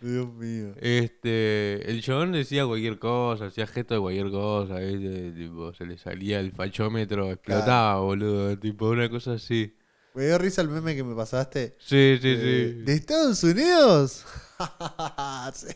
Dios 0.00 0.32
mío. 0.34 0.74
Este, 0.80 1.90
el 1.90 2.02
chabón 2.02 2.30
decía 2.30 2.66
cualquier 2.66 2.98
cosa, 2.98 3.46
hacía 3.46 3.66
gesto 3.66 3.94
de 3.94 4.00
cualquier 4.00 4.30
cosa, 4.30 4.78
¿viste? 4.78 5.32
Tipo, 5.32 5.72
se 5.72 5.86
le 5.86 5.98
salía 5.98 6.38
el 6.38 6.52
fachómetro, 6.52 7.32
explotaba, 7.32 7.98
boludo, 8.00 8.56
tipo 8.58 8.88
una 8.88 9.08
cosa 9.08 9.32
así. 9.32 9.74
Me 10.16 10.24
dio 10.24 10.38
risa 10.38 10.62
el 10.62 10.68
meme 10.68 10.96
que 10.96 11.04
me 11.04 11.14
pasaste. 11.14 11.76
Sí, 11.78 12.18
sí, 12.20 12.28
Eh, 12.38 12.74
sí. 12.78 12.82
¿De 12.84 12.94
Estados 12.94 13.42
Unidos? 13.44 14.24
Sí. 15.54 15.68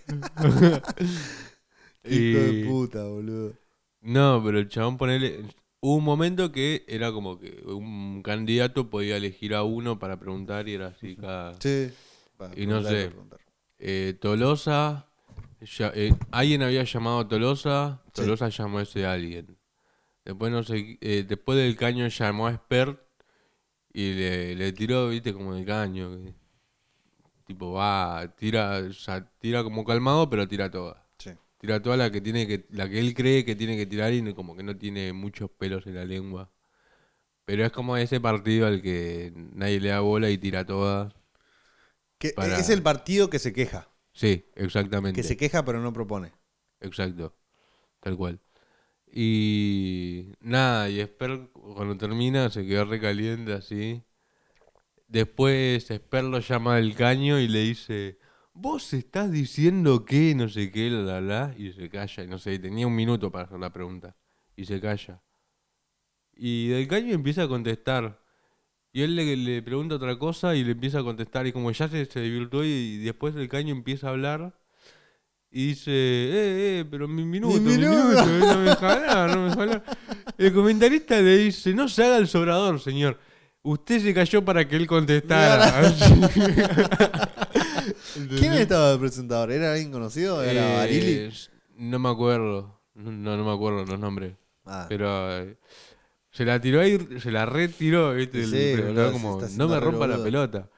Hijo 2.04 2.38
de 2.40 2.52
Y- 2.52 2.64
puta, 2.64 3.04
boludo. 3.04 3.52
No, 4.00 4.42
pero 4.44 4.58
el 4.58 4.68
chabón 4.68 4.96
ponele. 4.96 5.44
Hubo 5.80 5.96
un 5.96 6.04
momento 6.04 6.50
que 6.52 6.84
era 6.88 7.12
como 7.12 7.38
que 7.38 7.62
un 7.66 8.22
candidato 8.22 8.88
podía 8.88 9.16
elegir 9.18 9.54
a 9.54 9.62
uno 9.62 9.98
para 9.98 10.18
preguntar 10.18 10.66
y 10.68 10.74
era 10.74 10.88
así 10.88 11.16
cada. 11.16 11.54
Sí. 11.60 11.90
Y 12.56 12.66
no 12.66 12.82
sé. 12.82 13.12
Eh, 13.78 14.16
Tolosa. 14.18 15.06
ya- 15.60 15.92
eh, 15.94 16.14
alguien 16.30 16.62
había 16.62 16.84
llamado 16.84 17.18
a 17.20 17.28
Tolosa. 17.28 18.02
Sí. 18.14 18.22
Tolosa 18.22 18.48
llamó 18.48 18.78
a 18.78 18.82
ese 18.82 19.04
alguien. 19.04 19.58
Después 20.24 20.50
no 20.50 20.62
sé. 20.62 20.96
eh, 21.02 21.24
después 21.28 21.58
del 21.58 21.76
caño 21.76 22.08
llamó 22.08 22.46
a 22.46 22.54
Spert 22.54 22.98
y 23.92 24.12
le, 24.14 24.54
le 24.56 24.72
tiró, 24.72 25.08
viste, 25.08 25.32
como 25.32 25.54
el 25.54 25.64
caño. 25.64 26.10
que- 26.22 26.34
tipo, 27.46 27.72
va, 27.72 28.32
tira, 28.36 28.78
o 28.88 28.92
sea, 28.92 29.28
tira 29.40 29.62
como 29.64 29.84
calmado, 29.84 30.30
pero 30.30 30.46
tira 30.46 30.70
toda. 30.70 31.04
Sí. 31.18 31.30
Tira 31.58 31.82
toda 31.82 31.96
la 31.96 32.10
que 32.12 32.20
tiene 32.20 32.46
que, 32.46 32.66
la 32.70 32.88
que 32.88 33.00
él 33.00 33.12
cree 33.14 33.44
que 33.44 33.56
tiene 33.56 33.76
que 33.76 33.86
tirar 33.86 34.12
y 34.12 34.32
como 34.34 34.56
que 34.56 34.62
no 34.62 34.76
tiene 34.76 35.12
muchos 35.12 35.50
pelos 35.50 35.84
en 35.86 35.96
la 35.96 36.04
lengua. 36.04 36.50
Pero 37.44 37.64
es 37.64 37.72
como 37.72 37.96
ese 37.96 38.20
partido 38.20 38.68
al 38.68 38.80
que 38.82 39.32
nadie 39.34 39.80
le 39.80 39.88
da 39.88 40.00
bola 40.00 40.30
y 40.30 40.38
tira 40.38 40.64
todas. 40.64 41.12
Que 42.18 42.30
Para- 42.30 42.56
Es 42.58 42.70
el 42.70 42.82
partido 42.82 43.28
que 43.30 43.40
se 43.40 43.52
queja. 43.52 43.88
Sí, 44.12 44.46
exactamente. 44.54 45.20
Que 45.20 45.26
se 45.26 45.36
queja 45.36 45.64
pero 45.64 45.80
no 45.80 45.92
propone. 45.92 46.32
Exacto. 46.80 47.34
Tal 47.98 48.16
cual. 48.16 48.38
Y 49.12 50.34
nada, 50.40 50.88
y 50.88 51.00
Esper 51.00 51.50
cuando 51.52 51.96
termina 51.96 52.48
se 52.50 52.66
quedó 52.66 52.84
recaliente 52.84 53.52
así. 53.52 54.02
Después 55.08 55.90
Esper 55.90 56.24
lo 56.24 56.38
llama 56.40 56.76
del 56.76 56.94
caño 56.94 57.40
y 57.40 57.48
le 57.48 57.60
dice, 57.60 58.18
vos 58.52 58.92
estás 58.92 59.32
diciendo 59.32 60.04
que 60.04 60.34
no 60.34 60.48
sé 60.48 60.70
qué, 60.70 60.90
la 60.90 61.02
la 61.02 61.20
la, 61.20 61.54
y 61.58 61.72
se 61.72 61.88
calla, 61.88 62.24
y 62.24 62.26
no 62.28 62.38
sé, 62.38 62.58
tenía 62.58 62.86
un 62.86 62.94
minuto 62.94 63.30
para 63.32 63.44
hacer 63.46 63.58
la 63.58 63.72
pregunta, 63.72 64.16
y 64.56 64.66
se 64.66 64.80
calla. 64.80 65.22
Y 66.34 66.68
del 66.68 66.88
caño 66.88 67.12
empieza 67.14 67.44
a 67.44 67.48
contestar. 67.48 68.20
Y 68.92 69.02
él 69.02 69.16
le, 69.16 69.62
pregunta 69.62 69.96
otra 69.96 70.18
cosa 70.18 70.56
y 70.56 70.64
le 70.64 70.72
empieza 70.72 71.00
a 71.00 71.04
contestar, 71.04 71.46
y 71.46 71.52
como 71.52 71.70
ya 71.72 71.88
se, 71.88 72.06
se 72.06 72.20
divirtió 72.20 72.64
y, 72.64 72.98
después 72.98 73.34
del 73.34 73.48
caño 73.48 73.72
empieza 73.74 74.08
a 74.08 74.10
hablar. 74.10 74.59
Y 75.52 75.68
dice, 75.68 75.90
eh, 75.90 76.80
eh, 76.80 76.84
pero 76.90 77.08
mi 77.08 77.24
minuto, 77.24 77.60
mi 77.60 77.76
minuto". 77.76 77.96
minuto, 78.04 78.24
no 78.24 78.56
me 78.58 78.70
deja 78.70 78.92
hablar, 78.92 79.30
no 79.36 79.42
me 79.42 79.48
deja 79.50 79.62
hablar. 79.62 79.82
El 80.38 80.52
comentarista 80.54 81.20
le 81.20 81.36
dice, 81.38 81.74
no 81.74 81.88
se 81.88 82.04
haga 82.04 82.18
el 82.18 82.28
sobrador, 82.28 82.80
señor. 82.80 83.18
Usted 83.62 84.00
se 84.00 84.14
cayó 84.14 84.44
para 84.44 84.66
que 84.66 84.76
él 84.76 84.86
contestara. 84.86 85.92
¿Quién 88.38 88.52
estaba 88.54 88.92
de 88.92 88.98
presentador? 88.98 89.50
¿Era 89.52 89.72
alguien 89.72 89.90
conocido? 89.92 90.42
¿Era 90.42 90.74
Eh, 90.74 90.76
Barili? 90.76 91.32
No 91.76 91.98
me 91.98 92.08
acuerdo. 92.08 92.80
No, 92.94 93.36
no, 93.36 93.44
me 93.44 93.52
acuerdo 93.52 93.84
los 93.84 93.98
nombres. 93.98 94.34
Ah, 94.66 94.86
Pero 94.88 95.38
eh, 95.38 95.56
se 96.30 96.44
la 96.44 96.60
tiró 96.60 96.80
ahí, 96.80 96.98
se 97.20 97.30
la 97.30 97.46
retiró, 97.46 98.14
¿viste? 98.14 98.46
Sí, 98.46 98.56
El 98.56 98.72
presentador 98.78 99.12
como, 99.12 99.40
no 99.56 99.68
me 99.68 99.80
rompa 99.80 100.06
la 100.06 100.14
boludo". 100.16 100.24
pelota. 100.24 100.68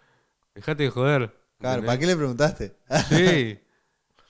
Dejate 0.55 0.85
de 0.85 0.91
joder. 0.91 1.35
claro, 1.59 1.85
¿para 1.85 1.99
qué 1.99 2.07
le 2.07 2.17
preguntaste? 2.17 2.73
Sí. 3.09 3.59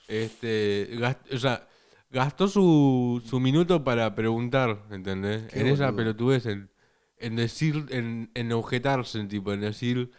Este, 0.07 0.89
gast- 0.97 1.33
o 1.33 1.37
sea, 1.37 1.67
gastó 2.11 2.47
su, 2.47 3.21
su 3.25 3.39
minuto 3.39 3.83
para 3.83 4.13
preguntar, 4.15 4.85
¿entendés? 4.91 5.43
Qué 5.47 5.59
en 5.59 5.67
esa 5.67 5.85
boludo. 5.85 5.97
pelotudez, 5.97 6.45
en, 6.45 6.69
en 7.17 7.35
decir, 7.35 7.85
en, 7.89 8.31
en 8.33 8.51
objetarse, 8.51 9.23
tipo, 9.25 9.53
en 9.53 9.61
decir, 9.61 10.11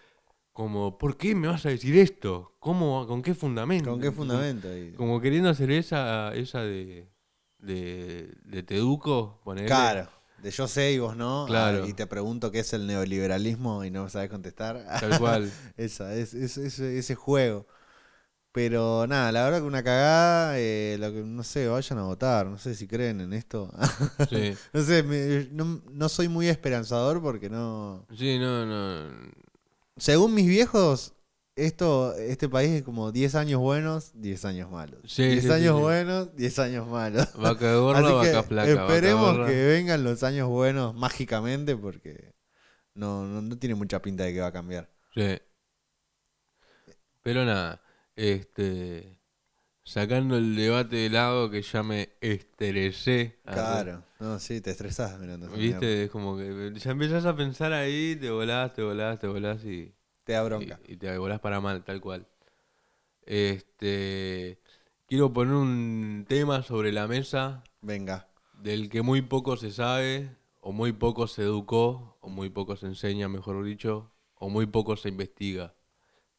como, 0.53 0.99
¿por 0.99 1.17
qué 1.17 1.35
me 1.35 1.49
vas 1.49 1.67
a 1.67 1.71
decir 1.71 1.97
esto? 1.99 2.57
¿Cómo, 2.61 3.07
con 3.07 3.23
qué 3.23 3.35
fundamento? 3.35 3.91
¿Con 3.91 4.01
qué 4.01 4.11
fundamento? 4.13 4.69
ahí? 4.69 4.93
Como 4.97 5.21
queriendo 5.21 5.51
hacer 5.51 5.71
esa, 5.71 6.35
esa 6.35 6.63
de, 6.63 7.09
de, 7.59 8.35
de 8.45 8.63
Teduco, 8.63 9.41
ponerle. 9.45 9.69
Claro, 9.69 10.09
de 10.43 10.51
yo 10.51 10.69
sé 10.69 10.93
y 10.93 10.99
vos 10.99 11.17
no. 11.17 11.47
Claro. 11.47 11.85
ah, 11.85 11.89
y 11.89 11.93
te 11.95 12.07
pregunto 12.07 12.51
qué 12.51 12.61
es 12.61 12.73
el 12.73 12.87
neoliberalismo 12.87 13.85
y 13.85 13.91
no 13.91 14.09
sabes 14.09 14.31
contestar. 14.31 14.85
Tal 15.01 15.19
cual. 15.19 15.51
Esa, 15.77 16.15
es, 16.15 16.35
es- 16.35 16.57
es- 16.59 16.79
ese 16.81 17.15
juego. 17.15 17.67
Pero 18.55 19.05
nada, 19.09 19.33
la 19.33 19.43
verdad 19.43 19.59
que 19.59 19.65
una 19.67 19.83
cagada, 19.83 20.61
eh, 20.61 20.97
lo 21.01 21.13
que, 21.13 21.23
no 21.25 21.43
sé, 21.43 21.67
vayan 21.67 21.99
a 21.99 22.05
votar, 22.05 22.47
no 22.47 22.57
sé 22.57 22.77
si 22.77 22.87
creen 22.87 23.21
en 23.21 23.33
esto. 23.33 23.69
Sí. 24.31 24.55
no 24.73 24.83
sé, 24.85 25.03
me- 25.03 25.49
no, 25.51 25.83
no 25.91 26.09
soy 26.09 26.29
muy 26.29 26.47
esperanzador 26.47 27.21
porque 27.21 27.51
no... 27.51 28.07
Sí, 28.17 28.39
no, 28.39 28.65
no. 28.65 29.11
Según 29.97 30.35
mis 30.35 30.47
viejos, 30.47 31.15
esto, 31.57 32.15
este 32.15 32.49
país 32.49 32.71
es 32.71 32.83
como 32.85 33.11
10 33.11 33.35
años 33.35 33.59
buenos, 33.61 34.13
10 34.15 34.45
años 34.45 34.71
malos. 34.71 35.01
Sí, 35.05 35.25
10 35.27 35.43
sí, 35.43 35.49
sí, 35.49 35.53
años 35.53 35.75
sí. 35.77 35.83
buenos, 35.83 36.37
10 36.37 36.59
años 36.61 36.87
malos. 36.87 37.27
Vaca 37.37 37.75
gorda, 37.75 37.99
Así 37.99 38.13
vaca 38.13 38.45
que 38.49 38.55
vaca 38.55 38.71
esperemos 38.71 39.37
gorda. 39.37 39.47
que 39.49 39.65
vengan 39.67 40.05
los 40.05 40.23
años 40.23 40.49
buenos 40.49 40.95
mágicamente 40.95 41.75
porque 41.77 42.35
no, 42.95 43.25
no, 43.27 43.43
no 43.43 43.59
tiene 43.59 43.75
mucha 43.75 44.01
pinta 44.01 44.23
de 44.23 44.33
que 44.33 44.41
va 44.41 44.47
a 44.47 44.53
cambiar. 44.53 44.89
Sí. 45.13 45.39
Pero 47.23 47.45
nada, 47.45 47.81
este. 48.17 49.19
Sacando 49.87 50.39
el 50.39 50.57
debate 50.57 50.97
de 50.97 51.11
lado 51.11 51.51
que 51.51 51.61
ya 51.61 51.83
me 51.83 52.11
estresé. 52.23 53.39
Claro, 53.45 54.03
no, 54.19 54.39
sí, 54.39 54.63
te 54.63 54.71
estresás 54.71 55.19
mirando. 55.21 55.51
¿Viste? 55.51 56.05
Es 56.05 56.11
como 56.11 56.39
que 56.39 56.73
ya 56.77 56.93
empezás 56.93 57.27
a 57.27 57.37
pensar 57.37 57.73
ahí, 57.75 58.17
te 58.17 58.31
volás, 58.31 58.73
te 58.73 58.83
volás, 58.83 59.19
te 59.19 59.27
volás 59.27 59.63
y, 59.65 59.93
Te 60.25 60.33
da 60.33 60.43
bronca. 60.43 60.81
y, 60.89 60.95
y 60.95 60.97
te 60.97 61.19
volás 61.19 61.41
para 61.41 61.61
mal, 61.61 61.85
tal 61.85 62.01
cual. 62.01 62.27
Este. 63.27 64.59
Quiero 65.07 65.33
poner 65.33 65.55
un 65.55 66.25
tema 66.27 66.63
sobre 66.63 66.91
la 66.91 67.07
mesa 67.07 67.63
Venga. 67.83 68.27
del 68.55 68.89
que 68.89 69.03
muy 69.03 69.21
poco 69.21 69.57
se 69.59 69.71
sabe, 69.71 70.35
o 70.63 70.73
muy 70.73 70.93
poco 70.93 71.27
se 71.27 71.43
educó, 71.43 72.17
o 72.23 72.31
muy 72.31 72.49
poco 72.49 72.75
se 72.77 72.87
enseña, 72.87 73.29
mejor 73.29 73.63
dicho, 73.65 74.11
o 74.37 74.49
muy 74.49 74.65
poco 74.67 74.97
se 74.97 75.11
investiga. 75.11 75.75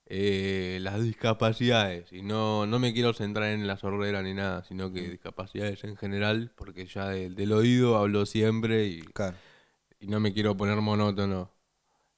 Eh, 0.07 0.77
las 0.81 1.01
discapacidades, 1.01 2.11
y 2.13 2.21
no, 2.21 2.67
no 2.67 2.77
me 2.77 2.93
quiero 2.93 3.13
centrar 3.13 3.49
en 3.51 3.65
la 3.65 3.77
sordera 3.77 4.21
ni 4.21 4.35
nada, 4.35 4.63
sino 4.63 4.91
que 4.93 5.09
discapacidades 5.09 5.83
en 5.83 5.97
general, 5.97 6.51
porque 6.55 6.85
ya 6.85 7.09
del, 7.09 7.33
del 7.35 7.51
oído 7.51 7.97
hablo 7.97 8.25
siempre 8.27 8.85
y, 8.85 9.01
Claro. 9.01 9.35
y 9.99 10.07
no 10.07 10.19
me 10.19 10.31
quiero 10.33 10.55
poner 10.55 10.77
monótono. 10.81 11.51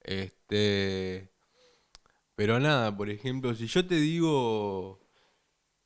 Este, 0.02 1.32
pero 2.36 2.60
nada, 2.60 2.96
por 2.96 3.10
ejemplo, 3.10 3.56
si 3.56 3.68
yo 3.68 3.86
te 3.88 3.96
digo 3.96 5.00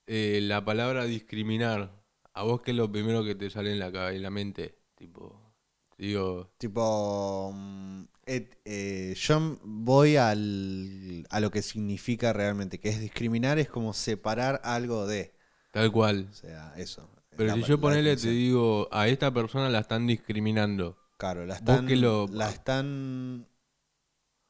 eh, 0.08 0.40
la 0.42 0.66
palabra 0.66 1.06
discriminar, 1.06 2.04
¿a 2.34 2.44
vos 2.44 2.62
qué 2.62 2.72
es 2.72 2.78
lo 2.78 2.92
primero 2.92 3.24
que 3.24 3.36
te 3.36 3.50
sale 3.50 3.72
en 3.72 3.80
la, 3.80 3.92
cabe- 3.92 4.16
en 4.16 4.24
la 4.24 4.30
mente? 4.32 4.80
Tipo, 4.96 5.54
digo, 5.98 6.52
Tipo, 6.58 7.52
mm, 7.54 8.04
eh, 8.26 9.14
yo 9.18 9.60
voy 9.64 10.16
al, 10.18 11.26
a 11.30 11.40
lo 11.40 11.52
que 11.52 11.62
significa 11.62 12.34
realmente, 12.34 12.80
que 12.80 12.90
es 12.90 13.00
discriminar, 13.00 13.60
es 13.60 13.70
como 13.70 13.94
separar 13.94 14.62
algo 14.64 15.08
de. 15.08 15.34
tal 15.72 15.92
cual. 15.92 16.28
O 16.30 16.34
sea, 16.34 16.74
eso. 16.78 17.10
Pero 17.36 17.50
La- 17.50 17.56
si 17.56 17.64
yo 17.64 17.80
ponele, 17.80 18.16
te 18.18 18.30
digo, 18.30 18.88
a 18.92 19.08
esta 19.08 19.34
persona 19.34 19.70
la 19.70 19.80
están 19.80 20.06
discriminando. 20.08 20.98
Claro, 21.18 21.46
la 21.46 21.56
están, 21.56 21.86
que 21.88 21.96
lo- 21.96 22.28
la 22.28 22.50
están 22.50 23.48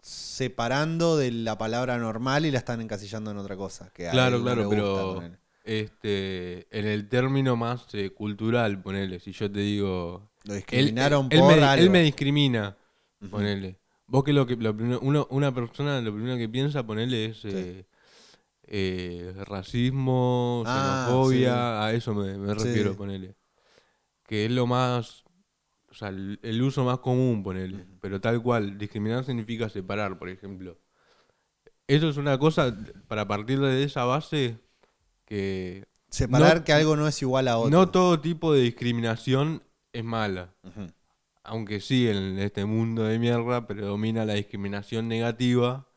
separando 0.02 1.18
de 1.18 1.32
la 1.32 1.58
palabra 1.58 1.98
normal 1.98 2.46
y 2.46 2.52
la 2.52 2.60
están 2.60 2.82
encasillando 2.82 3.32
en 3.32 3.38
otra 3.38 3.56
cosa. 3.56 3.92
Que 3.94 4.08
Claro, 4.10 4.38
él 4.38 4.44
no 4.44 4.46
claro, 4.46 4.68
pero 4.70 5.16
gusta, 5.16 5.38
este, 5.64 6.68
en 6.78 6.86
el 6.88 7.08
término 7.08 7.56
más 7.56 7.88
eh, 7.94 8.10
cultural, 8.12 8.82
ponele, 8.82 9.20
si 9.20 9.32
yo 9.32 9.50
te 9.52 9.60
digo, 9.60 10.30
Lo 10.44 10.54
Él, 10.54 10.56
discriminaron 10.56 11.30
él 11.30 11.40
por 11.40 11.50
me, 11.50 11.56
algo. 11.64 11.84
él 11.84 11.90
me 11.90 12.02
discrimina, 12.02 12.78
Ponele. 13.30 13.80
Vos 14.08 14.24
que 14.24 14.34
lo 14.34 14.46
que 14.46 14.56
lo 14.56 14.76
primero- 14.76 15.00
uno- 15.02 15.28
una 15.30 15.54
persona 15.54 16.02
lo 16.02 16.14
primero 16.14 16.38
que 16.38 16.50
piensa, 16.50 16.86
ponele, 16.86 17.26
es 17.26 17.46
eh, 17.46 17.86
eh, 18.64 19.34
racismo, 19.46 20.64
Ah, 20.66 21.06
xenofobia, 21.08 21.84
a 21.86 21.94
eso 21.94 22.14
me, 22.14 22.38
me 22.38 22.54
Sí. 22.56 22.64
refiero, 22.66 22.96
ponele. 22.96 23.36
Que 24.26 24.46
es 24.46 24.52
lo 24.52 24.66
más, 24.68 25.24
o 25.90 25.94
sea, 25.94 26.10
el, 26.10 26.40
el 26.42 26.62
uso 26.62 26.84
más 26.84 27.00
común, 27.00 27.44
ponele. 27.44 27.86
Pero 28.02 28.20
tal 28.22 28.42
cual, 28.42 28.78
discriminar 28.78 29.24
significa 29.26 29.70
separar, 29.70 30.18
por 30.18 30.30
ejemplo. 30.30 30.78
Eso 31.88 32.10
es 32.10 32.18
una 32.18 32.38
cosa, 32.40 32.76
para 33.08 33.28
partir 33.28 33.60
de 33.60 33.84
esa 33.84 34.06
base, 34.06 34.58
que 35.26 35.86
Separar 36.10 36.58
no- 36.60 36.64
que 36.64 36.74
algo 36.74 36.96
no 36.96 37.08
es 37.08 37.22
igual 37.22 37.48
a 37.48 37.58
otro. 37.58 37.70
no 37.70 37.90
todo 37.90 38.20
tipo 38.20 38.54
de 38.54 38.62
discriminación 38.62 39.64
es 39.94 40.04
mala. 40.04 40.54
Ujú. 40.64 40.88
Aunque 41.44 41.80
sí, 41.82 42.08
en 42.08 42.40
este 42.40 42.66
mundo 42.66 43.04
de 43.04 43.20
mierda 43.20 43.66
predomina 43.68 44.26
la 44.26 44.34
discriminación 44.36 45.08
negativa. 45.08 45.88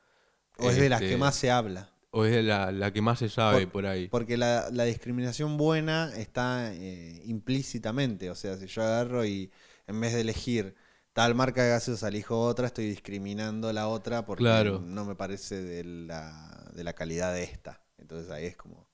O 0.59 0.71
es 0.71 0.77
de 0.79 0.89
las 0.89 1.03
este, 1.03 1.15
que 1.15 1.17
más 1.17 1.35
se 1.37 1.51
habla. 1.51 1.91
o 2.11 2.25
es 2.25 2.45
la, 2.45 2.73
la 2.73 2.93
que 2.93 3.03
más 3.03 3.19
se 3.19 3.29
sabe 3.29 3.67
por, 3.67 3.87
ahí. 3.87 4.09
Porque 4.09 4.37
la, 4.37 4.71
la 4.71 4.85
discriminación 4.85 5.57
buena 5.57 6.11
está 6.17 6.73
eh, 6.75 7.23
implícitamente. 7.27 8.31
O 8.31 8.35
sea, 8.35 8.57
si 8.57 8.67
yo 8.67 8.83
agarro 8.83 9.25
y 9.25 9.51
en 9.87 10.01
vez 10.01 10.13
de 10.15 10.21
elegir 10.23 10.75
tal 11.13 11.35
marca 11.35 11.63
de 11.63 11.71
gaseosa 11.71 12.09
elijo 12.09 12.41
otra, 12.41 12.67
estoy 12.69 12.87
discriminando 12.89 13.73
la 13.73 13.89
otra 13.89 14.25
porque 14.27 14.43
Claro. 14.43 14.81
no 14.81 15.05
me 15.05 15.15
parece 15.17 15.61
de 15.63 15.85
la, 15.85 16.71
de 16.75 16.85
la 16.85 16.93
calidad 16.95 17.33
de 17.35 17.43
esta. 17.45 17.83
Entonces 17.99 18.31
ahí 18.31 18.47
es 18.47 18.57
como, 18.57 18.89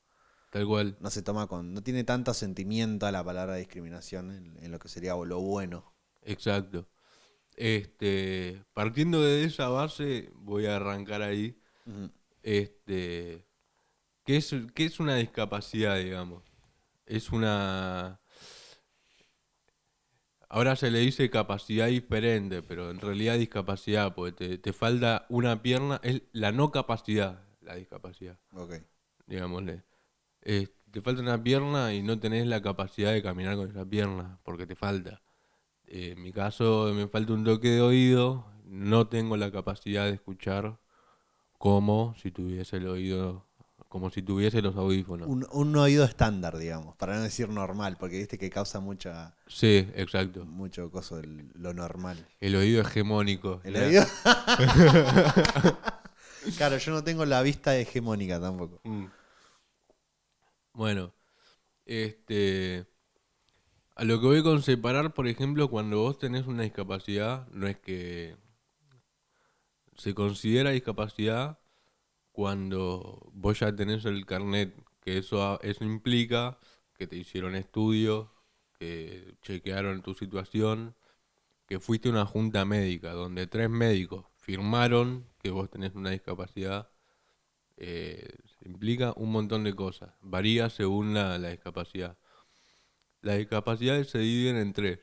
Tal 0.50 0.66
cual. 0.66 0.96
no 1.00 1.10
se 1.10 1.22
toma 1.22 1.46
con, 1.46 1.74
no 1.74 1.82
tiene 1.82 2.04
tanto 2.04 2.34
sentimiento 2.34 3.06
a 3.06 3.12
la 3.12 3.24
palabra 3.24 3.56
discriminación 3.56 4.30
en, 4.32 4.56
en 4.64 4.70
lo 4.72 4.78
que 4.78 4.88
sería 4.88 5.14
lo 5.14 5.40
bueno. 5.40 5.89
Exacto. 6.22 6.88
Este, 7.56 8.64
partiendo 8.72 9.22
de 9.22 9.44
esa 9.44 9.68
base, 9.68 10.30
voy 10.34 10.66
a 10.66 10.76
arrancar 10.76 11.22
ahí. 11.22 11.60
Este, 12.42 13.46
¿qué 14.24 14.36
es, 14.36 14.54
qué 14.74 14.84
es 14.86 15.00
una 15.00 15.16
discapacidad, 15.16 15.98
digamos? 15.98 16.42
Es 17.06 17.30
una... 17.30 18.20
Ahora 20.48 20.74
se 20.74 20.90
le 20.90 20.98
dice 20.98 21.30
capacidad 21.30 21.86
diferente, 21.86 22.62
pero 22.62 22.90
en 22.90 22.98
realidad 22.98 23.38
discapacidad, 23.38 24.14
porque 24.14 24.32
te, 24.32 24.58
te 24.58 24.72
falta 24.72 25.26
una 25.28 25.62
pierna, 25.62 26.00
es 26.02 26.22
la 26.32 26.50
no 26.50 26.72
capacidad, 26.72 27.44
la 27.60 27.76
discapacidad, 27.76 28.36
Ok. 28.52 28.74
digámosle. 29.26 29.84
Te 30.40 31.00
falta 31.02 31.22
una 31.22 31.40
pierna 31.40 31.94
y 31.94 32.02
no 32.02 32.18
tenés 32.18 32.46
la 32.48 32.62
capacidad 32.62 33.12
de 33.12 33.22
caminar 33.22 33.54
con 33.54 33.70
esa 33.70 33.84
pierna, 33.84 34.40
porque 34.42 34.66
te 34.66 34.74
falta. 34.74 35.22
Eh, 35.90 36.14
en 36.16 36.22
mi 36.22 36.32
caso, 36.32 36.92
me 36.94 37.08
falta 37.08 37.32
un 37.32 37.44
toque 37.44 37.68
de 37.68 37.80
oído, 37.80 38.46
no 38.64 39.08
tengo 39.08 39.36
la 39.36 39.50
capacidad 39.50 40.04
de 40.04 40.12
escuchar 40.12 40.78
como 41.58 42.14
si 42.16 42.30
tuviese 42.30 42.76
el 42.76 42.86
oído, 42.86 43.44
como 43.88 44.08
si 44.08 44.22
tuviese 44.22 44.62
los 44.62 44.76
audífonos. 44.76 45.26
Un, 45.28 45.46
un 45.50 45.76
oído 45.76 46.04
estándar, 46.04 46.56
digamos, 46.58 46.94
para 46.96 47.16
no 47.16 47.22
decir 47.22 47.48
normal, 47.48 47.96
porque 47.98 48.18
viste 48.18 48.38
que 48.38 48.50
causa 48.50 48.78
mucha, 48.78 49.34
Sí, 49.48 49.88
exacto. 49.96 50.46
mucho 50.46 50.92
coso 50.92 51.16
de 51.16 51.26
lo 51.54 51.74
normal. 51.74 52.24
El 52.38 52.54
oído 52.54 52.82
hegemónico. 52.82 53.60
¿El 53.64 53.76
oído? 53.76 54.04
claro, 56.56 56.78
yo 56.78 56.92
no 56.92 57.02
tengo 57.02 57.26
la 57.26 57.42
vista 57.42 57.76
hegemónica 57.76 58.40
tampoco. 58.40 58.80
Mm. 58.84 59.06
Bueno, 60.72 61.12
este. 61.84 62.86
A 64.00 64.04
lo 64.04 64.18
que 64.18 64.26
voy 64.26 64.42
con 64.42 64.62
separar, 64.62 65.12
por 65.12 65.28
ejemplo, 65.28 65.68
cuando 65.68 65.98
vos 65.98 66.16
tenés 66.16 66.46
una 66.46 66.62
discapacidad, 66.62 67.46
no 67.48 67.66
es 67.66 67.76
que. 67.76 68.34
Se 69.94 70.14
considera 70.14 70.70
discapacidad 70.70 71.58
cuando 72.32 73.30
vos 73.34 73.60
ya 73.60 73.76
tenés 73.76 74.06
el 74.06 74.24
carnet, 74.24 74.74
que 75.02 75.18
eso, 75.18 75.60
eso 75.60 75.84
implica 75.84 76.58
que 76.94 77.06
te 77.06 77.16
hicieron 77.16 77.54
estudios, 77.54 78.28
que 78.78 79.34
chequearon 79.42 80.00
tu 80.00 80.14
situación, 80.14 80.94
que 81.66 81.78
fuiste 81.78 82.08
a 82.08 82.12
una 82.12 82.24
junta 82.24 82.64
médica 82.64 83.12
donde 83.12 83.46
tres 83.46 83.68
médicos 83.68 84.24
firmaron 84.38 85.26
que 85.42 85.50
vos 85.50 85.68
tenés 85.68 85.94
una 85.94 86.08
discapacidad 86.08 86.88
eh, 87.76 88.34
implica 88.64 89.12
un 89.16 89.30
montón 89.30 89.62
de 89.64 89.74
cosas. 89.74 90.14
Varía 90.22 90.70
según 90.70 91.12
la, 91.12 91.36
la 91.36 91.50
discapacidad. 91.50 92.16
Las 93.22 93.38
discapacidades 93.38 94.10
se 94.10 94.18
dividen 94.18 94.56
en 94.56 94.72
tres. 94.72 94.98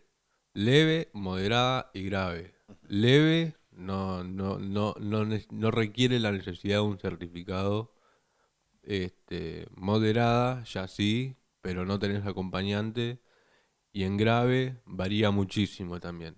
Leve, 0.53 1.09
moderada 1.13 1.91
y 1.93 2.03
grave. 2.03 2.55
Leve 2.87 3.55
no, 3.71 4.23
no, 4.23 4.57
no, 4.57 4.95
no, 4.99 5.23
no 5.51 5.71
requiere 5.71 6.19
la 6.19 6.31
necesidad 6.31 6.77
de 6.77 6.81
un 6.81 6.99
certificado. 6.99 7.93
Este, 8.81 9.67
moderada, 9.75 10.63
ya 10.63 10.87
sí, 10.87 11.35
pero 11.61 11.85
no 11.85 11.99
tenés 11.99 12.25
acompañante. 12.25 13.19
Y 13.93 14.03
en 14.03 14.17
grave 14.17 14.81
varía 14.85 15.31
muchísimo 15.31 15.99
también. 15.99 16.35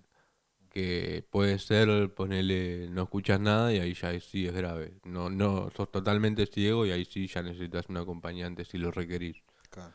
Que 0.68 1.26
puede 1.30 1.58
ser, 1.58 2.14
ponele, 2.14 2.88
no 2.90 3.04
escuchas 3.04 3.40
nada 3.40 3.72
y 3.72 3.78
ahí 3.78 3.94
ya 3.94 4.18
sí 4.20 4.46
es 4.46 4.52
grave. 4.52 5.00
No, 5.04 5.30
no, 5.30 5.70
sos 5.70 5.90
totalmente 5.90 6.46
ciego 6.46 6.86
y 6.86 6.92
ahí 6.92 7.04
sí 7.04 7.26
ya 7.26 7.42
necesitas 7.42 7.88
un 7.88 7.96
acompañante 7.96 8.64
si 8.64 8.78
lo 8.78 8.90
requerís. 8.90 9.42
Claro. 9.70 9.94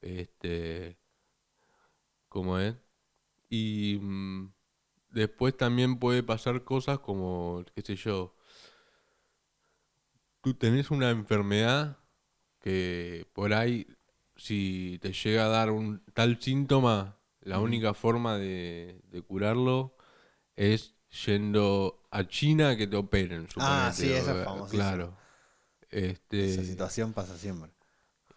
Este, 0.00 0.96
¿cómo 2.28 2.58
es? 2.58 2.76
Y 3.50 3.98
mm, 4.02 4.52
después 5.10 5.56
también 5.56 5.98
puede 6.00 6.22
pasar 6.24 6.64
cosas 6.64 7.00
como, 7.00 7.64
qué 7.74 7.82
sé 7.82 7.96
yo, 7.96 8.36
tú 10.40 10.54
tenés 10.54 10.90
una 10.90 11.10
enfermedad 11.10 11.98
que 12.60 13.26
por 13.34 13.54
ahí, 13.54 13.86
si 14.36 14.98
te 15.02 15.12
llega 15.12 15.46
a 15.46 15.48
dar 15.48 15.70
un 15.70 16.04
tal 16.14 16.40
síntoma, 16.42 17.18
la 17.42 17.60
única 17.60 17.94
forma 17.94 18.38
de, 18.38 19.02
de 19.10 19.22
curarlo 19.22 19.96
es 20.56 20.96
yendo 21.26 22.06
a 22.10 22.26
China 22.28 22.70
a 22.70 22.76
que 22.76 22.86
te 22.86 22.96
operen, 22.96 23.48
Ah, 23.58 23.92
suponete, 23.92 23.94
sí, 23.94 24.12
esa 24.14 24.32
es 24.32 24.38
o- 24.38 24.40
famosísima. 24.40 25.02
Claro. 25.02 25.16
Este, 25.90 26.44
Esa 26.44 26.64
situación 26.64 27.12
pasa 27.12 27.36
siempre. 27.38 27.70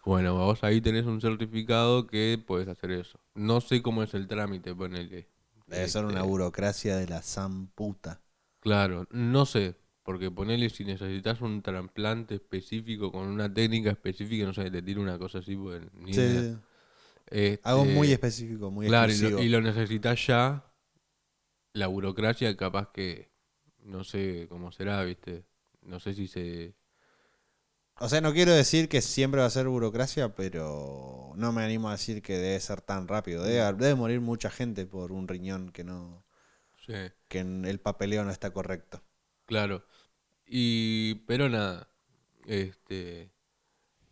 Bueno, 0.04 0.34
vos 0.34 0.62
ahí 0.64 0.80
tenés 0.80 1.06
un 1.06 1.20
certificado 1.20 2.06
que 2.06 2.42
puedes 2.44 2.68
hacer 2.68 2.90
eso. 2.92 3.20
No 3.34 3.60
sé 3.60 3.82
cómo 3.82 4.02
es 4.02 4.14
el 4.14 4.26
trámite, 4.28 4.74
ponele. 4.74 5.28
Debe 5.66 5.88
ser 5.88 6.04
una 6.04 6.22
Este, 6.22 6.22
burocracia 6.22 6.96
de 6.96 7.08
la 7.08 7.20
zamputa. 7.20 8.20
Claro, 8.60 9.06
no 9.10 9.44
sé, 9.44 9.74
porque 10.04 10.30
ponele 10.30 10.70
si 10.70 10.84
necesitas 10.84 11.40
un 11.40 11.62
trasplante 11.62 12.36
específico 12.36 13.10
con 13.10 13.26
una 13.28 13.52
técnica 13.52 13.90
específica, 13.90 14.44
no 14.46 14.54
sé, 14.54 14.70
te 14.70 14.82
tiro 14.82 15.02
una 15.02 15.18
cosa 15.18 15.38
así, 15.38 15.56
pues 15.56 15.82
ni 15.94 16.12
Sí, 16.12 16.20
idea. 16.20 16.46
Este, 17.26 17.60
Algo 17.62 17.86
muy 17.86 18.12
específico, 18.12 18.70
muy 18.70 18.86
Claro, 18.86 19.12
y 19.12 19.18
lo, 19.18 19.32
y 19.36 19.48
lo 19.48 19.60
necesitas 19.62 20.26
ya, 20.26 20.64
la 21.72 21.86
burocracia 21.86 22.56
capaz 22.56 22.92
que, 22.92 23.30
no 23.80 24.04
sé 24.04 24.46
cómo 24.48 24.72
será, 24.72 25.02
viste, 25.04 25.44
no 25.82 26.00
sé 26.00 26.14
si 26.14 26.26
se... 26.28 26.74
O 28.04 28.08
sea, 28.08 28.20
no 28.20 28.32
quiero 28.32 28.52
decir 28.52 28.88
que 28.88 29.00
siempre 29.00 29.40
va 29.40 29.46
a 29.46 29.50
ser 29.50 29.68
burocracia, 29.68 30.34
pero 30.34 31.32
no 31.36 31.52
me 31.52 31.62
animo 31.62 31.88
a 31.88 31.92
decir 31.92 32.20
que 32.20 32.36
debe 32.36 32.58
ser 32.60 32.80
tan 32.80 33.06
rápido. 33.06 33.44
Debe, 33.44 33.72
debe 33.74 33.94
morir 33.94 34.20
mucha 34.20 34.50
gente 34.50 34.86
por 34.86 35.12
un 35.12 35.28
riñón 35.28 35.70
que 35.70 35.84
no 35.84 36.24
Sí. 36.84 36.94
que 37.28 37.38
el 37.40 37.80
papeleo 37.80 38.24
no 38.24 38.32
está 38.32 38.50
correcto. 38.52 39.02
Claro. 39.46 39.84
Y, 40.46 41.16
pero 41.26 41.48
nada, 41.48 41.88
este, 42.46 43.30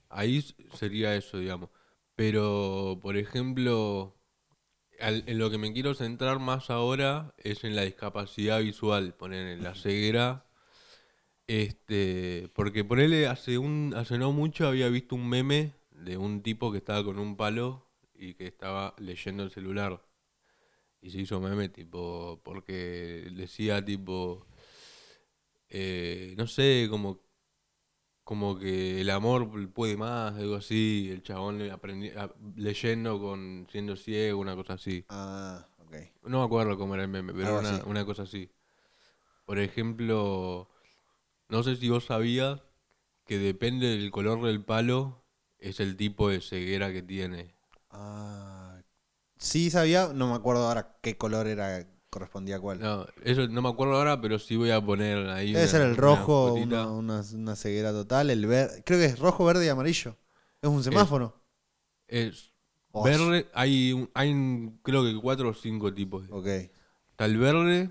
ahí 0.09 0.41
sería 0.75 1.17
eso, 1.17 1.39
digamos. 1.39 1.71
Pero, 2.15 3.01
por 3.03 3.17
ejemplo, 3.17 4.17
al- 5.01 5.25
en 5.27 5.39
lo 5.39 5.51
que 5.51 5.59
me 5.59 5.73
quiero 5.73 5.95
centrar 5.95 6.39
más 6.39 6.71
ahora 6.71 7.35
es 7.39 7.65
en 7.65 7.75
la 7.77 7.83
discapacidad 7.83 8.61
visual, 8.61 9.15
poner 9.15 9.49
en 9.49 9.65
la 9.65 9.75
ceguera. 9.75 10.47
Este, 11.51 12.49
porque 12.55 12.85
ponele, 12.85 13.27
hace 13.27 13.59
un, 13.59 13.93
hace 13.97 14.19
no 14.19 14.31
mucho 14.33 14.69
había 14.69 14.89
visto 14.89 15.17
un 15.17 15.29
meme 15.29 15.75
de 15.91 16.17
un 16.17 16.43
tipo 16.45 16.71
que 16.71 16.79
estaba 16.79 17.03
con 17.05 17.19
un 17.19 17.37
palo 17.37 17.89
y 18.15 18.35
que 18.35 18.47
estaba 18.47 18.95
leyendo 18.99 19.43
el 19.43 19.51
celular. 19.51 20.01
Y 21.03 21.11
se 21.11 21.21
hizo 21.21 21.41
meme 21.41 21.69
tipo, 21.69 22.41
porque 22.45 23.29
decía 23.35 23.85
tipo, 23.85 24.47
eh, 25.69 26.35
no 26.37 26.47
sé, 26.47 26.87
como, 26.91 27.21
como 28.25 28.59
que 28.59 29.01
el 29.01 29.11
amor 29.11 29.73
puede 29.73 29.97
más, 29.97 30.35
algo 30.35 30.55
así, 30.57 31.09
el 31.13 31.23
chabón 31.23 31.59
le 31.59 31.73
aprendi- 31.73 32.17
a- 32.17 32.33
leyendo 32.57 33.21
con 33.21 33.67
siendo 33.71 33.97
ciego, 33.97 34.41
una 34.41 34.55
cosa 34.55 34.75
así. 34.75 35.05
Ah, 35.09 35.67
ok. 35.79 35.95
No 36.25 36.39
me 36.41 36.45
acuerdo 36.45 36.79
cómo 36.79 36.95
era 36.95 37.05
el 37.05 37.11
meme, 37.11 37.33
pero 37.35 37.59
una, 37.59 37.83
una 37.85 38.05
cosa 38.05 38.23
así. 38.25 38.51
Por 39.47 39.59
ejemplo, 39.59 40.69
no 41.51 41.63
sé 41.63 41.77
si 41.77 41.89
vos 41.89 42.05
sabías 42.07 42.61
que 43.27 43.39
depende 43.39 43.89
del 43.89 44.11
color 44.11 44.43
del 44.45 44.65
palo, 44.65 45.25
es 45.59 45.81
el 45.81 45.97
tipo 45.97 46.29
de 46.31 46.41
ceguera 46.41 46.93
que 46.93 47.03
tiene. 47.03 47.55
Ah, 47.91 48.81
sí 49.39 49.71
sabía, 49.71 50.11
no 50.15 50.29
me 50.29 50.35
acuerdo 50.35 50.67
ahora 50.69 50.99
qué 51.03 51.17
color 51.17 51.47
era, 51.47 51.87
correspondía 52.11 52.57
a 52.57 52.61
cuál. 52.61 52.81
No, 52.81 53.07
eso 53.25 53.47
no 53.49 53.63
me 53.63 53.69
acuerdo 53.69 53.95
ahora, 53.97 54.21
pero 54.21 54.39
sí 54.39 54.57
voy 54.57 54.71
a 54.71 54.81
poner 54.85 55.29
ahí. 55.29 55.55
Debe 55.55 55.65
una- 55.65 55.71
ser 55.71 55.83
el 55.83 55.97
rojo, 55.97 56.55
una, 56.55 56.87
una- 56.89 57.23
una 57.35 57.57
ceguera 57.57 57.93
total, 57.93 58.31
el 58.31 58.47
verde, 58.47 58.83
creo 58.85 58.99
que 58.99 59.07
es 59.07 59.19
rojo, 59.19 59.45
verde 59.45 59.67
y 59.67 59.69
amarillo. 59.69 60.17
Es 60.63 60.69
un 60.71 60.83
semáforo. 60.85 61.41
Es 62.09 62.53
Oh, 62.93 63.05
verde, 63.05 63.49
hay, 63.55 64.09
hay 64.15 64.33
creo 64.83 65.05
que 65.05 65.15
cuatro 65.21 65.51
o 65.51 65.55
cinco 65.55 65.95
tipos. 65.95 66.27
Ok. 66.31 66.47
Está 66.47 67.27
el 67.27 67.39
verde, 67.39 67.91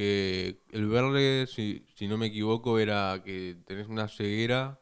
que 0.00 0.62
el 0.72 0.88
verde, 0.88 1.46
si, 1.46 1.84
si 1.94 2.08
no 2.08 2.16
me 2.18 2.26
equivoco, 2.26 2.78
era 2.78 3.22
que 3.24 3.56
tenés 3.66 3.88
una 3.88 4.08
ceguera, 4.08 4.80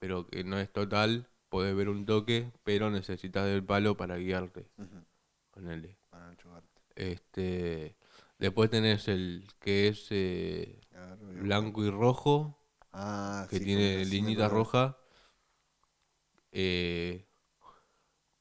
pero 0.00 0.26
que 0.26 0.44
no 0.44 0.58
es 0.58 0.72
total, 0.72 1.28
podés 1.48 1.76
ver 1.76 1.88
un 1.88 2.06
toque, 2.06 2.52
pero 2.64 2.90
necesitas 2.90 3.46
del 3.46 3.64
palo 3.64 3.96
para 3.96 4.16
guiarte. 4.16 4.66
Ujú, 4.78 5.04
Ponele. 5.52 5.96
para 6.10 6.26
no 6.26 6.34
chocarte. 6.34 6.80
Este, 6.96 7.96
después 8.38 8.70
tenés 8.70 9.08
el 9.08 9.44
que 9.60 9.88
es 9.88 10.08
eh, 10.10 10.78
ver, 10.92 11.42
blanco 11.42 11.84
y 11.84 11.90
rojo, 11.90 12.58
Ah, 12.92 13.46
que 13.48 13.58
sí, 13.58 13.64
tiene 13.64 14.04
liñita 14.04 14.48
roja. 14.48 14.98
Eh, 16.52 17.24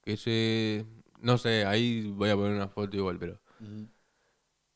que 0.04 0.18
se. 0.18 0.86
No 1.22 1.38
sé, 1.38 1.66
ahí 1.66 2.10
voy 2.12 2.30
a 2.30 2.36
poner 2.36 2.54
una 2.54 2.70
foto 2.70 2.96
igual, 2.98 3.18
pero. 3.20 3.40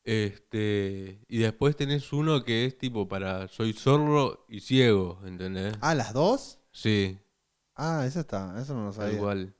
Este. 0.04 1.20
Y 1.28 1.38
después 1.38 1.76
tenés 1.76 2.12
uno 2.12 2.44
que 2.44 2.66
es 2.66 2.76
tipo 2.78 3.08
para. 3.08 3.48
Soy 3.48 3.72
sordo 3.72 4.44
y 4.48 4.60
ciego, 4.60 5.20
¿entendés? 5.24 5.74
Ah, 5.80 5.94
¿las 5.94 6.12
dos? 6.12 6.58
Sí, 6.72 7.18
Ah, 7.76 8.04
esa 8.06 8.20
está, 8.20 8.54
eso 8.60 8.74
no 8.74 8.84
lo 8.86 8.92
sabía. 8.92 9.18
cual. 9.18 9.54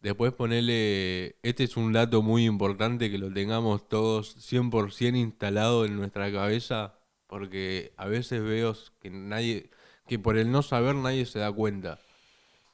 Después 0.00 0.32
ponele. 0.32 1.36
Este 1.42 1.64
es 1.64 1.76
un 1.76 1.92
dato 1.92 2.22
muy 2.22 2.44
importante 2.46 3.10
que 3.10 3.18
lo 3.18 3.32
tengamos 3.32 3.88
todos 3.88 4.36
100% 4.50 5.16
instalado 5.16 5.84
en 5.84 5.96
nuestra 5.96 6.30
cabeza. 6.32 6.98
Porque 7.26 7.92
a 7.96 8.06
veces 8.06 8.42
veo 8.42 8.74
que 9.00 9.10
nadie. 9.10 9.70
Que 10.06 10.18
por 10.18 10.36
el 10.36 10.52
no 10.52 10.62
saber 10.62 10.94
nadie 10.94 11.26
se 11.26 11.38
da 11.40 11.50
cuenta. 11.50 11.98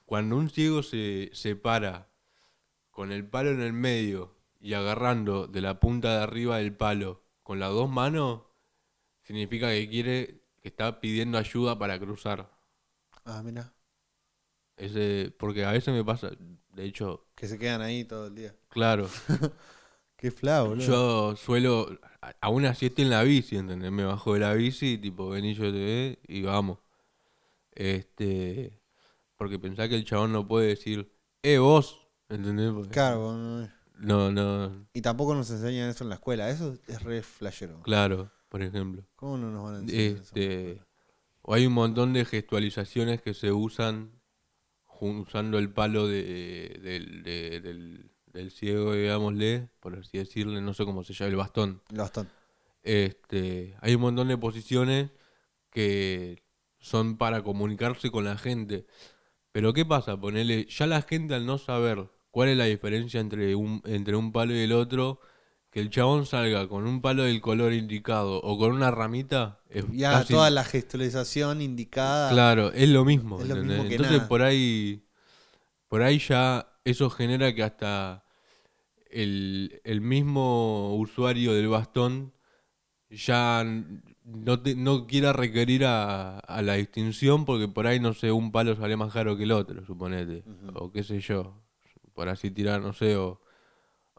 Cuando 0.05 0.37
un 0.37 0.51
ciego 0.51 0.83
se, 0.83 1.31
se 1.33 1.55
para 1.57 2.09
con 2.91 3.13
el 3.13 3.25
palo 3.25 3.51
en 3.51 3.61
el 3.63 3.73
medio 3.73 4.35
y 4.61 4.75
agarrando 4.75 5.47
de 5.49 5.61
la 5.63 5.81
punta 5.81 6.17
de 6.19 6.23
arriba 6.25 6.59
del 6.59 6.77
palo 6.77 7.23
con 7.43 7.61
las 7.61 7.71
dos 7.73 7.91
manos, 7.91 8.43
significa 9.25 9.71
que 9.71 9.89
quiere, 9.91 10.43
que 10.63 10.69
está 10.69 11.01
pidiendo 11.01 11.39
ayuda 11.39 11.79
para 11.79 11.99
cruzar. 12.01 12.51
Ah, 13.25 13.43
mira, 13.43 13.73
Ese, 14.77 15.33
porque 15.39 15.65
a 15.65 15.73
veces 15.73 15.93
me 15.95 16.05
pasa, 16.05 16.31
de 16.73 16.85
hecho, 16.85 17.27
que 17.35 17.49
se 17.49 17.59
quedan 17.59 17.83
ahí 17.83 18.05
todo 18.05 18.27
el 18.29 18.35
día. 18.35 18.55
claro, 18.69 19.09
Qué 20.17 20.31
flau, 20.31 20.77
yo 20.77 21.37
suelo, 21.37 21.99
aún 22.41 22.65
así 22.67 22.87
estoy 22.87 23.05
en 23.05 23.11
la 23.11 23.23
bici, 23.23 23.57
¿entendés? 23.57 23.91
Me 23.93 24.05
bajo 24.05 24.35
de 24.35 24.41
la 24.41 24.55
bici, 24.55 24.99
tipo, 24.99 25.29
vení 25.31 25.55
yo 25.55 25.65
te 25.73 25.79
ve 25.79 26.19
y 26.29 26.43
vamos. 26.43 26.79
Este, 27.73 28.81
porque 29.37 29.59
pensá 29.59 29.89
que 29.89 29.97
el 29.97 30.05
chabón 30.07 30.33
no 30.33 30.47
puede 30.49 30.69
decir, 30.69 31.13
eh, 31.43 31.59
vos, 31.59 32.09
¿entendés? 32.29 32.73
Porque 32.73 32.91
Claro, 32.91 33.17
no- 33.37 33.37
No, 33.37 33.37
no, 33.63 33.71
y 34.94 35.03
tampoco 35.03 35.34
nos 35.34 35.51
enseñan 35.51 35.90
eso 35.90 36.05
en 36.05 36.09
la 36.11 36.14
escuela. 36.16 36.48
Eso 36.51 36.76
es 36.86 37.03
re 37.03 37.22
flashero. 37.22 37.82
claro, 37.82 38.30
por 38.48 38.62
ejemplo. 38.62 39.05
¿Cómo 39.16 39.36
no 39.38 39.51
nos 39.51 39.64
van 39.64 39.74
a 39.74 39.78
enseñar 39.80 40.03
eso? 40.03 40.22
Este, 40.22 40.82
o 41.42 41.55
hay 41.55 41.66
un 41.66 41.72
montón 41.72 42.12
de 42.12 42.24
gestualizaciones 42.24 43.20
que 43.22 43.34
se 43.34 43.53
usan 43.53 44.12
usando 45.01 45.59
el 45.59 45.72
palo 45.72 46.07
de- 46.07 46.78
del, 46.82 48.11
del 48.26 48.51
ciego, 48.51 48.94
digámosle, 48.94 49.68
por 49.80 49.96
así 49.98 50.18
decirle, 50.18 50.61
no 50.61 50.74
sé 50.74 50.84
cómo 50.84 51.05
se 51.05 51.14
llama, 51.14 51.30
el 51.30 51.36
bastón. 51.36 51.82
El 51.90 51.96
bastón. 51.98 52.28
Este, 52.82 53.76
hay 53.80 53.94
un 53.94 54.01
montón 54.03 54.28
de 54.28 54.36
posiciones 54.38 55.11
que 55.70 56.42
son 56.78 57.16
para 57.18 57.42
comunicarse 57.42 58.11
con 58.11 58.24
la 58.24 58.36
gente. 58.38 58.86
Pero 59.53 59.72
¿qué 59.72 59.84
pasa? 59.84 60.16
Ponele, 60.18 60.66
ya 60.66 60.86
la 60.86 61.03
gente 61.03 61.34
al 61.34 61.44
no 61.46 61.59
saber 61.59 62.09
cuál 62.31 62.51
es 62.51 62.57
la 62.59 62.64
diferencia 62.66 63.20
entre 63.20 63.55
un, 63.55 63.83
entre 63.87 64.16
un 64.16 64.33
palo 64.33 64.55
y 64.55 64.61
el 64.61 64.72
otro, 64.72 65.20
que 65.70 65.81
el 65.81 65.91
chabón 65.91 66.26
salga 66.26 66.68
con 66.68 66.87
un 66.87 67.01
palo 67.03 67.24
del 67.24 67.41
color 67.41 67.72
indicado 67.72 68.41
o 68.43 68.59
con 68.59 68.72
una 68.72 68.91
ramita, 68.91 69.61
es 69.70 69.85
Ya 69.87 70.11
casi- 70.11 70.35
toda 70.35 70.51
la 70.51 70.64
gestualización 70.64 71.61
indicada. 71.61 72.33
Claro, 72.35 72.72
es 72.72 72.89
lo 72.89 73.05
mismo. 73.05 73.41
Es 73.41 73.47
lo 73.49 73.55
¿entendés? 73.55 73.78
mismo 73.78 73.89
que 73.89 73.99
Entonces 73.99 74.20
nada. 74.20 74.28
por 74.28 74.43
ahí, 74.43 75.05
por 75.89 76.03
ahí 76.03 76.18
ya 76.18 76.68
eso 76.85 77.11
genera 77.11 77.55
que 77.55 77.62
hasta 77.64 78.24
el, 79.11 79.81
el 79.85 80.01
mismo 80.03 80.97
usuario 80.97 81.55
del 81.55 81.68
bastón 81.68 82.33
ya 83.11 83.64
no, 84.24 84.62
te- 84.62 84.76
no 84.76 85.07
quiera 85.07 85.33
requerir 85.33 85.85
a, 85.87 86.39
a 86.41 86.62
la 86.62 86.74
distinción 86.74 87.45
porque 87.47 87.68
por 87.68 87.87
ahí, 87.87 88.01
no 88.01 88.14
sé, 88.14 88.33
un 88.33 88.53
palo 88.53 88.76
sale 88.76 88.97
más 88.97 89.12
caro 89.12 89.37
que 89.37 89.45
el 89.45 89.53
otro, 89.53 89.85
suponete. 89.87 90.45
O 90.74 90.93
qué 90.93 91.03
sé 91.05 91.20
yo. 91.20 91.62
Por 92.15 92.29
así 92.29 92.51
tirar, 92.51 92.81
no 92.83 92.93
sé, 92.93 93.17
o, 93.17 93.41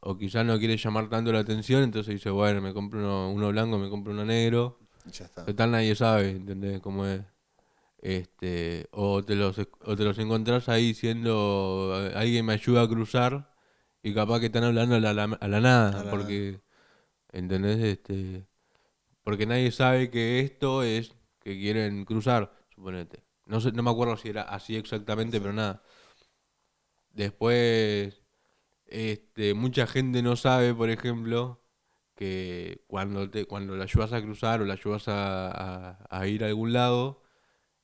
o 0.02 0.18
quizás 0.18 0.46
no 0.46 0.58
quiere 0.60 0.78
llamar 0.78 1.10
tanto 1.10 1.32
la 1.34 1.39
atención, 1.39 1.84
entonces 1.84 2.16
dice, 2.16 2.30
bueno, 2.32 2.62
me 2.62 2.74
compro 2.74 3.00
uno, 3.00 3.32
uno 3.32 3.50
blanco, 3.52 3.78
me 3.78 3.89
compro 3.89 4.14
uno 4.14 4.26
negro. 4.26 4.80
Ya 5.06 5.26
está. 5.26 5.46
Total 5.46 5.72
nadie 5.72 5.96
sabe, 5.96 6.32
¿entendés? 6.32 6.82
Cómo 6.82 7.06
es. 7.06 7.22
Este, 8.02 8.88
o 8.92 9.24
te 9.24 9.36
los 9.36 9.58
o 9.60 9.96
te 9.96 10.04
los 10.04 10.18
encontrás 10.20 10.70
ahí 10.70 10.88
diciendo 10.88 11.94
"Eh, 11.98 12.14
alguien 12.16 12.46
me 12.46 12.54
ayuda 12.54 12.82
a 12.84 12.88
cruzar 12.88 13.54
y 14.04 14.14
capaz 14.14 14.39
que 14.39 14.48
están 14.48 14.64
hablando 14.64 14.96
a 14.96 15.00
la, 15.00 15.12
a 15.12 15.48
la 15.48 15.62
nada, 15.62 16.00
A 16.00 16.04
la 16.04 16.12
porque 16.12 16.62
¿entendés? 17.32 17.80
Este, 17.80 18.48
porque 19.24 19.46
nadie 19.46 19.72
sabe 19.72 20.10
que 20.10 20.39
esto 20.42 20.84
es 20.84 21.14
que 21.42 21.58
quieren 21.60 22.06
cruzar, 22.06 22.54
suponete. 22.76 23.24
No 23.46 23.62
sé, 23.62 23.72
no 23.72 23.84
me 23.84 23.92
acuerdo 23.92 24.18
si 24.18 24.30
era 24.30 24.44
así 24.44 24.76
exactamente, 24.76 25.39
pero 25.42 25.54
nada. 25.54 25.84
Después 27.14 28.22
este, 28.88 29.53
mucha 29.55 29.88
gente 29.88 30.22
no 30.24 30.36
sabe, 30.38 30.74
por 30.76 30.89
ejemplo, 30.89 31.62
que 32.16 32.84
cuando 32.88 33.30
te, 33.30 33.45
cuando 33.45 33.76
la 33.78 33.86
ayudas 33.86 34.14
a 34.14 34.22
cruzar 34.22 34.62
o 34.62 34.66
la 34.66 34.74
ayudas 34.76 35.07
a, 35.09 35.91
a- 35.93 36.07
a 36.09 36.28
ir 36.28 36.43
a 36.43 36.47
algún 36.47 36.74
lado, 36.74 37.24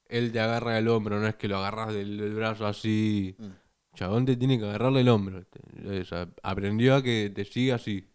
él 0.08 0.32
te 0.32 0.40
agarra 0.40 0.78
el 0.80 0.88
hombro, 0.90 1.20
no 1.20 1.28
es 1.28 1.36
que 1.36 1.48
lo 1.50 1.58
agarras 1.60 1.94
del, 1.94 2.18
del 2.18 2.34
brazo 2.36 2.68
así. 2.68 3.36
Mm. 3.40 3.48
Chabón 3.96 4.26
te 4.26 4.38
tiene 4.38 4.60
que 4.60 4.66
agarrarle 4.66 5.02
el 5.02 5.10
hombro. 5.10 5.40
¿viste? 5.40 6.02
O 6.02 6.06
sea, 6.06 6.30
aprendió 6.44 6.96
a 6.96 7.04
que 7.04 7.32
te 7.34 7.46
siga 7.46 7.76
así. 7.76 8.10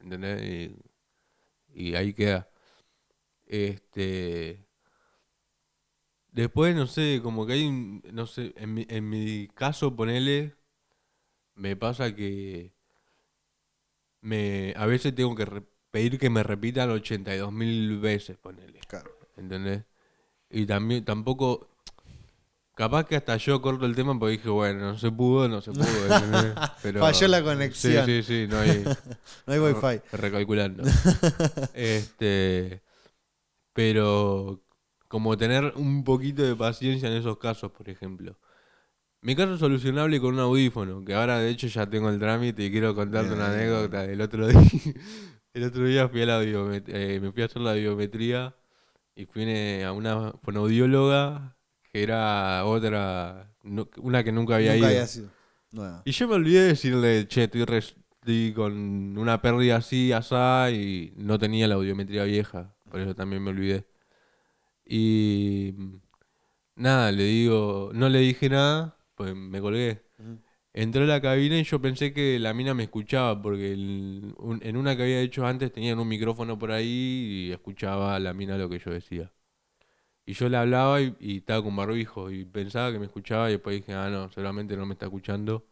¿Entendés? 0.00 0.76
Y, 1.74 1.90
y 1.90 1.94
ahí 1.96 2.14
queda. 2.14 2.48
Este. 3.46 4.67
Después, 6.32 6.74
no 6.76 6.86
sé, 6.86 7.20
como 7.22 7.46
que 7.46 7.54
hay 7.54 7.66
un. 7.66 8.02
No 8.12 8.26
sé, 8.26 8.52
en 8.56 8.74
mi, 8.74 8.86
en 8.88 9.08
mi 9.08 9.48
caso, 9.54 9.94
ponele. 9.96 10.54
Me 11.54 11.76
pasa 11.76 12.14
que. 12.14 12.72
Me, 14.20 14.74
a 14.76 14.86
veces 14.86 15.14
tengo 15.14 15.34
que 15.34 15.44
re- 15.44 15.62
pedir 15.90 16.18
que 16.18 16.30
me 16.30 16.42
repitan 16.42 16.90
82 16.90 17.52
mil 17.52 17.98
veces, 17.98 18.36
ponele. 18.36 18.80
Claro. 18.88 19.10
¿Entendés? 19.36 19.84
Y 20.50 20.66
también, 20.66 21.04
tampoco. 21.04 21.68
Capaz 22.74 23.06
que 23.06 23.16
hasta 23.16 23.36
yo 23.38 23.60
corto 23.60 23.86
el 23.86 23.96
tema 23.96 24.16
porque 24.16 24.36
dije, 24.36 24.48
bueno, 24.50 24.92
no 24.92 24.98
se 24.98 25.10
pudo, 25.10 25.48
no 25.48 25.60
se 25.60 25.72
pudo. 25.72 26.14
¿entendés? 26.14 26.54
Pero, 26.82 27.00
Falló 27.00 27.26
la 27.26 27.42
conexión. 27.42 28.06
Sí, 28.06 28.22
sí, 28.22 28.46
sí, 28.46 28.46
no 28.48 28.58
hay. 28.58 28.84
No 29.46 29.52
hay 29.52 29.58
wifi. 29.58 30.00
Recalculando. 30.12 30.84
este. 31.74 32.82
Pero. 33.72 34.62
Como 35.08 35.36
tener 35.36 35.72
un 35.76 36.04
poquito 36.04 36.42
de 36.42 36.54
paciencia 36.54 37.08
en 37.08 37.16
esos 37.16 37.38
casos, 37.38 37.72
por 37.72 37.88
ejemplo. 37.88 38.36
Mi 39.22 39.36
caso 39.36 39.54
es 39.54 39.60
solucionable 39.60 40.20
con 40.20 40.34
un 40.34 40.40
audífono, 40.40 41.04
que 41.04 41.14
ahora 41.14 41.38
de 41.38 41.50
hecho 41.50 41.66
ya 41.68 41.88
tengo 41.88 42.08
el 42.10 42.18
trámite 42.18 42.64
y 42.64 42.70
quiero 42.70 42.94
contarte 42.94 43.34
una 43.34 43.50
anécdota 43.50 44.02
del 44.06 44.20
otro 44.20 44.48
día. 44.48 44.60
El 45.54 45.64
otro 45.64 45.84
día 45.86 46.08
fui 46.08 46.22
a 46.22 46.26
la 46.26 46.42
eh, 46.44 47.18
me 47.20 47.32
fui 47.32 47.42
a 47.42 47.46
hacer 47.46 47.62
la 47.62 47.72
biometría 47.72 48.54
y 49.16 49.24
fui 49.26 49.44
ne- 49.46 49.84
a 49.84 49.92
una 49.92 50.32
fonoaudióloga 50.44 51.56
que 51.92 52.02
era 52.02 52.64
otra, 52.66 53.52
no- 53.64 53.88
una 53.98 54.22
que 54.22 54.30
nunca 54.30 54.56
había 54.56 54.74
Nunca 54.74 54.88
ido. 54.88 54.88
había 54.88 55.06
sido. 55.06 55.30
Y 56.04 56.12
yo 56.12 56.28
me 56.28 56.34
olvidé 56.34 56.60
de 56.62 56.66
decirle, 56.68 57.28
che, 57.28 57.44
estoy, 57.44 57.64
re- 57.64 57.78
estoy 57.78 58.52
con 58.54 59.18
una 59.18 59.42
pérdida 59.42 59.76
así, 59.76 60.12
asá, 60.12 60.70
y 60.70 61.12
no 61.16 61.38
tenía 61.38 61.68
la 61.68 61.74
audiometría 61.76 62.24
vieja, 62.24 62.74
por 62.90 63.00
eso 63.00 63.14
también 63.14 63.42
me 63.42 63.50
olvidé. 63.50 63.86
Y 64.88 65.74
mm, 65.78 65.96
nada, 66.76 67.12
le 67.12 67.24
digo, 67.24 67.90
no 67.94 68.08
le 68.08 68.20
dije 68.20 68.48
nada, 68.50 68.98
pues 69.16 69.34
me 69.36 69.60
colgué. 69.60 70.02
Entré 70.74 71.04
a 71.04 71.06
la 71.06 71.20
cabina 71.22 71.58
y 71.58 71.64
yo 71.64 71.80
pensé 71.82 72.12
que 72.14 72.38
la 72.40 72.54
mina 72.54 72.74
me 72.74 72.84
escuchaba, 72.84 73.40
porque 73.42 73.72
el- 73.72 74.34
un- 74.38 74.60
en 74.64 74.76
una 74.76 74.96
que 74.96 75.02
había 75.04 75.20
hecho 75.22 75.46
antes 75.46 75.72
tenían 75.72 75.98
un 76.00 76.08
micrófono 76.08 76.58
por 76.58 76.72
ahí 76.72 77.48
y 77.48 77.52
escuchaba 77.52 78.14
a 78.16 78.20
la 78.20 78.34
mina 78.34 78.58
lo 78.58 78.68
que 78.70 78.78
yo 78.80 78.90
decía. 78.92 79.32
Y 80.26 80.34
yo 80.34 80.48
le 80.48 80.56
hablaba 80.58 81.00
y, 81.02 81.16
y 81.20 81.38
estaba 81.38 81.62
con 81.64 81.76
barbijo 81.76 82.30
y 82.30 82.44
pensaba 82.44 82.92
que 82.92 82.98
me 83.00 83.06
escuchaba 83.06 83.48
y 83.50 83.54
después 83.54 83.76
dije, 83.76 83.94
ah, 83.94 84.10
no, 84.10 84.30
seguramente 84.30 84.76
no 84.76 84.86
me 84.86 84.94
está 84.94 85.06
escuchando. 85.06 85.66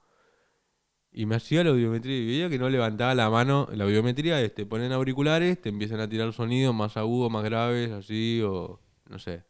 Y 1.13 1.25
me 1.27 1.37
hacía 1.37 1.65
la 1.65 1.71
audiometría 1.71 2.17
y 2.19 2.27
veía 2.27 2.51
que 2.51 2.59
no 2.59 2.69
levantaba 2.69 3.15
la 3.15 3.31
mano. 3.31 3.69
La 3.73 3.85
audiometría 3.85 4.41
es, 4.43 4.55
te 4.55 4.67
ponen 4.67 4.93
auriculares, 4.93 5.61
te 5.61 5.71
empiezan 5.71 6.01
a 6.01 6.09
tirar 6.09 6.33
sonidos 6.33 6.75
más 6.75 6.97
agudos, 6.97 7.31
más 7.33 7.43
graves, 7.45 7.91
así, 7.93 8.43
o 8.45 8.81
no 9.09 9.19
sé. 9.19 9.45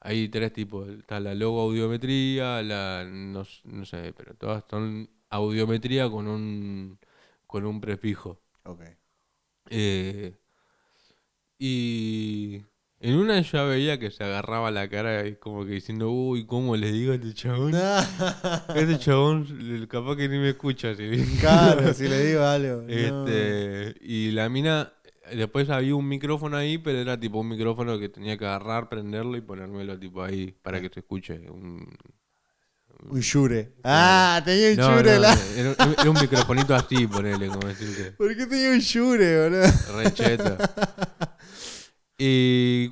Hay 0.00 0.28
tres 0.28 0.52
tipos. 0.52 0.88
Está 0.88 1.20
la 1.20 1.34
logo 1.34 1.60
audiometría, 1.62 2.62
la 2.62 3.04
no, 3.08 3.44
no 3.64 3.84
sé, 3.84 4.12
pero 4.16 4.34
todas 4.36 4.64
son 4.70 5.10
audiometría 5.30 6.10
con 6.10 6.28
un 6.28 6.98
con 7.46 7.66
un 7.66 7.80
prefijo. 7.80 8.42
Ok. 8.64 8.82
Eh, 9.70 10.36
y 11.58 12.62
en 13.00 13.16
una 13.16 13.40
ya 13.40 13.64
veía 13.64 13.98
que 13.98 14.10
se 14.10 14.24
agarraba 14.24 14.70
la 14.70 14.88
cara 14.88 15.26
y 15.26 15.36
como 15.36 15.64
que 15.64 15.72
diciendo, 15.72 16.10
uy, 16.10 16.46
¿cómo 16.46 16.76
le 16.76 16.92
digo 16.92 17.12
a 17.12 17.16
este 17.16 17.34
chabón? 17.34 17.72
Este 18.74 18.98
chabón 18.98 19.86
capaz 19.90 20.16
que 20.16 20.28
ni 20.28 20.38
me 20.38 20.50
escucha. 20.50 20.94
si- 20.94 21.38
claro, 21.40 21.92
si 21.94 22.08
le 22.08 22.24
digo 22.26 22.42
algo. 22.42 22.82
no. 22.82 22.88
Este, 22.92 23.94
y 24.00 24.30
la 24.32 24.48
mina 24.48 24.92
después 25.34 25.68
había 25.70 25.94
un 25.94 26.08
micrófono 26.08 26.56
ahí, 26.56 26.78
pero 26.78 26.98
era 26.98 27.18
tipo 27.18 27.38
un 27.40 27.48
micrófono 27.48 27.98
que 27.98 28.08
tenía 28.08 28.36
que 28.38 28.44
agarrar, 28.46 28.88
prenderlo 28.88 29.36
y 29.36 29.40
ponérmelo 29.40 29.98
tipo 29.98 30.22
ahí 30.22 30.52
para 30.62 30.80
que 30.80 30.88
se 30.88 31.00
escuche. 31.00 31.38
Un, 31.50 31.86
Un 33.10 33.20
Shure. 33.20 33.72
Ah, 33.84 34.40
tenía 34.44 34.70
un 34.70 34.76
No, 34.76 34.96
Shure. 34.96 35.14
no, 35.14 35.20
la- 35.20 35.38
era, 35.56 35.72
era 36.00 36.10
un 36.10 36.18
microfonito 36.20 36.74
así, 36.74 37.06
ponele, 37.06 37.48
como 37.48 37.68
decirte. 37.68 38.12
¿Por 38.12 38.36
qué 38.36 38.46
tenía 38.46 38.70
un 38.70 38.78
Shure, 38.78 39.42
boludo? 39.42 39.66
Re 39.96 40.12
cheto. 40.14 40.56
Y, 42.18 42.88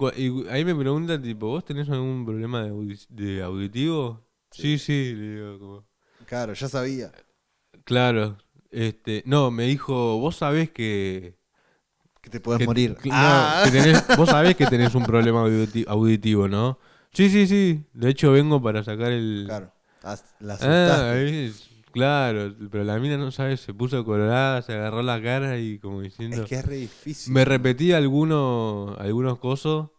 ahí 0.50 0.64
me 0.64 0.74
preguntan, 0.74 1.22
tipo, 1.22 1.46
¿vos 1.48 1.64
tenés 1.64 1.88
algún 1.88 2.26
problema 2.26 2.62
de, 2.62 2.70
audi- 2.70 3.06
de 3.08 3.42
auditivo? 3.42 4.20
Sí, 4.50 4.78
sí, 4.78 5.14
le 5.14 5.34
digo, 5.36 5.58
como, 5.58 5.84
Claro, 6.26 6.52
ya 6.52 6.68
sabía. 6.68 7.10
claro. 7.84 8.36
Este, 8.70 9.22
no, 9.26 9.50
me 9.50 9.64
dijo, 9.64 10.18
vos 10.18 10.36
sabés 10.36 10.70
que... 10.70 11.36
Que 12.24 12.30
te 12.30 12.40
que- 12.40 12.64
morir. 12.66 12.96
que- 12.96 13.10
no, 13.10 13.14
ah, 13.16 13.62
que 13.64 13.70
tenés- 13.70 14.02
vos 14.16 14.28
sabés 14.30 14.56
que 14.56 14.66
tenés 14.66 14.94
un 14.94 15.04
problema 15.04 15.42
auditi- 15.44 15.84
auditivo, 15.86 16.48
¿no? 16.48 16.78
Sí, 17.12 17.28
sí, 17.28 17.46
sí. 17.46 17.84
De 17.92 18.08
hecho, 18.08 18.32
vengo 18.32 18.62
para 18.62 18.82
sacar 18.82 19.12
el... 19.12 19.44
claro. 19.46 19.70
La 20.40 20.58
Ah, 20.60 21.14
es- 21.16 21.68
claro. 21.92 22.54
Pero 22.70 22.84
la 22.84 22.98
mina 22.98 23.16
no 23.18 23.30
sabe, 23.30 23.56
se 23.58 23.72
puso 23.74 24.04
colorada, 24.04 24.62
se 24.62 24.72
agarró 24.72 25.02
la 25.02 25.22
cara 25.22 25.58
y 25.58 25.78
como 25.78 26.00
diciendo... 26.00 26.42
es 26.42 26.48
que 26.48 26.54
es 26.56 26.64
re 26.64 26.76
difícil. 26.76 27.32
Me 27.32 27.44
repetí 27.44 27.92
algunos, 27.92 28.98
algunos 28.98 29.38
cosos 29.38 29.90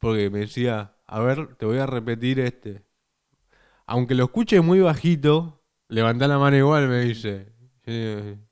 porque 0.00 0.30
me 0.30 0.40
decía, 0.40 0.96
a 1.06 1.20
ver, 1.20 1.54
te 1.56 1.66
voy 1.66 1.78
a 1.78 1.86
repetir 1.86 2.40
este. 2.40 2.82
Aunque 3.86 4.14
lo 4.14 4.24
escuche 4.24 4.60
muy 4.62 4.80
bajito, 4.80 5.62
levantá 5.88 6.26
la 6.28 6.38
mano 6.38 6.56
igual, 6.56 6.88
me 6.88 7.00
dice. 7.02 7.52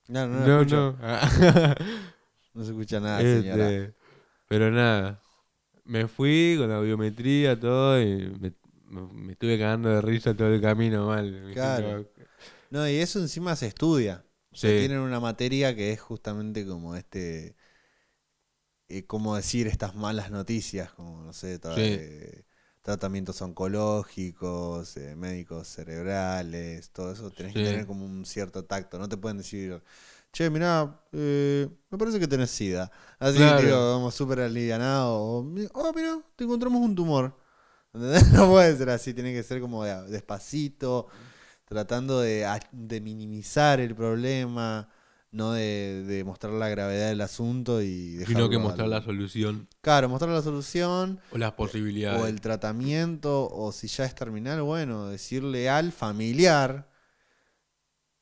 No, 0.08 0.26
no, 0.26 0.46
no, 0.46 0.64
No, 0.64 0.64
no. 0.64 0.96
No 2.54 2.64
se 2.64 2.70
escucha 2.70 3.00
nada, 3.00 3.20
señora. 3.20 3.68
Este, 3.68 3.94
pero 4.48 4.70
nada, 4.70 5.22
me 5.84 6.08
fui 6.08 6.56
con 6.58 6.68
la 6.70 6.80
biometría, 6.80 7.58
todo, 7.58 8.00
y 8.00 8.30
me, 8.40 8.52
me- 8.90 9.12
me 9.12 9.32
estuve 9.32 9.58
cagando 9.58 9.90
de 9.90 10.00
risa 10.02 10.34
todo 10.36 10.48
el 10.54 10.60
camino 10.60 11.06
mal. 11.08 11.50
Claro. 11.54 12.06
No, 12.70 12.88
y 12.88 12.96
eso 12.96 13.18
encima 13.20 13.56
se 13.56 13.66
estudia. 13.66 14.24
Sí. 14.52 14.68
Tienen 14.68 14.98
una 15.00 15.20
materia 15.20 15.74
que 15.74 15.92
es 15.92 16.00
justamente 16.00 16.66
como 16.66 16.96
este. 16.96 17.56
eh, 18.88 19.06
cómo 19.06 19.36
decir 19.36 19.66
estas 19.66 19.94
malas 19.94 20.30
noticias, 20.30 20.92
como 20.92 21.22
no 21.22 21.32
sé, 21.32 21.60
tra- 21.60 21.74
Sí. 21.76 21.80
eh, 21.82 22.44
tratamientos 22.82 23.40
oncológicos, 23.42 24.96
eh, 24.96 25.14
médicos 25.16 25.68
cerebrales, 25.68 26.90
todo 26.90 27.12
eso. 27.12 27.30
Tenés 27.30 27.54
que 27.54 27.62
tener 27.62 27.86
como 27.86 28.04
un 28.04 28.24
cierto 28.26 28.64
tacto. 28.64 28.98
No 28.98 29.08
te 29.08 29.16
pueden 29.16 29.38
decir, 29.38 29.82
che, 30.32 30.50
mirá, 30.50 31.00
eh, 31.12 31.68
me 31.90 31.98
parece 31.98 32.18
que 32.20 32.28
tenés 32.28 32.50
sida. 32.50 32.90
Así, 33.18 33.36
Claro. 33.36 33.62
digo, 33.66 33.92
como 33.94 34.10
súper 34.10 34.40
alivianado. 34.40 35.14
O, 35.18 35.42
"Mi- 35.42 35.66
oh, 35.74 35.92
mirá, 35.94 36.18
te 36.36 36.44
encontramos 36.44 36.80
un 36.82 36.94
tumor. 36.94 37.36
No 38.32 38.48
puede 38.50 38.76
ser 38.76 38.90
así, 38.90 39.12
tiene 39.14 39.32
que 39.32 39.42
ser 39.42 39.60
como 39.60 39.84
de- 39.84 40.06
despacito, 40.10 41.08
tratando 41.64 42.20
de, 42.20 42.46
minimizar 43.00 43.80
el 43.80 43.94
problema, 43.96 44.88
no 45.32 45.52
de, 45.52 46.04
de 46.06 46.24
mostrar 46.24 46.52
la 46.54 46.68
gravedad 46.68 47.08
del 47.08 47.20
asunto 47.20 47.82
y 47.82 48.24
Sino 48.26 48.48
que 48.48 48.58
mostrar 48.58 48.88
la 48.88 49.02
solución 49.02 49.68
Claro, 49.80 50.08
mostrar 50.08 50.30
la 50.32 50.42
solución 50.42 51.20
o 51.32 51.38
las 51.38 51.52
posibilidades. 51.52 52.20
o 52.22 52.26
el 52.26 52.40
tratamiento, 52.40 53.48
o 53.50 53.72
si 53.72 53.88
ya 53.88 54.04
es 54.04 54.14
terminal, 54.14 54.62
bueno, 54.62 55.06
decirle 55.08 55.68
al 55.70 55.92
familiar 55.92 56.89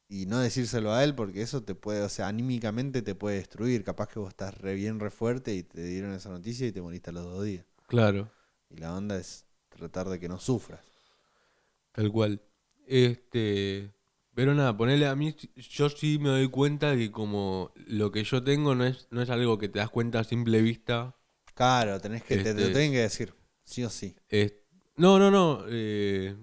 y 0.09 0.27
no 0.27 0.39
decírselo 0.41 0.93
a 0.93 1.05
él 1.05 1.15
porque 1.15 1.43
eso 1.43 1.63
te 1.63 1.75
puede, 1.75 2.03
o 2.03 2.09
sea, 2.09 2.29
anímicamente 2.29 3.03
te 3.03 3.15
puede 3.15 3.37
destruir. 3.37 3.85
Capaz 3.85 4.09
que 4.09 4.19
vos 4.19 4.31
estás 4.31 4.57
re 4.59 4.75
bien, 4.75 5.01
re 5.01 5.11
fuerte 5.11 5.55
y 5.55 5.63
te 5.63 5.83
dieron 5.85 6.13
esa 6.13 6.31
noticia 6.31 6.67
y 6.67 6.73
te 6.73 6.81
moriste 6.83 7.11
a 7.11 7.13
los 7.13 7.25
dos 7.25 7.45
días. 7.45 7.65
Claro. 7.87 8.31
Y 8.71 8.77
la 8.79 8.95
onda 8.97 9.17
es 9.19 9.45
tratar 9.69 10.09
de 10.09 10.19
que 10.19 10.29
no 10.29 10.39
sufras. 10.41 10.81
Tal 11.93 12.11
cual. 12.13 12.41
Este, 12.87 13.93
pero 14.35 14.55
nada, 14.55 14.77
ponele 14.77 15.07
a 15.07 15.15
mí, 15.17 15.35
yo 15.57 15.89
sí 15.91 16.19
me 16.19 16.31
doy 16.31 16.49
cuenta 16.49 16.97
que 16.97 17.11
como 17.11 17.73
lo 17.77 18.11
que 18.11 18.25
yo 18.25 18.43
tengo 18.43 18.75
no 18.75 18.85
es, 18.87 19.09
no 19.11 19.21
es 19.21 19.31
algo 19.31 19.59
que 19.59 19.69
te 19.69 19.79
das 19.79 19.91
cuenta 19.91 20.21
a 20.21 20.25
simple 20.25 20.63
vista. 20.63 21.15
Claro, 21.55 22.01
tenés 22.01 22.23
que, 22.23 22.37
te, 22.37 22.45
te 22.45 22.55
lo 22.55 22.61
Este- 22.61 22.73
tienen 22.73 22.93
que 22.93 23.01
decir, 23.01 23.35
sí 23.65 23.85
o 23.85 23.91
sí. 23.91 24.15
Es- 24.29 24.55
no, 24.97 25.19
no, 25.19 25.31
no. 25.31 25.65
eh, 25.69 26.37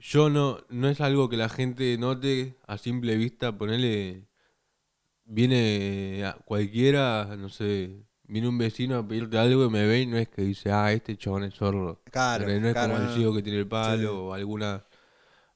yo 0.00 0.30
no, 0.30 0.58
no 0.70 0.88
es 0.88 1.00
algo 1.00 1.28
que 1.28 1.36
la 1.36 1.48
gente 1.48 1.96
note 1.98 2.56
a 2.66 2.78
simple 2.78 3.16
vista. 3.16 3.56
Ponele, 3.56 4.26
viene 5.24 6.24
a- 6.26 6.34
cualquiera, 6.44 7.36
no 7.38 7.48
sé, 7.48 8.04
viene 8.24 8.48
un 8.48 8.58
vecino 8.58 8.98
a 8.98 9.06
pedirte 9.06 9.38
algo 9.38 9.64
y 9.66 9.70
me 9.70 9.86
ve 9.86 10.00
y 10.02 10.06
no 10.06 10.18
es 10.18 10.28
que 10.28 10.42
dice, 10.42 10.72
ah, 10.72 10.92
este 10.92 11.16
chabón 11.16 11.44
es 11.44 11.54
sordo. 11.54 12.00
Claro, 12.04 12.44
Pero 12.44 12.60
no 12.60 12.68
es 12.68 12.72
claro, 12.72 12.92
como 12.92 12.98
el 12.98 13.08
ciego 13.10 13.34
que 13.34 13.42
tiene 13.42 13.58
el 13.60 13.68
palo 13.68 14.12
Sí. 14.12 14.28
o 14.28 14.34
alguna 14.34 14.84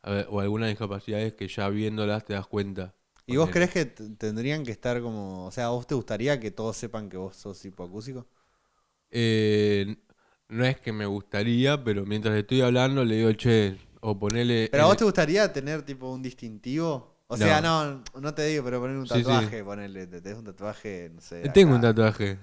ver, 0.04 0.26
o 0.30 0.40
algunas 0.40 0.68
discapacidades 0.70 1.34
que 1.34 1.48
ya 1.48 1.68
viéndolas 1.70 2.24
te 2.24 2.34
das 2.34 2.46
cuenta. 2.46 2.94
¿Y 3.26 3.36
vos 3.36 3.50
crees 3.50 3.70
que 3.70 3.84
tendrían 3.86 4.64
que 4.64 4.70
estar 4.72 5.00
como, 5.00 5.46
o 5.46 5.50
sea, 5.50 5.66
¿a 5.66 5.70
vos 5.70 5.86
te 5.86 5.94
gustaría 5.94 6.38
que 6.40 6.50
todos 6.50 6.76
sepan 6.76 7.08
que 7.08 7.16
vos 7.16 7.36
sos 7.36 7.64
hipoacúsico? 7.64 8.26
Eh, 9.10 9.96
no 10.48 10.64
es 10.64 10.80
que 10.80 10.92
me 10.92 11.06
gustaría, 11.06 11.82
pero 11.84 12.04
mientras 12.04 12.34
estoy 12.36 12.60
hablando 12.62 13.04
le 13.04 13.16
digo, 13.16 13.32
che, 13.32 13.78
o. 14.10 14.18
¿Pero 14.70 14.84
a 14.84 14.86
vos 14.86 14.96
te 14.96 15.04
gustaría 15.04 15.52
tener 15.52 15.82
tipo 15.82 16.10
un 16.10 16.22
distintivo? 16.22 17.14
O 17.26 17.36
sea, 17.36 17.60
no, 17.60 18.02
no 18.20 18.34
te 18.34 18.44
digo, 18.46 18.64
pero 18.64 18.80
poner 18.80 18.96
un 18.98 19.06
Sí, 19.06 19.24
sí. 19.24 19.24
tatuaje, 19.24 19.64
ponerle, 19.64 20.06
te 20.06 20.20
tenés 20.20 20.38
un 20.38 20.44
tatuaje, 20.44 21.10
no 21.14 21.20
sé. 21.20 21.48
Tengo 21.52 21.74
acá. 21.74 21.76
un 21.76 21.80
tatuaje. 21.80 22.38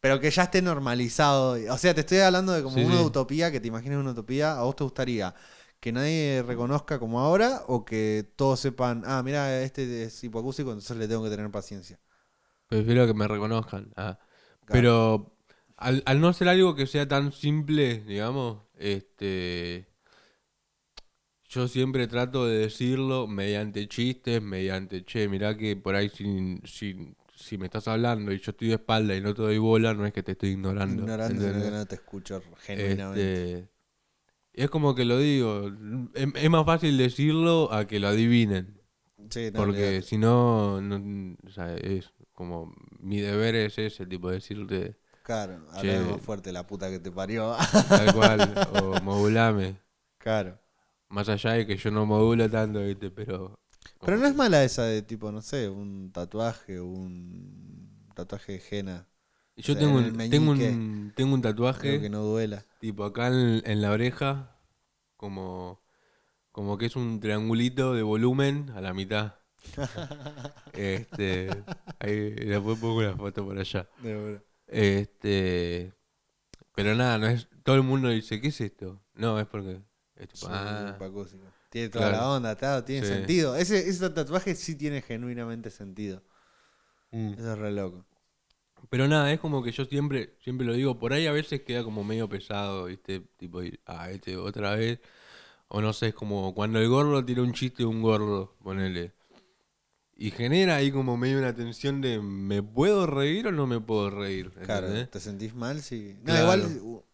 Pero 0.00 0.20
que 0.20 0.30
ya 0.30 0.44
esté 0.44 0.62
normalizado. 0.62 1.56
O 1.72 1.78
sea, 1.78 1.94
te 1.94 2.00
estoy 2.00 2.18
hablando 2.18 2.52
de 2.52 2.62
como 2.62 2.76
Sí, 2.76 2.82
una 2.82 2.98
sí. 2.98 3.02
utopía, 3.02 3.50
que 3.50 3.60
te 3.60 3.68
imagines 3.68 3.98
una 3.98 4.12
utopía. 4.12 4.52
¿A 4.58 4.62
vos 4.62 4.76
te 4.76 4.84
gustaría 4.84 5.34
que 5.80 5.92
nadie 5.92 6.42
reconozca 6.46 6.98
como 6.98 7.20
ahora 7.20 7.62
o 7.68 7.84
que 7.84 8.32
todos 8.36 8.60
sepan, 8.60 9.02
ah, 9.06 9.22
mira, 9.24 9.62
este 9.62 10.04
es 10.04 10.22
hipoacústico, 10.24 10.70
entonces 10.70 10.96
le 10.96 11.08
tengo 11.08 11.24
que 11.24 11.30
tener 11.30 11.50
paciencia? 11.50 11.98
Prefiero 12.68 13.06
que 13.06 13.14
me 13.14 13.28
reconozcan. 13.28 13.92
ah. 13.96 14.18
Claro. 14.64 14.82
Pero 14.82 15.36
al, 15.76 16.02
al 16.06 16.20
no 16.20 16.32
ser 16.32 16.48
algo 16.48 16.74
que 16.74 16.86
sea 16.86 17.08
tan 17.08 17.32
simple, 17.32 18.00
digamos, 18.00 18.62
este... 18.76 19.87
Yo 21.48 21.66
siempre 21.66 22.06
trato 22.06 22.46
de 22.46 22.58
decirlo 22.58 23.26
mediante 23.26 23.88
chistes, 23.88 24.42
mediante, 24.42 25.04
che, 25.04 25.28
mirá 25.28 25.56
que 25.56 25.76
por 25.76 25.94
ahí 25.94 26.10
si, 26.10 26.58
si, 26.64 27.14
si 27.34 27.56
me 27.56 27.66
estás 27.66 27.88
hablando 27.88 28.32
y 28.32 28.38
yo 28.38 28.50
estoy 28.50 28.68
de 28.68 28.74
espalda 28.74 29.16
y 29.16 29.22
no 29.22 29.32
te 29.32 29.42
doy 29.42 29.58
bola, 29.58 29.94
no 29.94 30.04
es 30.04 30.12
que 30.12 30.22
te 30.22 30.32
estoy 30.32 30.50
ignorando. 30.50 31.02
Ignorando, 31.02 31.42
sino 31.42 31.64
que 31.64 31.70
no 31.70 31.86
te 31.86 31.94
escucho 31.94 32.42
genuinamente. 32.66 33.44
Este, 33.52 33.68
es 34.52 34.70
como 34.70 34.94
que 34.94 35.06
lo 35.06 35.18
digo, 35.18 35.70
es, 36.14 36.28
es 36.34 36.50
más 36.50 36.66
fácil 36.66 36.98
decirlo 36.98 37.72
a 37.72 37.86
que 37.86 37.98
lo 37.98 38.08
adivinen, 38.08 38.78
Sí, 39.30 39.50
no, 39.52 39.60
porque 39.60 40.02
si 40.02 40.16
no, 40.18 40.80
no, 40.80 41.36
o 41.46 41.50
sea, 41.50 41.74
es 41.76 42.12
como 42.34 42.74
mi 43.00 43.20
deber 43.20 43.54
es 43.56 43.78
ese 43.78 44.06
tipo 44.06 44.28
de 44.28 44.34
decirte 44.36 44.96
Claro, 45.22 45.60
hablar 45.72 46.04
más 46.04 46.22
fuerte 46.22 46.52
la 46.52 46.66
puta 46.66 46.90
que 46.90 46.98
te 46.98 47.10
parió. 47.10 47.54
tal 47.88 48.14
cual 48.14 48.54
o 48.82 49.00
modulame, 49.02 49.76
claro. 50.18 50.58
Más 51.08 51.28
allá 51.28 51.52
de 51.52 51.66
que 51.66 51.76
yo 51.76 51.90
no 51.90 52.06
modulo 52.06 52.48
tanto, 52.50 52.84
¿viste? 52.84 53.10
pero 53.10 53.58
Pero 54.00 54.16
no 54.16 54.26
es 54.26 54.34
mala 54.34 54.64
esa 54.64 54.84
de 54.84 55.02
tipo, 55.02 55.32
no 55.32 55.42
sé, 55.42 55.68
un 55.68 56.10
tatuaje, 56.12 56.80
un 56.80 58.06
tatuaje 58.14 58.52
de 58.52 58.62
henna. 58.70 59.08
yo 59.56 59.74
o 59.74 59.76
sea, 59.76 59.86
tengo 59.86 59.98
un, 59.98 60.30
tengo 60.30 60.50
un 60.52 61.12
tengo 61.14 61.34
un 61.34 61.42
tatuaje 61.42 62.00
que 62.00 62.08
no 62.08 62.22
duela. 62.22 62.64
tipo 62.80 63.04
acá 63.04 63.28
en, 63.28 63.62
en 63.64 63.82
la 63.82 63.90
oreja 63.90 64.56
como 65.16 65.80
como 66.52 66.76
que 66.76 66.86
es 66.86 66.96
un 66.96 67.20
triangulito 67.20 67.94
de 67.94 68.02
volumen 68.02 68.70
a 68.74 68.80
la 68.80 68.92
mitad. 68.92 69.34
Este, 70.72 71.50
ahí 71.98 72.30
después 72.30 72.78
pongo 72.78 72.98
una 72.98 73.16
foto 73.16 73.44
por 73.44 73.58
allá. 73.58 73.88
De. 74.00 74.40
Este, 74.68 75.92
pero 76.74 76.94
nada, 76.94 77.18
no 77.18 77.26
es 77.26 77.48
todo 77.64 77.76
el 77.76 77.82
mundo 77.82 78.08
dice, 78.08 78.40
¿qué 78.40 78.48
es 78.48 78.60
esto? 78.60 79.00
No, 79.14 79.40
es 79.40 79.46
porque 79.46 79.80
es 80.18 80.28
tipo, 80.28 80.46
ah. 80.50 80.96
Tiene 81.70 81.88
toda 81.90 82.08
claro. 82.08 82.16
la 82.16 82.30
onda, 82.30 82.56
claro, 82.56 82.84
tiene 82.84 83.06
Sí. 83.06 83.12
sentido. 83.12 83.54
Ese, 83.56 83.88
ese 83.88 84.10
tatuaje 84.10 84.54
sí 84.54 84.74
tiene 84.74 85.02
genuinamente 85.02 85.70
sentido. 85.70 86.22
mm. 87.12 87.32
Eso 87.34 87.52
es 87.52 87.58
re 87.58 87.72
loco. 87.72 88.04
Pero 88.90 89.06
nada, 89.08 89.32
es 89.32 89.40
como 89.40 89.62
que 89.62 89.72
yo 89.72 89.84
siempre 89.84 90.36
siempre 90.42 90.66
lo 90.66 90.72
digo, 90.72 90.98
por 90.98 91.12
ahí 91.12 91.26
a 91.26 91.32
veces 91.32 91.62
queda 91.62 91.84
como 91.84 92.04
medio 92.04 92.28
pesado, 92.28 92.84
¿viste? 92.86 93.20
Tipo, 93.36 93.62
ir, 93.62 93.80
ah, 93.86 94.10
este 94.10 94.36
otra 94.36 94.76
vez 94.76 95.00
o 95.68 95.80
no 95.82 95.92
sé, 95.92 96.08
es 96.08 96.14
como 96.14 96.54
cuando 96.54 96.78
el 96.80 96.88
gordo 96.88 97.24
tira 97.24 97.42
un 97.42 97.52
chiste 97.52 97.82
de 97.82 97.86
un 97.86 98.02
gordo, 98.02 98.56
ponele. 98.62 99.12
Y 100.16 100.32
genera 100.32 100.76
ahí 100.76 100.90
como 100.90 101.16
medio 101.16 101.38
una 101.38 101.54
tensión 101.54 102.00
de 102.00 102.20
¿me 102.20 102.62
puedo 102.62 103.06
reír 103.06 103.46
o 103.46 103.52
no 103.52 103.66
me 103.66 103.80
puedo 103.80 104.10
reír? 104.10 104.50
Claro, 104.64 104.86
¿entendés? 104.86 105.10
¿te 105.10 105.20
sentís 105.20 105.54
mal? 105.54 105.80
Sí. 105.80 106.14
No, 106.18 106.24
Claro. 106.24 106.42
igual, 106.42 106.80
u- 106.82 107.04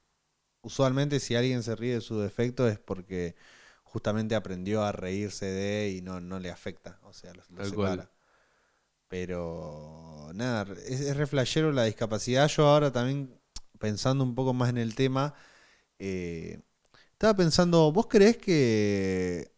usualmente 0.65 1.21
si 1.21 1.37
alguien 1.37 1.62
se 1.62 1.77
ríe 1.77 1.95
de 1.95 2.01
su 2.01 2.19
defecto 2.19 2.69
es 2.69 2.79
porque 2.79 3.37
justamente 3.85 4.35
aprendió 4.35 4.83
a 4.83 4.93
reírse 4.93 5.47
de 5.47 5.91
y 5.91 6.03
no, 6.03 6.21
no 6.21 6.41
le 6.41 6.51
afecta. 6.51 6.99
O 7.05 7.12
sea, 7.12 7.33
lo, 7.35 7.43
lo 7.51 7.65
separa. 7.65 8.11
Pero 9.09 10.31
nada, 10.35 10.67
es, 10.87 11.01
es 11.01 11.17
re 11.17 11.27
flashero 11.27 11.73
la 11.73 11.85
discapacidad. 11.85 12.49
Yo 12.49 12.67
ahora 12.67 12.91
también, 12.91 13.41
pensando 13.79 14.25
un 14.25 14.35
poco 14.35 14.53
más 14.55 14.71
en 14.71 14.79
el 14.79 14.95
tema, 14.95 15.35
eh, 15.99 16.62
estaba 17.12 17.35
pensando, 17.37 17.93
¿vos 17.93 18.09
creés 18.09 18.37
que, 18.39 19.53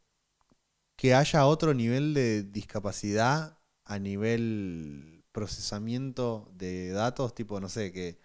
que 0.97 1.15
haya 1.15 1.47
otro 1.47 1.75
nivel 1.75 2.15
de 2.15 2.43
discapacidad 2.43 3.59
a 3.85 3.99
nivel 3.99 5.25
procesamiento 5.33 6.51
de 6.55 6.91
datos? 6.91 7.35
Tipo, 7.35 7.61
no 7.61 7.69
sé, 7.69 7.93
que, 7.93 8.19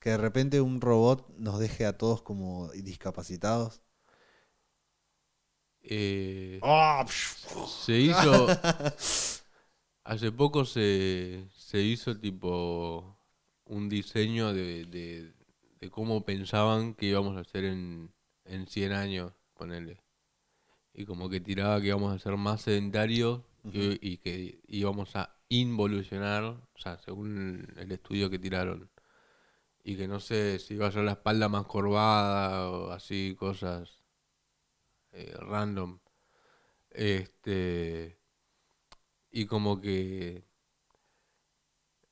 que 0.00 0.10
de 0.10 0.18
repente 0.18 0.60
un 0.60 0.80
robot 0.80 1.28
nos 1.38 1.58
deje 1.58 1.86
a 1.86 1.96
todos 1.98 2.22
como 2.22 2.68
discapacitados. 2.72 3.82
Eh, 5.82 6.60
¡Ah! 6.62 7.04
se 7.06 7.98
hizo. 8.00 8.46
Hace 10.04 10.32
poco 10.32 10.64
se, 10.64 11.46
se 11.54 11.80
hizo 11.82 12.18
tipo 12.18 13.18
un 13.66 13.88
diseño 13.88 14.52
de, 14.54 14.86
de, 14.86 15.34
de 15.80 15.90
cómo 15.90 16.24
pensaban 16.24 16.94
que 16.94 17.06
íbamos 17.06 17.36
a 17.36 17.40
hacer 17.40 17.64
en, 17.64 18.12
en 18.44 18.66
100 18.66 18.92
años, 18.92 19.32
ponele. 19.54 20.00
Y 20.94 21.06
como 21.06 21.28
que 21.30 21.40
tiraba 21.40 21.80
que 21.80 21.88
íbamos 21.88 22.14
a 22.14 22.18
ser 22.18 22.36
más 22.36 22.62
sedentarios 22.62 23.42
y, 23.72 23.98
y 24.06 24.18
que 24.18 24.60
íbamos 24.68 25.16
a 25.16 25.36
involucionar, 25.48 26.44
o 26.44 26.78
sea, 26.78 26.98
según 26.98 27.66
el 27.76 27.92
estudio 27.92 28.30
que 28.30 28.38
tiraron. 28.38 28.90
Y 29.88 29.96
que 29.96 30.06
no 30.06 30.20
sé 30.20 30.58
si 30.58 30.74
iba 30.74 30.86
a 30.88 30.92
ser 30.92 31.04
la 31.04 31.12
espalda 31.12 31.48
más 31.48 31.64
corvada 31.66 32.70
o 32.70 32.90
así, 32.90 33.34
cosas 33.38 34.02
eh, 35.12 35.34
random. 35.40 35.98
Este. 36.90 38.18
Y 39.30 39.46
como 39.46 39.80
que 39.80 40.44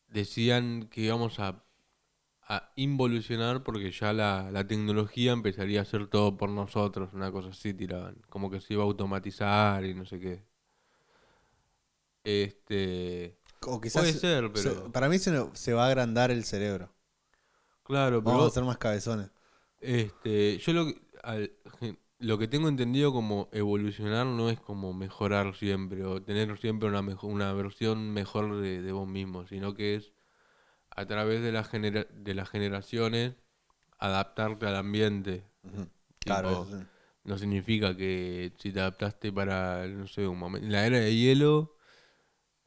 decían 0.08 0.88
que 0.88 1.02
íbamos 1.02 1.38
a, 1.40 1.64
a 2.42 2.72
involucionar 2.76 3.62
porque 3.62 3.90
ya 3.92 4.12
la, 4.14 4.50
la 4.50 4.66
tecnología 4.66 5.32
empezaría 5.32 5.80
a 5.80 5.82
hacer 5.82 6.06
todo 6.08 6.36
por 6.38 6.50
nosotros, 6.50 7.12
una 7.14 7.30
cosa 7.32 7.50
así 7.50 7.74
tiraban. 7.74 8.16
Como 8.30 8.50
que 8.50 8.60
se 8.60 8.74
iba 8.74 8.82
a 8.84 8.86
automatizar 8.86 9.84
y 9.84 9.94
no 9.94 10.06
sé 10.06 10.20
qué. 10.20 10.44
Este. 12.24 13.38
O 13.66 13.80
quizás 13.80 14.02
Puede 14.02 14.12
se- 14.14 14.18
ser, 14.20 14.50
se- 14.54 14.70
pero. 14.70 14.92
para 14.92 15.08
mí 15.08 15.18
se, 15.18 15.32
se 15.54 15.72
va 15.72 15.84
a 15.86 15.88
agrandar 15.88 16.30
el 16.30 16.44
cerebro. 16.44 16.95
Claro, 17.86 18.22
pero. 18.22 18.36
Vamos 18.36 18.52
a 18.52 18.54
ser 18.54 18.64
más 18.64 18.78
cabezones. 18.78 19.30
Este, 19.80 20.58
yo 20.58 20.72
lo 20.72 20.86
que, 20.86 21.00
al- 21.22 21.52
lo 22.18 22.38
que 22.38 22.48
tengo 22.48 22.68
entendido 22.68 23.12
como 23.12 23.48
evolucionar 23.52 24.26
no 24.26 24.48
es 24.50 24.58
como 24.60 24.92
mejorar 24.92 25.54
siempre 25.54 26.04
o 26.04 26.22
tener 26.22 26.56
siempre 26.58 26.88
una, 26.88 27.02
mejo- 27.02 27.26
una 27.26 27.52
versión 27.52 28.10
mejor 28.12 28.56
de, 28.60 28.80
de 28.82 28.92
vos 28.92 29.06
mismo, 29.06 29.46
sino 29.46 29.74
que 29.74 29.96
es 29.96 30.12
a 30.90 31.06
través 31.06 31.42
de, 31.42 31.52
las 31.52 31.68
genera- 31.68 32.06
de 32.12 32.34
las 32.34 32.48
generaciones 32.50 33.34
adaptarte 33.98 34.66
al 34.66 34.76
ambiente. 34.76 35.44
Claro, 36.20 36.50
Tipo, 36.50 36.62
eso 36.64 36.78
sí. 36.78 36.86
no 37.24 37.38
significa 37.38 37.96
que 37.96 38.52
si 38.58 38.72
te 38.72 38.80
adaptaste 38.80 39.32
para, 39.32 39.86
no 39.88 40.06
sé, 40.08 40.26
un 40.28 40.38
momento. 40.38 40.66
En 40.66 40.72
la 40.72 40.86
era 40.86 40.98
de 41.00 41.14
hielo, 41.16 41.76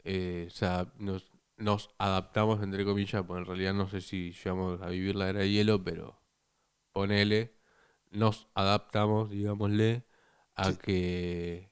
eh, 0.03 0.45
o 0.47 0.51
sea, 0.51 0.91
nos, 0.97 1.28
nos 1.59 1.91
adaptamos, 1.99 2.63
entre 2.63 2.85
comillas, 2.85 3.23
pues 3.27 3.39
en 3.39 3.45
realidad 3.45 3.73
no 3.73 3.89
sé 3.89 4.01
si 4.01 4.31
llegamos 4.33 4.81
a 4.81 4.89
vivir 4.89 5.15
la 5.15 5.29
era 5.29 5.39
de 5.41 5.51
hielo, 5.51 5.83
pero 5.83 6.21
ponele, 6.93 7.55
nos 8.11 8.47
adaptamos, 8.55 9.29
digámosle, 9.31 10.05
a 10.55 10.73
Sí. 10.73 10.79
que, 10.79 11.71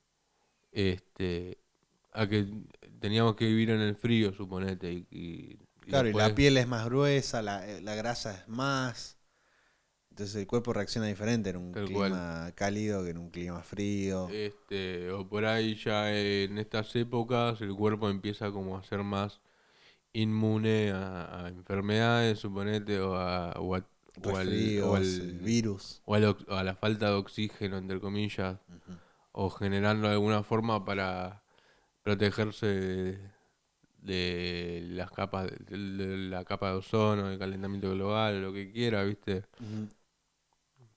este, 0.71 1.59
a 2.13 2.27
que 2.27 2.47
teníamos 2.99 3.35
que 3.35 3.45
vivir 3.47 3.71
en 3.71 3.81
el 3.81 3.95
frío, 3.95 4.33
suponete, 4.33 4.91
y, 4.93 5.07
y- 5.11 5.59
Claro, 5.87 6.07
y 6.09 6.13
la 6.13 6.35
piel 6.35 6.57
es 6.57 6.67
más 6.67 6.85
gruesa, 6.85 7.41
la, 7.41 7.65
eh, 7.67 7.81
la 7.81 7.95
grasa 7.95 8.33
es 8.35 8.47
más. 8.47 9.17
Entonces 10.11 10.35
el 10.37 10.47
cuerpo 10.47 10.73
reacciona 10.73 11.07
diferente 11.07 11.51
en 11.51 11.57
un 11.57 11.73
Tal 11.73 11.89
cual. 11.89 12.19
clima 12.19 12.51
cálido 12.55 13.03
que 13.03 13.11
en 13.11 13.19
un 13.19 13.29
clima 13.31 13.63
frío. 13.63 14.37
Este, 14.45 15.09
o 15.11 15.27
por 15.27 15.45
ahí 15.45 15.75
ya 15.75 16.13
en 16.13 16.57
estas 16.57 16.93
épocas 16.95 17.61
el 17.61 17.73
cuerpo 17.73 18.09
empieza 18.09 18.51
como 18.51 18.77
a 18.77 18.83
ser 18.83 19.01
más 19.03 19.39
inmune 20.13 20.91
a, 20.91 21.45
a 21.45 21.49
enfermedades, 21.49 22.39
suponete, 22.39 22.99
o 22.99 23.15
a, 23.15 23.51
o 23.59 23.75
a- 23.75 23.85
o 24.23 24.35
al- 24.37 24.79
o 24.83 24.95
al- 24.95 25.41
virus. 25.43 26.01
o 26.05 26.15
al 26.15 26.37
a 26.49 26.63
la 26.63 26.75
falta 26.75 27.07
de 27.07 27.13
oxígeno, 27.15 27.77
entre 27.77 27.99
comillas, 27.99 28.59
o 29.31 29.49
generando 29.49 30.07
alguna 30.09 30.43
forma 30.43 30.83
para 30.85 31.43
protegerse 32.03 32.67
de, 32.67 33.31
de 34.01 34.81
las 34.91 35.11
capas, 35.11 35.51
de, 35.51 35.77
de 35.77 36.17
la 36.29 36.45
capa 36.45 36.71
de 36.71 36.77
ozono, 36.77 37.27
del 37.29 37.39
calentamiento 37.39 37.91
global, 37.91 38.41
lo 38.41 38.53
que 38.53 38.71
quiera, 38.71 39.03
¿viste? 39.03 39.45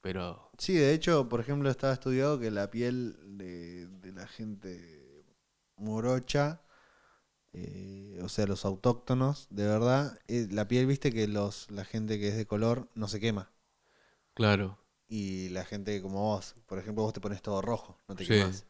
Pero 0.01 0.51
Sí, 0.59 0.75
de 0.75 0.93
hecho, 0.93 1.29
por 1.29 1.41
ejemplo, 1.41 1.71
estaba 1.71 1.93
estudiado 1.95 2.39
que 2.39 2.51
la 2.51 2.71
piel 2.71 3.17
de, 3.39 3.87
de 3.87 4.13
la 4.13 4.27
gente 4.27 5.25
morocha, 5.77 6.61
eh, 7.53 8.21
o 8.23 8.29
sea, 8.29 8.47
los 8.47 8.65
autóctonos, 8.65 9.47
de 9.51 9.67
verdad, 9.67 10.19
eh, 10.29 10.49
la 10.51 10.69
piel, 10.69 10.87
viste 10.87 11.13
que 11.13 11.29
los, 11.29 11.71
la 11.71 11.85
gente 11.85 12.19
que 12.19 12.29
es 12.29 12.37
de 12.37 12.47
color 12.47 12.89
no 12.95 13.09
se 13.09 13.21
quema. 13.21 13.53
claro, 14.35 14.79
Y 15.09 15.49
la 15.51 15.65
gente 15.67 16.01
como 16.01 16.21
vos, 16.23 16.55
por 16.67 16.79
ejemplo, 16.79 17.03
vos 17.05 17.13
te 17.13 17.21
pones 17.21 17.43
todo 17.43 17.61
rojo, 17.61 17.99
no 18.09 18.17
te 18.17 18.27
Sí. 18.27 18.27
quemas. 18.27 18.65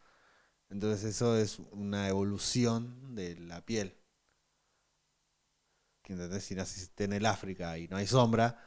Entonces 0.70 1.04
eso 1.04 1.36
es 1.38 1.60
una 1.72 2.08
evolución 2.08 3.14
de 3.16 3.36
la 3.40 3.64
piel. 3.66 3.96
Que, 6.02 6.12
¿Entendés? 6.14 6.44
Si 6.44 6.54
naciste 6.54 7.04
en 7.04 7.12
el 7.12 7.26
África 7.26 7.78
y 7.78 7.88
no 7.88 7.96
hay 7.96 8.06
sombra, 8.06 8.58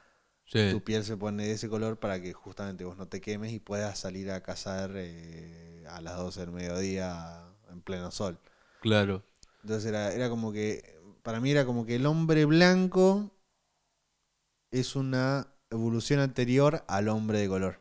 sí, 0.45 0.59
tu 0.67 0.83
piel 0.83 1.03
se 1.05 1.17
pone 1.17 1.45
de 1.47 1.53
ese 1.53 1.69
color 1.69 1.99
para 1.99 2.21
que 2.21 2.33
justamente 2.33 2.85
vos 2.85 2.97
no 2.97 3.07
te 3.09 3.21
quemes 3.21 3.53
y 3.53 3.59
puedas 3.61 3.99
salir 3.99 4.31
a 4.31 4.43
cazar 4.43 4.91
eh, 4.95 5.85
a 5.89 6.01
las 6.01 6.17
12 6.17 6.41
del 6.41 6.51
mediodía 6.51 7.43
en 7.71 7.81
pleno 7.83 8.11
sol. 8.11 8.39
claro, 8.79 9.23
Entonces 9.63 9.85
era, 9.89 10.13
era 10.13 10.29
como 10.29 10.51
que, 10.51 10.99
para 11.23 11.39
mí 11.39 11.51
era 11.51 11.65
como 11.65 11.85
que 11.85 11.95
el 11.95 12.05
hombre 12.05 12.45
blanco 12.45 13.31
es 14.71 14.95
una 14.95 15.47
evolución 15.69 16.19
anterior 16.19 16.83
al 16.87 17.07
hombre 17.07 17.39
de 17.39 17.47
color. 17.47 17.79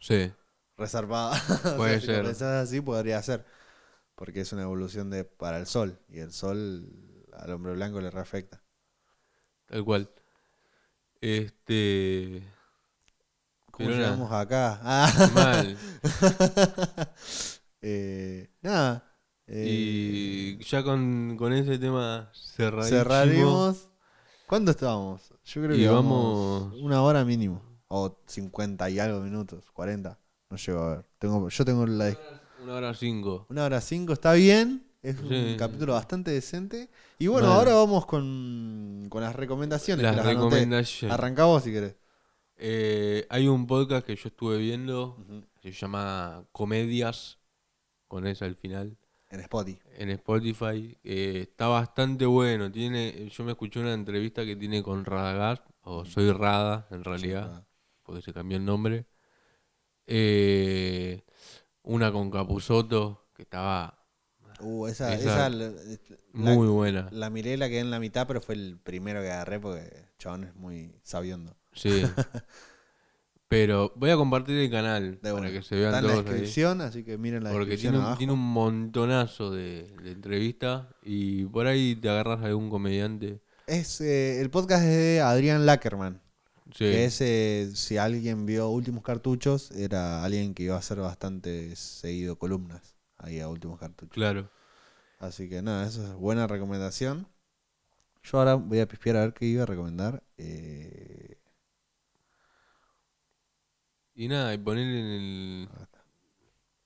sí, 0.00 0.32
Resarpada. 0.76 1.32
O 1.76 1.76
Puede 1.76 2.00
sea, 2.00 2.00
si 2.00 2.06
lo 2.08 2.14
ser. 2.14 2.24
pensás 2.24 2.68
así, 2.68 2.80
podría 2.80 3.22
ser. 3.22 3.44
Porque 4.14 4.42
es 4.42 4.52
una 4.52 4.62
evolución 4.62 5.10
de 5.10 5.24
para 5.24 5.58
el 5.58 5.66
sol. 5.66 5.98
Y 6.08 6.18
el 6.20 6.32
sol 6.32 6.88
al 7.32 7.50
hombre 7.52 7.72
blanco 7.72 8.00
le 8.00 8.10
reafecta. 8.10 8.62
tal 9.66 9.84
cual. 9.84 10.10
Este. 11.20 12.42
¿Cómo 13.70 13.90
llegamos 13.90 14.30
acá? 14.32 14.80
Ah. 14.82 15.30
Mal. 15.34 15.78
Eh, 17.82 18.50
nada. 18.62 19.15
Eh, 19.48 20.56
Y 20.58 20.64
ya 20.64 20.82
con, 20.82 21.36
con 21.36 21.52
ese 21.52 21.78
tema 21.78 22.30
cerradísimo. 22.34 22.98
cerraremos. 22.98 23.88
¿Cuándo 24.46 24.70
estábamos? 24.70 25.22
Yo 25.44 25.62
creo 25.62 25.76
Y 25.76 25.80
que 25.80 25.88
vamos- 25.88 26.72
una 26.80 27.02
hora 27.02 27.24
mínimo. 27.24 27.62
O 27.88 28.18
50 28.26 28.90
y 28.90 28.98
algo 28.98 29.20
minutos. 29.20 29.64
40. 29.72 30.18
No 30.50 30.56
llego 30.56 30.80
a 30.80 30.90
ver. 30.96 31.04
Tengo, 31.18 31.48
yo 31.48 31.64
tengo 31.64 31.86
la, 31.86 32.16
Una 32.62 32.74
hora 32.74 32.94
cinco. 32.94 33.46
Una 33.48 33.64
hora 33.64 33.80
cinco 33.80 34.12
está 34.12 34.32
bien. 34.32 34.84
Es 35.02 35.20
un 35.20 35.28
Sí. 35.28 35.56
capítulo 35.56 35.92
bastante 35.92 36.32
decente. 36.32 36.90
Y 37.18 37.28
bueno, 37.28 37.46
ahora 37.48 37.74
vamos 37.74 38.06
con, 38.06 39.06
con 39.08 39.22
las 39.22 39.36
recomendaciones. 39.36 40.02
Las 40.02 40.16
las 40.16 40.26
recomendaciones. 40.26 41.14
Arrancá 41.14 41.44
vos 41.44 41.62
si 41.62 41.70
querés. 41.72 41.94
Eh, 42.56 43.24
hay 43.28 43.46
un 43.46 43.66
podcast 43.68 44.04
que 44.04 44.16
yo 44.16 44.28
estuve 44.28 44.58
viendo. 44.58 45.16
Se 45.62 45.70
llama 45.72 46.44
Comedias. 46.50 47.38
Con 48.08 48.26
esa 48.26 48.46
al 48.46 48.56
final. 48.56 48.96
En 49.30 49.40
Spotify. 49.40 49.80
En 49.98 50.10
Spotify. 50.10 50.96
Eh, 51.02 51.40
está 51.50 51.66
bastante 51.68 52.26
bueno. 52.26 52.70
Tiene, 52.70 53.28
yo 53.28 53.44
me 53.44 53.52
escuché 53.52 53.80
una 53.80 53.92
entrevista 53.94 54.44
que 54.44 54.56
tiene 54.56 54.82
con 54.82 55.04
Radagast. 55.04 55.64
O 55.82 56.04
Soy 56.04 56.32
Rada, 56.32 56.86
en 56.90 57.04
realidad. 57.04 57.66
porque 58.02 58.22
se 58.22 58.32
cambió 58.32 58.56
el 58.58 58.64
nombre. 58.64 59.06
Eh, 60.06 61.24
una 61.82 62.12
con 62.12 62.30
Capuzoto, 62.30 63.28
que 63.34 63.42
estaba 63.42 63.98
Uh, 64.60 64.86
esa, 64.86 65.12
Esa- 65.14 65.48
esa 65.48 65.48
la, 65.50 65.70
muy 66.32 66.66
buena. 66.68 67.08
la 67.10 67.28
miré, 67.28 67.58
la 67.58 67.68
quedé 67.68 67.80
en 67.80 67.90
la 67.90 68.00
mitad, 68.00 68.26
pero 68.26 68.40
fue 68.40 68.54
el 68.54 68.78
primero 68.82 69.20
que 69.20 69.30
agarré 69.30 69.60
porque 69.60 70.06
chabón 70.18 70.44
es 70.44 70.54
muy 70.54 70.98
sabiondo. 71.02 71.54
Sí. 71.74 72.02
Pero 73.48 73.92
voy 73.96 74.10
a 74.10 74.16
compartir 74.16 74.56
el 74.58 74.70
canal 74.70 75.20
De 75.22 75.32
para 75.32 75.50
que 75.52 75.62
se 75.62 75.76
vean 75.76 75.94
Está 75.94 75.98
en 75.98 76.06
la 76.06 76.14
todos 76.14 76.26
ahí. 76.26 76.50
descripción, 76.50 76.80
así 76.80 77.04
que 77.04 77.16
miren 77.18 77.44
la 77.44 77.50
Porque 77.50 77.70
descripción 77.70 77.92
tiene 77.92 77.98
un, 77.98 78.04
abajo. 78.04 78.18
tiene 78.18 78.32
un 78.32 78.40
montonazo 78.40 79.50
de, 79.52 79.84
de 80.02 80.10
entrevistas 80.12 80.86
y 81.02 81.44
por 81.46 81.66
ahí 81.68 81.94
te 81.96 82.08
agarras 82.08 82.40
a 82.42 82.46
algún 82.46 82.70
comediante. 82.70 83.40
Es, 83.66 84.00
eh, 84.00 84.40
el 84.40 84.50
podcast 84.50 84.82
es 84.84 84.90
de 84.96 85.20
Adrián 85.20 85.64
Lackerman. 85.66 86.20
Sí, 86.72 86.84
Que 86.90 87.04
es, 87.04 87.20
eh, 87.20 87.70
si 87.74 87.96
alguien 87.98 88.46
vio 88.46 88.68
Últimos 88.70 89.02
Cartuchos, 89.04 89.70
era 89.70 90.24
alguien 90.24 90.52
que 90.54 90.64
iba 90.64 90.74
a 90.74 90.78
hacer 90.78 90.98
bastante 90.98 91.74
seguido 91.76 92.36
columnas 92.38 92.96
ahí 93.18 93.38
a 93.40 93.48
Últimos 93.48 93.78
Cartuchos. 93.78 94.14
claro. 94.14 94.50
Así 95.18 95.48
que 95.48 95.62
nada, 95.62 95.86
eso 95.86 96.04
es 96.04 96.12
buena 96.14 96.46
recomendación. 96.46 97.26
Yo 98.22 98.38
ahora 98.38 98.54
voy 98.56 98.80
a 98.80 98.86
pispear 98.88 99.16
a 99.16 99.20
ver 99.20 99.32
qué 99.32 99.46
iba 99.46 99.62
a 99.62 99.66
recomendar. 99.66 100.22
Eh, 100.36 101.35
Y 104.16 104.28
nada, 104.28 104.54
y 104.54 104.58
ponerle 104.58 104.98
en 105.00 105.06
el... 105.06 105.68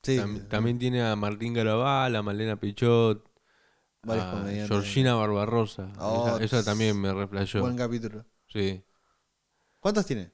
sí, 0.03 0.17
Tam- 0.17 0.49
también 0.49 0.79
tiene 0.79 1.03
a 1.03 1.15
Martín 1.17 1.55
Garabal, 1.55 2.15
a 2.17 2.23
Malena 2.23 2.59
Pichot, 2.59 3.25
varios 4.03 4.27
a 4.27 4.31
comediantes. 4.33 4.69
Georgina 4.69 5.15
Barbarosa. 5.15 5.93
Oh, 5.99 6.27
esa, 6.41 6.45
esa 6.59 6.65
también 6.65 7.01
me 7.01 7.13
reflejó. 7.15 7.61
Buen 7.61 7.77
capítulo. 7.77 8.25
Sí, 8.49 8.83
¿Cuántos 9.79 10.05
tiene? 10.07 10.33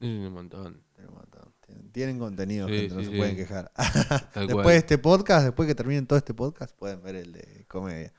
un 0.00 0.32
montón. 0.32 0.82
Tienen 0.94 1.10
un 1.10 1.16
montón. 1.18 1.52
Tienen, 1.66 1.92
tienen 1.92 2.18
contenido, 2.18 2.68
Sí, 2.68 2.74
gente, 2.74 2.94
no 2.94 3.02
se 3.02 3.10
pueden 3.10 3.36
quejar. 3.36 3.72
Después 4.34 4.52
cual. 4.52 4.66
de 4.66 4.76
este 4.76 4.98
podcast, 4.98 5.44
después 5.44 5.66
que 5.66 5.74
terminen 5.74 6.06
todo 6.06 6.16
este 6.18 6.32
podcast, 6.34 6.74
pueden 6.76 7.02
ver 7.02 7.16
el 7.16 7.32
de 7.32 7.66
comedia. 7.68 8.14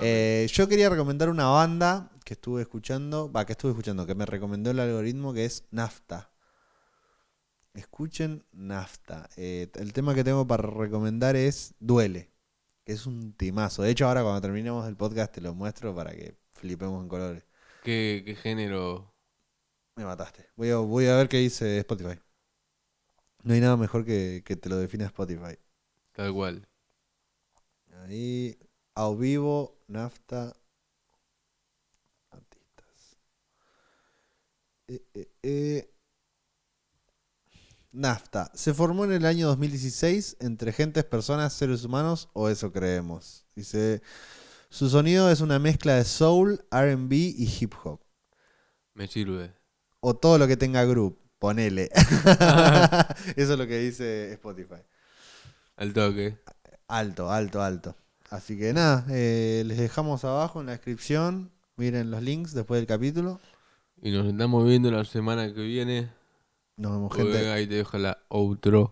Eh, 0.00 0.46
yo 0.50 0.66
quería 0.68 0.88
recomendar 0.88 1.28
una 1.28 1.46
banda 1.46 2.10
que 2.24 2.34
estuve 2.34 2.62
escuchando, 2.62 3.30
va, 3.30 3.44
que 3.44 3.52
estuve 3.52 3.72
escuchando, 3.72 4.06
que 4.06 4.14
me 4.14 4.24
recomendó 4.24 4.70
el 4.70 4.80
algoritmo, 4.80 5.34
que 5.34 5.44
es 5.44 5.64
Nafta. 5.72 6.30
Escuchen 7.74 8.44
Nafta. 8.52 9.28
Eh, 9.36 9.68
el 9.74 9.92
tema 9.92 10.14
que 10.14 10.24
tengo 10.24 10.46
para 10.46 10.62
recomendar 10.62 11.36
es 11.36 11.74
Duele, 11.80 12.30
que 12.84 12.92
es 12.92 13.06
un 13.06 13.32
timazo. 13.32 13.82
De 13.82 13.90
hecho, 13.90 14.06
ahora 14.06 14.22
cuando 14.22 14.40
terminemos 14.40 14.86
el 14.88 14.96
podcast 14.96 15.34
te 15.34 15.40
lo 15.40 15.54
muestro 15.54 15.94
para 15.94 16.12
que 16.12 16.36
flipemos 16.52 17.02
en 17.02 17.08
colores. 17.08 17.44
¿Qué, 17.82 18.22
qué 18.24 18.36
género? 18.36 19.12
Me 19.96 20.04
mataste. 20.04 20.46
Voy 20.56 20.70
a, 20.70 20.76
voy 20.76 21.06
a 21.06 21.16
ver 21.16 21.28
qué 21.28 21.38
dice 21.38 21.78
Spotify. 21.78 22.18
No 23.42 23.54
hay 23.54 23.60
nada 23.60 23.76
mejor 23.76 24.04
que, 24.04 24.42
que 24.44 24.56
te 24.56 24.68
lo 24.68 24.76
defina 24.76 25.06
Spotify. 25.06 25.58
Tal 26.12 26.32
cual. 26.32 26.66
Ahí, 28.02 28.58
a 28.94 29.10
vivo, 29.10 29.78
nafta, 29.88 30.56
artistas. 32.30 33.18
Eh, 34.88 35.02
eh, 35.14 35.28
eh. 35.42 35.93
Nafta. 37.94 38.50
Se 38.54 38.74
formó 38.74 39.04
en 39.04 39.12
el 39.12 39.24
año 39.24 39.46
2016 39.46 40.38
entre 40.40 40.72
gentes, 40.72 41.04
personas, 41.04 41.52
seres 41.52 41.84
humanos, 41.84 42.28
o 42.32 42.48
eso 42.48 42.72
creemos. 42.72 43.46
Dice, 43.54 44.02
su 44.68 44.90
sonido 44.90 45.30
es 45.30 45.40
una 45.40 45.60
mezcla 45.60 45.94
de 45.94 46.04
soul, 46.04 46.64
RB 46.72 47.12
y 47.12 47.48
hip 47.60 47.72
hop. 47.84 48.00
Me 48.94 49.06
sirve. 49.06 49.52
O 50.00 50.14
todo 50.14 50.38
lo 50.38 50.48
que 50.48 50.56
tenga 50.56 50.84
group, 50.84 51.18
ponele. 51.38 51.88
eso 53.36 53.52
es 53.52 53.58
lo 53.58 53.66
que 53.66 53.78
dice 53.78 54.32
Spotify. 54.32 54.82
Al 55.76 55.92
toque. 55.92 56.36
Alto, 56.88 57.30
alto, 57.30 57.62
alto. 57.62 57.96
Así 58.30 58.58
que 58.58 58.72
nada, 58.72 59.06
eh, 59.10 59.62
les 59.66 59.78
dejamos 59.78 60.24
abajo 60.24 60.60
en 60.60 60.66
la 60.66 60.72
descripción. 60.72 61.52
Miren 61.76 62.10
los 62.10 62.22
links 62.22 62.54
después 62.54 62.80
del 62.80 62.86
capítulo. 62.86 63.40
Y 64.02 64.10
nos 64.10 64.26
estamos 64.26 64.64
viendo 64.64 64.90
la 64.90 65.04
semana 65.04 65.52
que 65.54 65.62
viene. 65.62 66.10
Nos 66.76 66.92
vemos, 66.92 67.12
Uy, 67.16 67.22
gente. 67.22 67.48
Ahí 67.50 67.66
te 67.66 67.76
dejo 67.76 67.98
la 67.98 68.18
outro. 68.28 68.90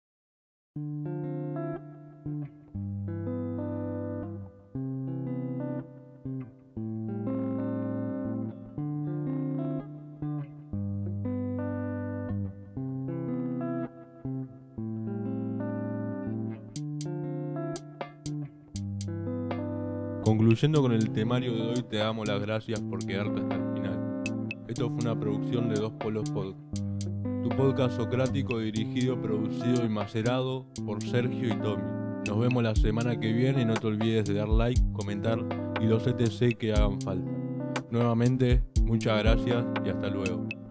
Concluyendo 20.24 20.80
con 20.80 20.93
el 20.93 21.11
temario 21.11 21.53
de 21.53 21.62
hoy, 21.62 21.83
te 21.83 21.97
damos 21.97 22.28
las 22.28 22.41
gracias 22.41 22.80
por 22.80 23.05
quedarte 23.05 23.41
hasta 23.41 23.55
el 23.57 23.74
final. 23.74 24.49
Esto 24.68 24.89
fue 24.89 24.99
una 25.01 25.18
producción 25.18 25.68
de 25.68 25.80
Dos 25.80 25.93
Polos 25.95 26.30
Podcast. 26.30 26.91
Tu 27.43 27.49
podcast 27.49 27.97
socrático 27.97 28.61
dirigido, 28.61 29.20
producido 29.20 29.84
y 29.84 29.88
macerado 29.88 30.64
por 30.86 31.03
Sergio 31.03 31.49
y 31.49 31.57
Tommy. 31.61 31.82
Nos 32.28 32.38
vemos 32.38 32.62
la 32.62 32.74
semana 32.76 33.18
que 33.18 33.32
viene 33.32 33.62
y 33.62 33.64
no 33.64 33.74
te 33.74 33.88
olvides 33.88 34.26
de 34.26 34.34
dar 34.34 34.49
like, 34.49 34.80
comentar 34.93 35.38
y 35.80 35.86
los 35.86 36.07
ETC 36.07 36.57
que 36.57 36.72
hagan 36.72 37.01
falta. 37.01 37.28
Nuevamente, 37.90 38.62
muchas 38.82 39.18
gracias 39.22 39.64
y 39.84 39.88
hasta 39.88 40.09
luego. 40.09 40.61